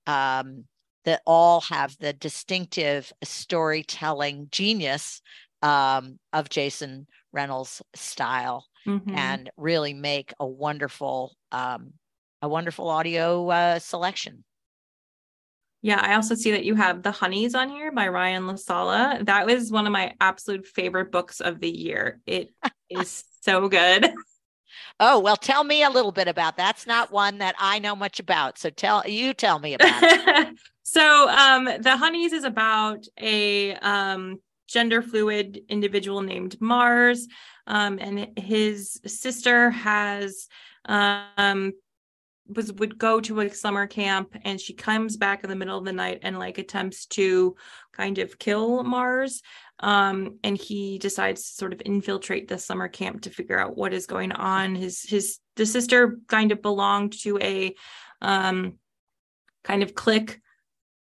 um, 0.07 0.65
that 1.05 1.21
all 1.27 1.61
have 1.63 1.97
the 1.99 2.13
distinctive 2.13 3.13
storytelling 3.23 4.49
genius 4.51 5.21
um, 5.63 6.19
of 6.33 6.49
Jason 6.49 7.07
Reynolds' 7.33 7.83
style, 7.95 8.67
mm-hmm. 8.87 9.15
and 9.15 9.51
really 9.57 9.93
make 9.93 10.33
a 10.41 10.47
wonderful 10.47 11.35
um, 11.53 11.93
a 12.41 12.49
wonderful 12.49 12.89
audio 12.89 13.49
uh, 13.51 13.79
selection. 13.79 14.45
Yeah, 15.83 16.01
I 16.03 16.15
also 16.15 16.35
see 16.35 16.51
that 16.51 16.65
you 16.65 16.75
have 16.75 17.03
The 17.03 17.11
Honeys 17.11 17.55
on 17.55 17.71
here 17.71 17.91
by 17.91 18.09
Ryan 18.09 18.43
LaSala. 18.43 19.25
That 19.25 19.47
was 19.47 19.73
one 19.73 19.87
of 19.87 19.93
my 19.93 20.13
absolute 20.21 20.67
favorite 20.67 21.11
books 21.11 21.41
of 21.41 21.59
the 21.59 21.71
year. 21.71 22.21
It 22.27 22.51
is 22.91 23.25
so 23.41 23.69
good. 23.69 24.13
Oh, 25.03 25.19
well, 25.19 25.37
tell 25.37 25.65
me 25.65 25.83
a 25.83 25.89
little 25.89 26.13
bit 26.13 26.29
about 26.29 26.59
that's 26.59 26.87
not 26.87 27.11
one 27.11 27.39
that 27.39 27.55
I 27.59 27.79
know 27.79 27.97
much 27.97 28.21
about. 28.21 28.59
So 28.59 28.69
tell 28.69 29.03
you 29.09 29.33
tell 29.33 29.59
me 29.59 29.73
about 29.73 30.03
it. 30.03 30.55
so 30.83 31.29
um 31.31 31.65
The 31.65 31.97
Honeys 31.97 32.35
is 32.35 32.45
about 32.45 33.07
a 33.19 33.75
um 33.77 34.41
gender 34.69 35.01
fluid 35.01 35.63
individual 35.71 36.21
named 36.21 36.61
Mars. 36.61 37.27
Um, 37.67 37.99
and 37.99 38.39
his 38.39 39.01
sister 39.07 39.71
has 39.71 40.49
um 40.85 41.73
was 42.47 42.73
would 42.75 42.99
go 42.99 43.21
to 43.21 43.41
a 43.41 43.51
summer 43.51 43.87
camp 43.87 44.37
and 44.45 44.61
she 44.61 44.75
comes 44.75 45.17
back 45.17 45.45
in 45.45 45.51
the 45.51 45.57
middle 45.57 45.79
of 45.79 45.85
the 45.85 45.93
night 45.93 46.21
and 46.23 46.39
like 46.39 46.59
attempts 46.59 47.07
to 47.07 47.57
kind 47.93 48.19
of 48.19 48.39
kill 48.39 48.83
Mars. 48.83 49.43
Um, 49.81 50.39
and 50.45 50.57
he 50.57 50.99
decides 50.99 51.43
to 51.43 51.55
sort 51.55 51.73
of 51.73 51.83
infiltrate 51.85 52.49
the 52.49 52.59
summer 52.59 52.89
camp 52.89 53.23
to 53.23 53.31
figure 53.31 53.59
out 53.59 53.77
what 53.77 53.93
is 53.93 54.07
going 54.07 54.33
on. 54.33 54.75
His 54.75 55.03
his 55.03 55.39
the 55.57 55.67
sister 55.67 56.19
kind 56.29 56.53
of 56.53 56.63
belonged 56.63 57.15
to 57.23 57.39
a 57.39 57.75
um 58.21 58.75
kind 59.65 59.83
of 59.83 59.95
clique 59.95 60.41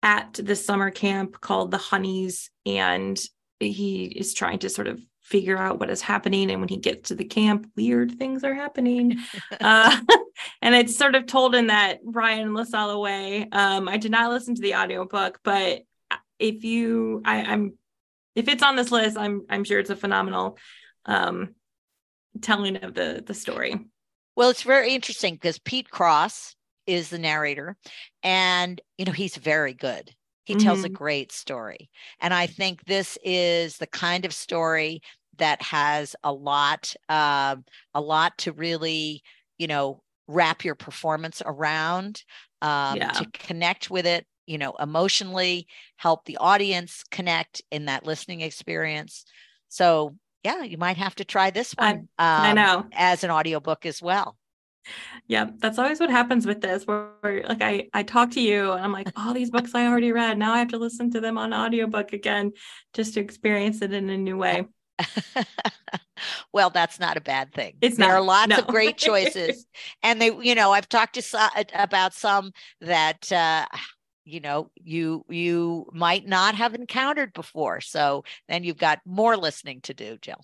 at 0.03 0.35
the 0.35 0.57
summer 0.57 0.91
camp 0.91 1.41
called 1.41 1.70
the 1.70 1.78
Honeys, 1.78 2.51
and 2.64 3.20
he 3.59 4.05
is 4.05 4.33
trying 4.33 4.61
to 4.61 4.70
sort 4.70 4.89
of 4.89 5.01
figure 5.31 5.57
out 5.57 5.78
what 5.78 5.91
is 5.91 6.01
happening. 6.01 6.51
And 6.51 6.61
when 6.61 6.68
he 6.68 6.76
gets 6.76 7.09
to 7.09 7.14
the 7.14 7.24
camp, 7.24 7.70
weird 7.76 8.18
things 8.18 8.43
are 8.43 8.55
happening. 8.55 9.18
uh, 9.61 10.01
and 10.62 10.74
it's 10.74 10.97
sort 10.97 11.14
of 11.14 11.26
told 11.26 11.55
in 11.55 11.68
that 11.68 12.01
Ryan 12.03 12.51
LaSala 12.51 13.01
way. 13.01 13.49
Um, 13.53 13.89
I 13.89 13.97
did 13.97 14.11
not 14.11 14.31
listen 14.31 14.55
to 14.57 14.62
the 14.62 14.74
audiobook, 14.74 15.39
but 15.45 15.83
if 16.39 16.64
you, 16.64 17.22
I, 17.24 17.43
I'm, 17.43 17.74
if 18.35 18.49
it's 18.49 18.62
on 18.62 18.76
this 18.76 18.91
list, 18.91 19.16
I'm, 19.16 19.43
I'm 19.49 19.64
sure 19.64 19.78
it's 19.78 19.91
a 19.91 19.97
phenomenal 19.97 20.59
um, 21.07 21.55
telling 22.41 22.76
of 22.76 22.95
the 22.95 23.22
the 23.26 23.35
story. 23.35 23.78
Well, 24.37 24.51
it's 24.51 24.62
very 24.62 24.95
interesting 24.95 25.35
because 25.35 25.59
Pete 25.59 25.91
Cross 25.91 26.55
is 26.87 27.11
the 27.11 27.18
narrator, 27.18 27.76
and 28.22 28.81
you 28.99 29.05
know 29.05 29.12
he's 29.12 29.37
very 29.37 29.74
good. 29.74 30.11
He 30.45 30.55
mm-hmm. 30.55 30.64
tells 30.64 30.85
a 30.85 30.89
mm-hmm. 30.89 30.95
great 30.95 31.33
story. 31.33 31.91
And 32.20 32.33
I 32.33 32.47
think 32.47 32.85
this 32.85 33.18
is 33.22 33.76
the 33.76 33.87
kind 33.87 34.24
of 34.24 34.33
story 34.33 35.03
that 35.39 35.62
has 35.62 36.16
a 36.22 36.33
lot 36.33 36.95
uh, 37.09 37.57
a 37.95 38.01
lot 38.01 38.39
to 38.39 38.53
really 38.53 39.22
you 39.59 39.66
know 39.66 40.03
wrap 40.28 40.64
your 40.64 40.76
performance 40.76 41.43
around 41.45 42.22
um, 42.62 42.97
yeah. 42.97 43.11
to 43.11 43.26
connect 43.33 43.91
with 43.91 44.07
it 44.07 44.26
you 44.47 44.59
know 44.59 44.74
emotionally 44.78 45.66
help 45.97 46.24
the 46.24 46.36
audience 46.38 47.05
connect 47.11 47.62
in 47.70 47.86
that 47.86 48.05
listening 48.05 48.41
experience. 48.41 49.24
So 49.68 50.16
yeah 50.45 50.62
you 50.62 50.78
might 50.78 50.97
have 50.97 51.14
to 51.16 51.24
try 51.24 51.51
this 51.51 51.72
one 51.72 52.09
I, 52.18 52.51
um, 52.51 52.51
I 52.51 52.53
know. 52.53 52.86
as 52.93 53.24
an 53.24 53.30
audiobook 53.30 53.86
as 53.86 54.01
well. 54.01 54.36
Yeah 55.26 55.51
that's 55.59 55.78
always 55.78 56.01
what 56.01 56.11
happens 56.11 56.47
with 56.47 56.61
this 56.61 56.86
where, 56.86 57.09
where, 57.20 57.43
like 57.43 57.61
i 57.61 57.86
i 57.93 58.03
talk 58.03 58.30
to 58.32 58.41
you 58.41 58.72
and 58.72 58.82
i'm 58.82 58.93
like 58.93 59.09
all 59.14 59.30
oh, 59.30 59.34
these 59.34 59.51
books 59.51 59.74
i 59.74 59.86
already 59.86 60.11
read 60.11 60.38
now 60.38 60.55
i 60.55 60.59
have 60.59 60.68
to 60.68 60.78
listen 60.78 61.11
to 61.11 61.20
them 61.20 61.36
on 61.36 61.53
audiobook 61.53 62.14
again 62.14 62.53
just 62.95 63.14
to 63.14 63.20
experience 63.20 63.82
it 63.82 63.93
in 63.93 64.09
a 64.09 64.16
new 64.16 64.36
way. 64.36 64.64
Well, 66.53 66.70
that's 66.70 67.01
not 67.01 67.16
a 67.16 67.20
bad 67.20 67.53
thing. 67.53 67.76
It's 67.80 67.97
there 67.97 68.09
not, 68.09 68.14
are 68.14 68.20
lots 68.20 68.51
no. 68.51 68.59
of 68.59 68.66
great 68.66 68.97
choices, 68.99 69.66
and 70.03 70.20
they, 70.20 70.34
you 70.43 70.55
know, 70.55 70.72
I've 70.72 70.88
talked 70.88 71.14
to 71.14 71.22
some, 71.22 71.51
about 71.74 72.14
some 72.14 72.53
that 72.80 73.30
uh, 73.32 73.66
you 74.24 74.40
know 74.40 74.70
you 74.76 75.24
you 75.28 75.86
might 75.92 76.26
not 76.26 76.54
have 76.54 76.74
encountered 76.74 77.32
before. 77.32 77.80
So 77.80 78.24
then 78.48 78.64
you've 78.64 78.76
got 78.76 79.00
more 79.04 79.36
listening 79.36 79.80
to 79.82 79.94
do, 79.94 80.18
Jill. 80.20 80.40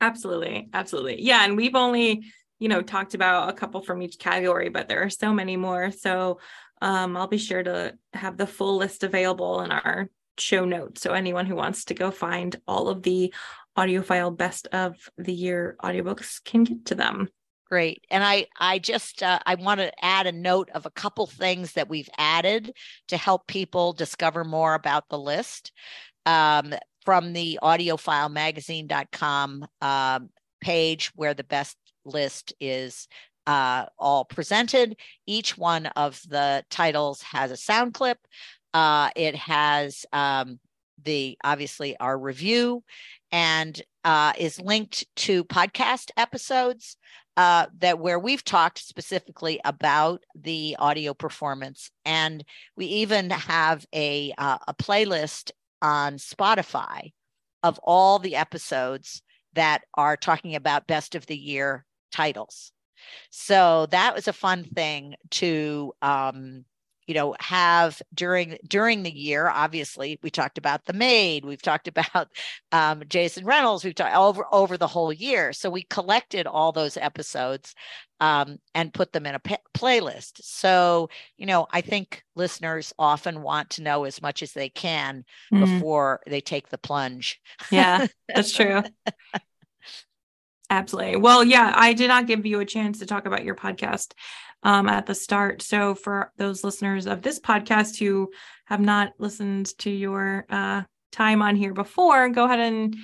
Absolutely, 0.00 0.68
absolutely, 0.72 1.22
yeah. 1.22 1.44
And 1.44 1.56
we've 1.56 1.74
only 1.74 2.24
you 2.58 2.68
know 2.68 2.82
talked 2.82 3.14
about 3.14 3.48
a 3.48 3.52
couple 3.52 3.82
from 3.82 4.02
each 4.02 4.18
category, 4.18 4.68
but 4.68 4.88
there 4.88 5.02
are 5.02 5.10
so 5.10 5.32
many 5.32 5.56
more. 5.56 5.90
So 5.90 6.38
um, 6.80 7.16
I'll 7.16 7.28
be 7.28 7.38
sure 7.38 7.62
to 7.62 7.94
have 8.12 8.36
the 8.36 8.46
full 8.46 8.76
list 8.76 9.02
available 9.02 9.62
in 9.62 9.72
our 9.72 10.08
show 10.38 10.64
notes. 10.64 11.02
So 11.02 11.12
anyone 11.12 11.46
who 11.46 11.56
wants 11.56 11.86
to 11.86 11.94
go 11.94 12.10
find 12.10 12.54
all 12.66 12.88
of 12.88 13.02
the 13.02 13.32
AudioFile 13.76 14.36
best 14.36 14.66
of 14.68 14.96
the 15.16 15.32
year 15.32 15.76
audiobooks 15.82 16.42
can 16.44 16.64
get 16.64 16.86
to 16.86 16.94
them 16.94 17.28
great 17.68 18.04
and 18.10 18.24
i 18.24 18.46
i 18.58 18.78
just 18.78 19.22
uh, 19.22 19.38
i 19.46 19.54
want 19.54 19.78
to 19.78 20.04
add 20.04 20.26
a 20.26 20.32
note 20.32 20.70
of 20.74 20.86
a 20.86 20.90
couple 20.90 21.26
things 21.26 21.72
that 21.72 21.88
we've 21.88 22.08
added 22.16 22.72
to 23.08 23.16
help 23.16 23.46
people 23.46 23.92
discover 23.92 24.44
more 24.44 24.74
about 24.74 25.08
the 25.08 25.18
list. 25.18 25.72
Um, 26.26 26.74
from 27.08 27.32
the 27.32 27.58
audiofilemagazine.com 27.62 29.66
uh, 29.80 30.20
page 30.60 31.10
where 31.14 31.32
the 31.32 31.42
best 31.42 31.78
list 32.04 32.52
is 32.60 33.08
uh, 33.46 33.86
all 33.98 34.26
presented. 34.26 34.94
Each 35.26 35.56
one 35.56 35.86
of 35.86 36.20
the 36.28 36.66
titles 36.68 37.22
has 37.22 37.50
a 37.50 37.56
sound 37.56 37.94
clip. 37.94 38.18
Uh, 38.74 39.08
it 39.16 39.34
has 39.36 40.04
um, 40.12 40.60
the 41.02 41.38
obviously 41.42 41.96
our 41.96 42.18
review 42.18 42.84
and 43.32 43.80
uh, 44.04 44.34
is 44.38 44.60
linked 44.60 45.06
to 45.16 45.44
podcast 45.44 46.10
episodes 46.18 46.98
uh, 47.38 47.66
that 47.78 48.00
where 48.00 48.18
we've 48.18 48.44
talked 48.44 48.80
specifically 48.80 49.60
about 49.64 50.24
the 50.34 50.74
audio 50.80 51.14
performance, 51.14 51.88
and 52.04 52.42
we 52.76 52.86
even 52.86 53.30
have 53.30 53.86
a 53.94 54.34
uh, 54.36 54.58
a 54.66 54.74
playlist 54.74 55.52
on 55.80 56.14
Spotify 56.16 57.12
of 57.62 57.78
all 57.84 58.18
the 58.18 58.34
episodes 58.34 59.22
that 59.52 59.82
are 59.94 60.16
talking 60.16 60.56
about 60.56 60.88
best 60.88 61.14
of 61.14 61.26
the 61.26 61.38
year 61.38 61.84
titles. 62.10 62.72
So 63.30 63.86
that 63.92 64.16
was 64.16 64.26
a 64.26 64.32
fun 64.32 64.64
thing 64.64 65.14
to 65.30 65.92
um, 66.02 66.64
you 67.08 67.14
know 67.14 67.34
have 67.40 68.00
during 68.14 68.56
during 68.68 69.02
the 69.02 69.12
year 69.14 69.48
obviously 69.48 70.20
we 70.22 70.30
talked 70.30 70.58
about 70.58 70.84
the 70.84 70.92
maid 70.92 71.44
we've 71.44 71.62
talked 71.62 71.88
about 71.98 72.28
um, 72.70 73.02
jason 73.08 73.44
reynolds 73.44 73.84
we've 73.84 73.94
talked 73.94 74.14
over 74.14 74.44
over 74.52 74.76
the 74.76 74.86
whole 74.86 75.12
year. 75.12 75.52
So 75.52 75.70
we 75.70 75.82
collected 75.82 76.46
all 76.46 76.72
those 76.72 76.96
episodes 76.96 77.74
um, 78.20 78.58
and 78.74 78.92
put 78.92 79.12
them 79.12 79.26
in 79.26 79.34
a 79.34 79.38
p- 79.38 79.56
playlist. 79.74 80.40
So 80.42 81.08
you 81.36 81.46
know 81.46 81.66
i 81.72 81.80
think 81.80 82.22
listeners 82.36 82.92
often 82.98 83.42
want 83.42 83.70
to 83.70 83.82
know 83.82 84.04
as 84.04 84.22
much 84.22 84.42
as 84.42 84.52
they 84.52 84.68
can 84.68 85.24
mm. 85.52 85.60
before 85.60 86.20
they 86.26 86.40
take 86.40 86.68
the 86.68 86.78
plunge. 86.78 87.40
Yeah 87.70 88.06
that's 88.28 88.52
true. 88.52 88.82
Absolutely. 90.70 91.16
Well, 91.16 91.44
yeah, 91.44 91.72
I 91.74 91.94
did 91.94 92.08
not 92.08 92.26
give 92.26 92.44
you 92.44 92.60
a 92.60 92.64
chance 92.66 92.98
to 92.98 93.06
talk 93.06 93.24
about 93.24 93.42
your 93.42 93.54
podcast 93.54 94.12
um, 94.62 94.88
at 94.88 95.06
the 95.06 95.14
start. 95.14 95.62
So, 95.62 95.94
for 95.94 96.32
those 96.36 96.64
listeners 96.64 97.06
of 97.06 97.22
this 97.22 97.40
podcast 97.40 97.98
who 97.98 98.30
have 98.66 98.80
not 98.80 99.12
listened 99.18 99.76
to 99.78 99.90
your 99.90 100.46
uh, 100.50 100.82
time 101.12 101.42
on 101.42 101.56
here 101.56 101.74
before, 101.74 102.28
go 102.28 102.44
ahead 102.44 102.60
and 102.60 102.96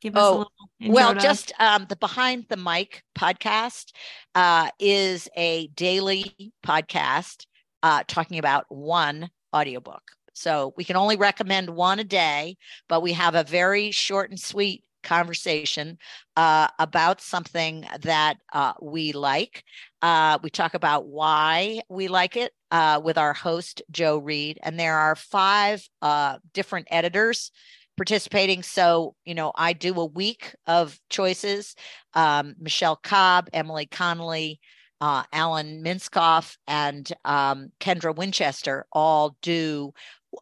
give 0.00 0.16
us 0.16 0.22
oh, 0.22 0.28
a 0.28 0.38
little. 0.38 0.94
Well, 0.94 1.14
to- 1.14 1.20
just 1.20 1.52
um, 1.58 1.86
the 1.88 1.96
Behind 1.96 2.46
the 2.48 2.56
Mic 2.56 3.02
podcast 3.16 3.92
uh, 4.34 4.70
is 4.78 5.28
a 5.36 5.68
daily 5.68 6.52
podcast 6.64 7.46
uh, 7.82 8.02
talking 8.06 8.38
about 8.38 8.66
one 8.68 9.30
audiobook. 9.54 10.02
So 10.32 10.72
we 10.76 10.84
can 10.84 10.96
only 10.96 11.16
recommend 11.16 11.70
one 11.70 11.98
a 11.98 12.04
day, 12.04 12.56
but 12.88 13.02
we 13.02 13.12
have 13.12 13.34
a 13.34 13.44
very 13.44 13.90
short 13.90 14.30
and 14.30 14.40
sweet 14.40 14.84
conversation 15.02 15.98
uh, 16.36 16.68
about 16.78 17.20
something 17.20 17.86
that 18.02 18.38
uh, 18.52 18.72
we 18.80 19.12
like. 19.12 19.64
Uh, 20.02 20.38
we 20.42 20.50
talk 20.50 20.74
about 20.74 21.06
why 21.06 21.80
we 21.88 22.08
like 22.08 22.36
it 22.36 22.52
uh, 22.70 23.00
with 23.02 23.18
our 23.18 23.34
host, 23.34 23.82
Jo 23.90 24.18
Reed. 24.18 24.58
And 24.62 24.78
there 24.78 24.96
are 24.96 25.16
five 25.16 25.86
uh, 26.02 26.38
different 26.52 26.88
editors 26.90 27.50
participating. 27.96 28.62
So, 28.62 29.14
you 29.24 29.34
know, 29.34 29.52
I 29.56 29.72
do 29.72 29.94
a 30.00 30.06
week 30.06 30.54
of 30.66 30.98
choices. 31.10 31.74
Um, 32.14 32.54
Michelle 32.58 32.96
Cobb, 32.96 33.48
Emily 33.52 33.86
Connolly, 33.86 34.60
uh, 35.00 35.24
Alan 35.32 35.82
Minskoff, 35.82 36.56
and 36.66 37.10
um, 37.24 37.72
Kendra 37.80 38.14
Winchester 38.14 38.86
all 38.92 39.36
do 39.42 39.92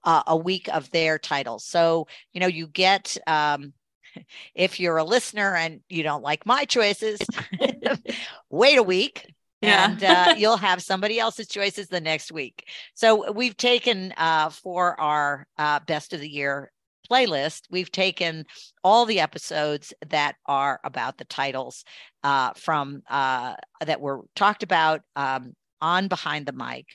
a 0.04 0.36
week 0.36 0.68
of 0.68 0.90
their 0.90 1.18
titles. 1.18 1.64
So, 1.64 2.06
you 2.32 2.40
know, 2.40 2.46
you 2.46 2.66
get 2.66 3.16
um, 3.26 3.72
if 4.54 4.80
you're 4.80 4.98
a 4.98 5.04
listener 5.04 5.54
and 5.54 5.80
you 5.88 6.02
don't 6.02 6.22
like 6.22 6.46
my 6.46 6.64
choices, 6.64 7.28
wait 8.50 8.78
a 8.78 8.82
week 8.82 9.32
Yeah. 9.61 9.86
and 9.86 10.04
uh, 10.04 10.30
you'll 10.34 10.56
have 10.56 10.82
somebody 10.82 11.18
else's 11.18 11.48
choices 11.48 11.88
the 11.88 12.00
next 12.00 12.30
week. 12.32 12.64
So 12.94 13.32
we've 13.32 13.56
taken 13.56 14.12
uh, 14.16 14.50
for 14.50 14.98
our 15.00 15.46
uh, 15.59 15.80
best 15.86 16.12
of 16.12 16.20
the 16.20 16.28
year 16.28 16.70
playlist, 17.11 17.62
we've 17.70 17.90
taken 17.90 18.44
all 18.84 19.06
the 19.06 19.20
episodes 19.20 19.94
that 20.11 20.36
are 20.46 20.78
about 20.84 21.16
the 21.16 21.24
titles 21.24 21.84
uh, 22.22 22.52
from 22.54 23.02
uh, 23.09 23.54
that 23.84 24.00
were 24.00 24.20
talked 24.36 24.62
about 24.62 25.00
um, 25.16 25.54
on 25.80 26.09
Behind 26.09 26.44
the 26.46 26.52
Mic. 26.52 26.86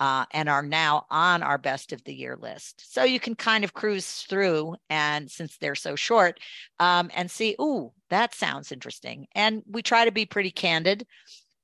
Uh, 0.00 0.24
and 0.32 0.48
are 0.48 0.62
now 0.62 1.04
on 1.10 1.42
our 1.42 1.58
best 1.58 1.92
of 1.92 2.02
the 2.04 2.14
year 2.14 2.34
list. 2.40 2.90
So 2.90 3.04
you 3.04 3.20
can 3.20 3.34
kind 3.34 3.64
of 3.64 3.74
cruise 3.74 4.22
through, 4.22 4.76
and 4.88 5.30
since 5.30 5.58
they're 5.58 5.74
so 5.74 5.94
short, 5.94 6.40
um, 6.78 7.10
and 7.14 7.30
see, 7.30 7.54
ooh, 7.60 7.92
that 8.08 8.34
sounds 8.34 8.72
interesting. 8.72 9.26
And 9.34 9.62
we 9.70 9.82
try 9.82 10.06
to 10.06 10.10
be 10.10 10.24
pretty 10.24 10.50
candid 10.50 11.06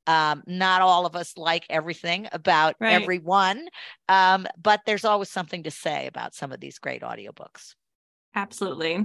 um, 0.07 0.43
not 0.47 0.83
all 0.83 1.07
of 1.07 1.17
us 1.17 1.37
like 1.37 1.67
everything 1.69 2.29
about 2.33 2.77
Right. 2.81 2.93
everyone, 2.93 3.69
um, 4.09 4.47
but 4.61 4.81
there's 4.87 5.05
always 5.05 5.31
something 5.31 5.65
to 5.65 5.71
say 5.71 6.07
about 6.07 6.35
some 6.35 6.53
of 6.53 6.61
these 6.61 6.79
great 6.79 7.03
audiobooks. 7.03 7.75
Absolutely. 8.35 9.05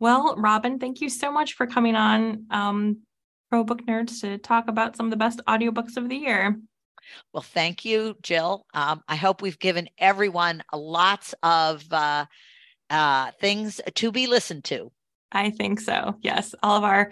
Well, 0.00 0.34
Robin, 0.36 0.78
thank 0.78 1.00
you 1.00 1.08
so 1.08 1.30
much 1.30 1.54
for 1.54 1.66
coming 1.66 1.94
on 1.94 2.46
um, 2.50 2.98
Pro 3.50 3.64
Book 3.64 3.86
Nerds 3.86 4.20
to 4.20 4.36
talk 4.38 4.68
about 4.68 4.96
some 4.96 5.06
of 5.06 5.10
the 5.10 5.16
best 5.16 5.40
audiobooks 5.46 5.96
of 5.96 6.08
the 6.08 6.16
year. 6.16 6.58
Well, 7.32 7.42
thank 7.42 7.84
you, 7.84 8.16
Jill. 8.22 8.66
Um, 8.74 9.02
I 9.08 9.16
hope 9.16 9.42
we've 9.42 9.58
given 9.58 9.88
everyone 9.98 10.62
lots 10.72 11.34
of 11.42 11.84
uh, 11.92 12.26
uh, 12.90 13.30
things 13.40 13.80
to 13.96 14.12
be 14.12 14.26
listened 14.26 14.64
to. 14.64 14.90
I 15.32 15.50
think 15.50 15.80
so. 15.80 16.16
Yes. 16.20 16.54
All 16.62 16.76
of 16.76 16.84
our 16.84 17.10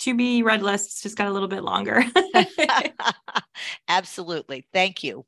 to 0.00 0.14
be 0.14 0.42
read 0.42 0.62
lists 0.62 1.02
just 1.02 1.16
got 1.16 1.28
a 1.28 1.32
little 1.32 1.48
bit 1.48 1.62
longer. 1.62 2.04
Absolutely. 3.88 4.66
Thank 4.72 5.04
you. 5.04 5.24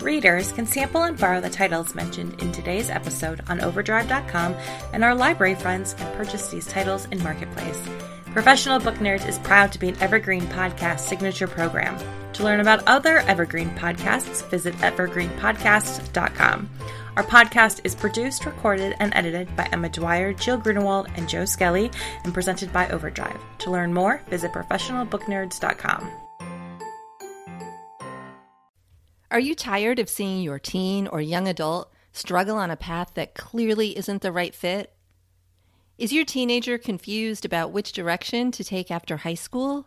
Readers 0.00 0.52
can 0.52 0.66
sample 0.66 1.02
and 1.02 1.18
borrow 1.18 1.40
the 1.40 1.48
titles 1.48 1.94
mentioned 1.94 2.40
in 2.42 2.52
today's 2.52 2.90
episode 2.90 3.40
on 3.48 3.62
overdrive.com, 3.62 4.54
and 4.92 5.02
our 5.02 5.14
library 5.14 5.54
friends 5.54 5.94
can 5.94 6.14
purchase 6.14 6.48
these 6.48 6.66
titles 6.66 7.06
in 7.06 7.22
Marketplace. 7.22 7.80
Professional 8.26 8.78
Book 8.78 8.96
Nerds 8.96 9.26
is 9.26 9.38
proud 9.38 9.72
to 9.72 9.78
be 9.78 9.88
an 9.88 10.02
Evergreen 10.02 10.42
Podcast 10.42 11.00
signature 11.00 11.46
program. 11.46 11.96
To 12.34 12.42
learn 12.42 12.60
about 12.60 12.82
other 12.88 13.18
Evergreen 13.20 13.70
podcasts, 13.70 14.48
visit 14.50 14.74
evergreenpodcast.com. 14.78 16.70
Our 17.16 17.22
podcast 17.22 17.80
is 17.84 17.94
produced, 17.94 18.44
recorded, 18.44 18.96
and 18.98 19.14
edited 19.14 19.54
by 19.54 19.68
Emma 19.70 19.88
Dwyer, 19.88 20.32
Jill 20.32 20.58
Grunenwald, 20.58 21.16
and 21.16 21.28
Joe 21.28 21.44
Skelly, 21.44 21.92
and 22.24 22.34
presented 22.34 22.72
by 22.72 22.88
Overdrive. 22.88 23.40
To 23.58 23.70
learn 23.70 23.94
more, 23.94 24.20
visit 24.28 24.52
professionalbooknerds.com. 24.52 26.10
Are 29.30 29.40
you 29.40 29.54
tired 29.54 30.00
of 30.00 30.08
seeing 30.08 30.42
your 30.42 30.58
teen 30.58 31.06
or 31.06 31.20
young 31.20 31.46
adult 31.46 31.92
struggle 32.12 32.56
on 32.56 32.70
a 32.70 32.76
path 32.76 33.12
that 33.14 33.34
clearly 33.34 33.96
isn't 33.96 34.22
the 34.22 34.32
right 34.32 34.54
fit? 34.54 34.92
Is 35.98 36.12
your 36.12 36.24
teenager 36.24 36.78
confused 36.78 37.44
about 37.44 37.70
which 37.70 37.92
direction 37.92 38.50
to 38.50 38.64
take 38.64 38.90
after 38.90 39.18
high 39.18 39.34
school? 39.34 39.86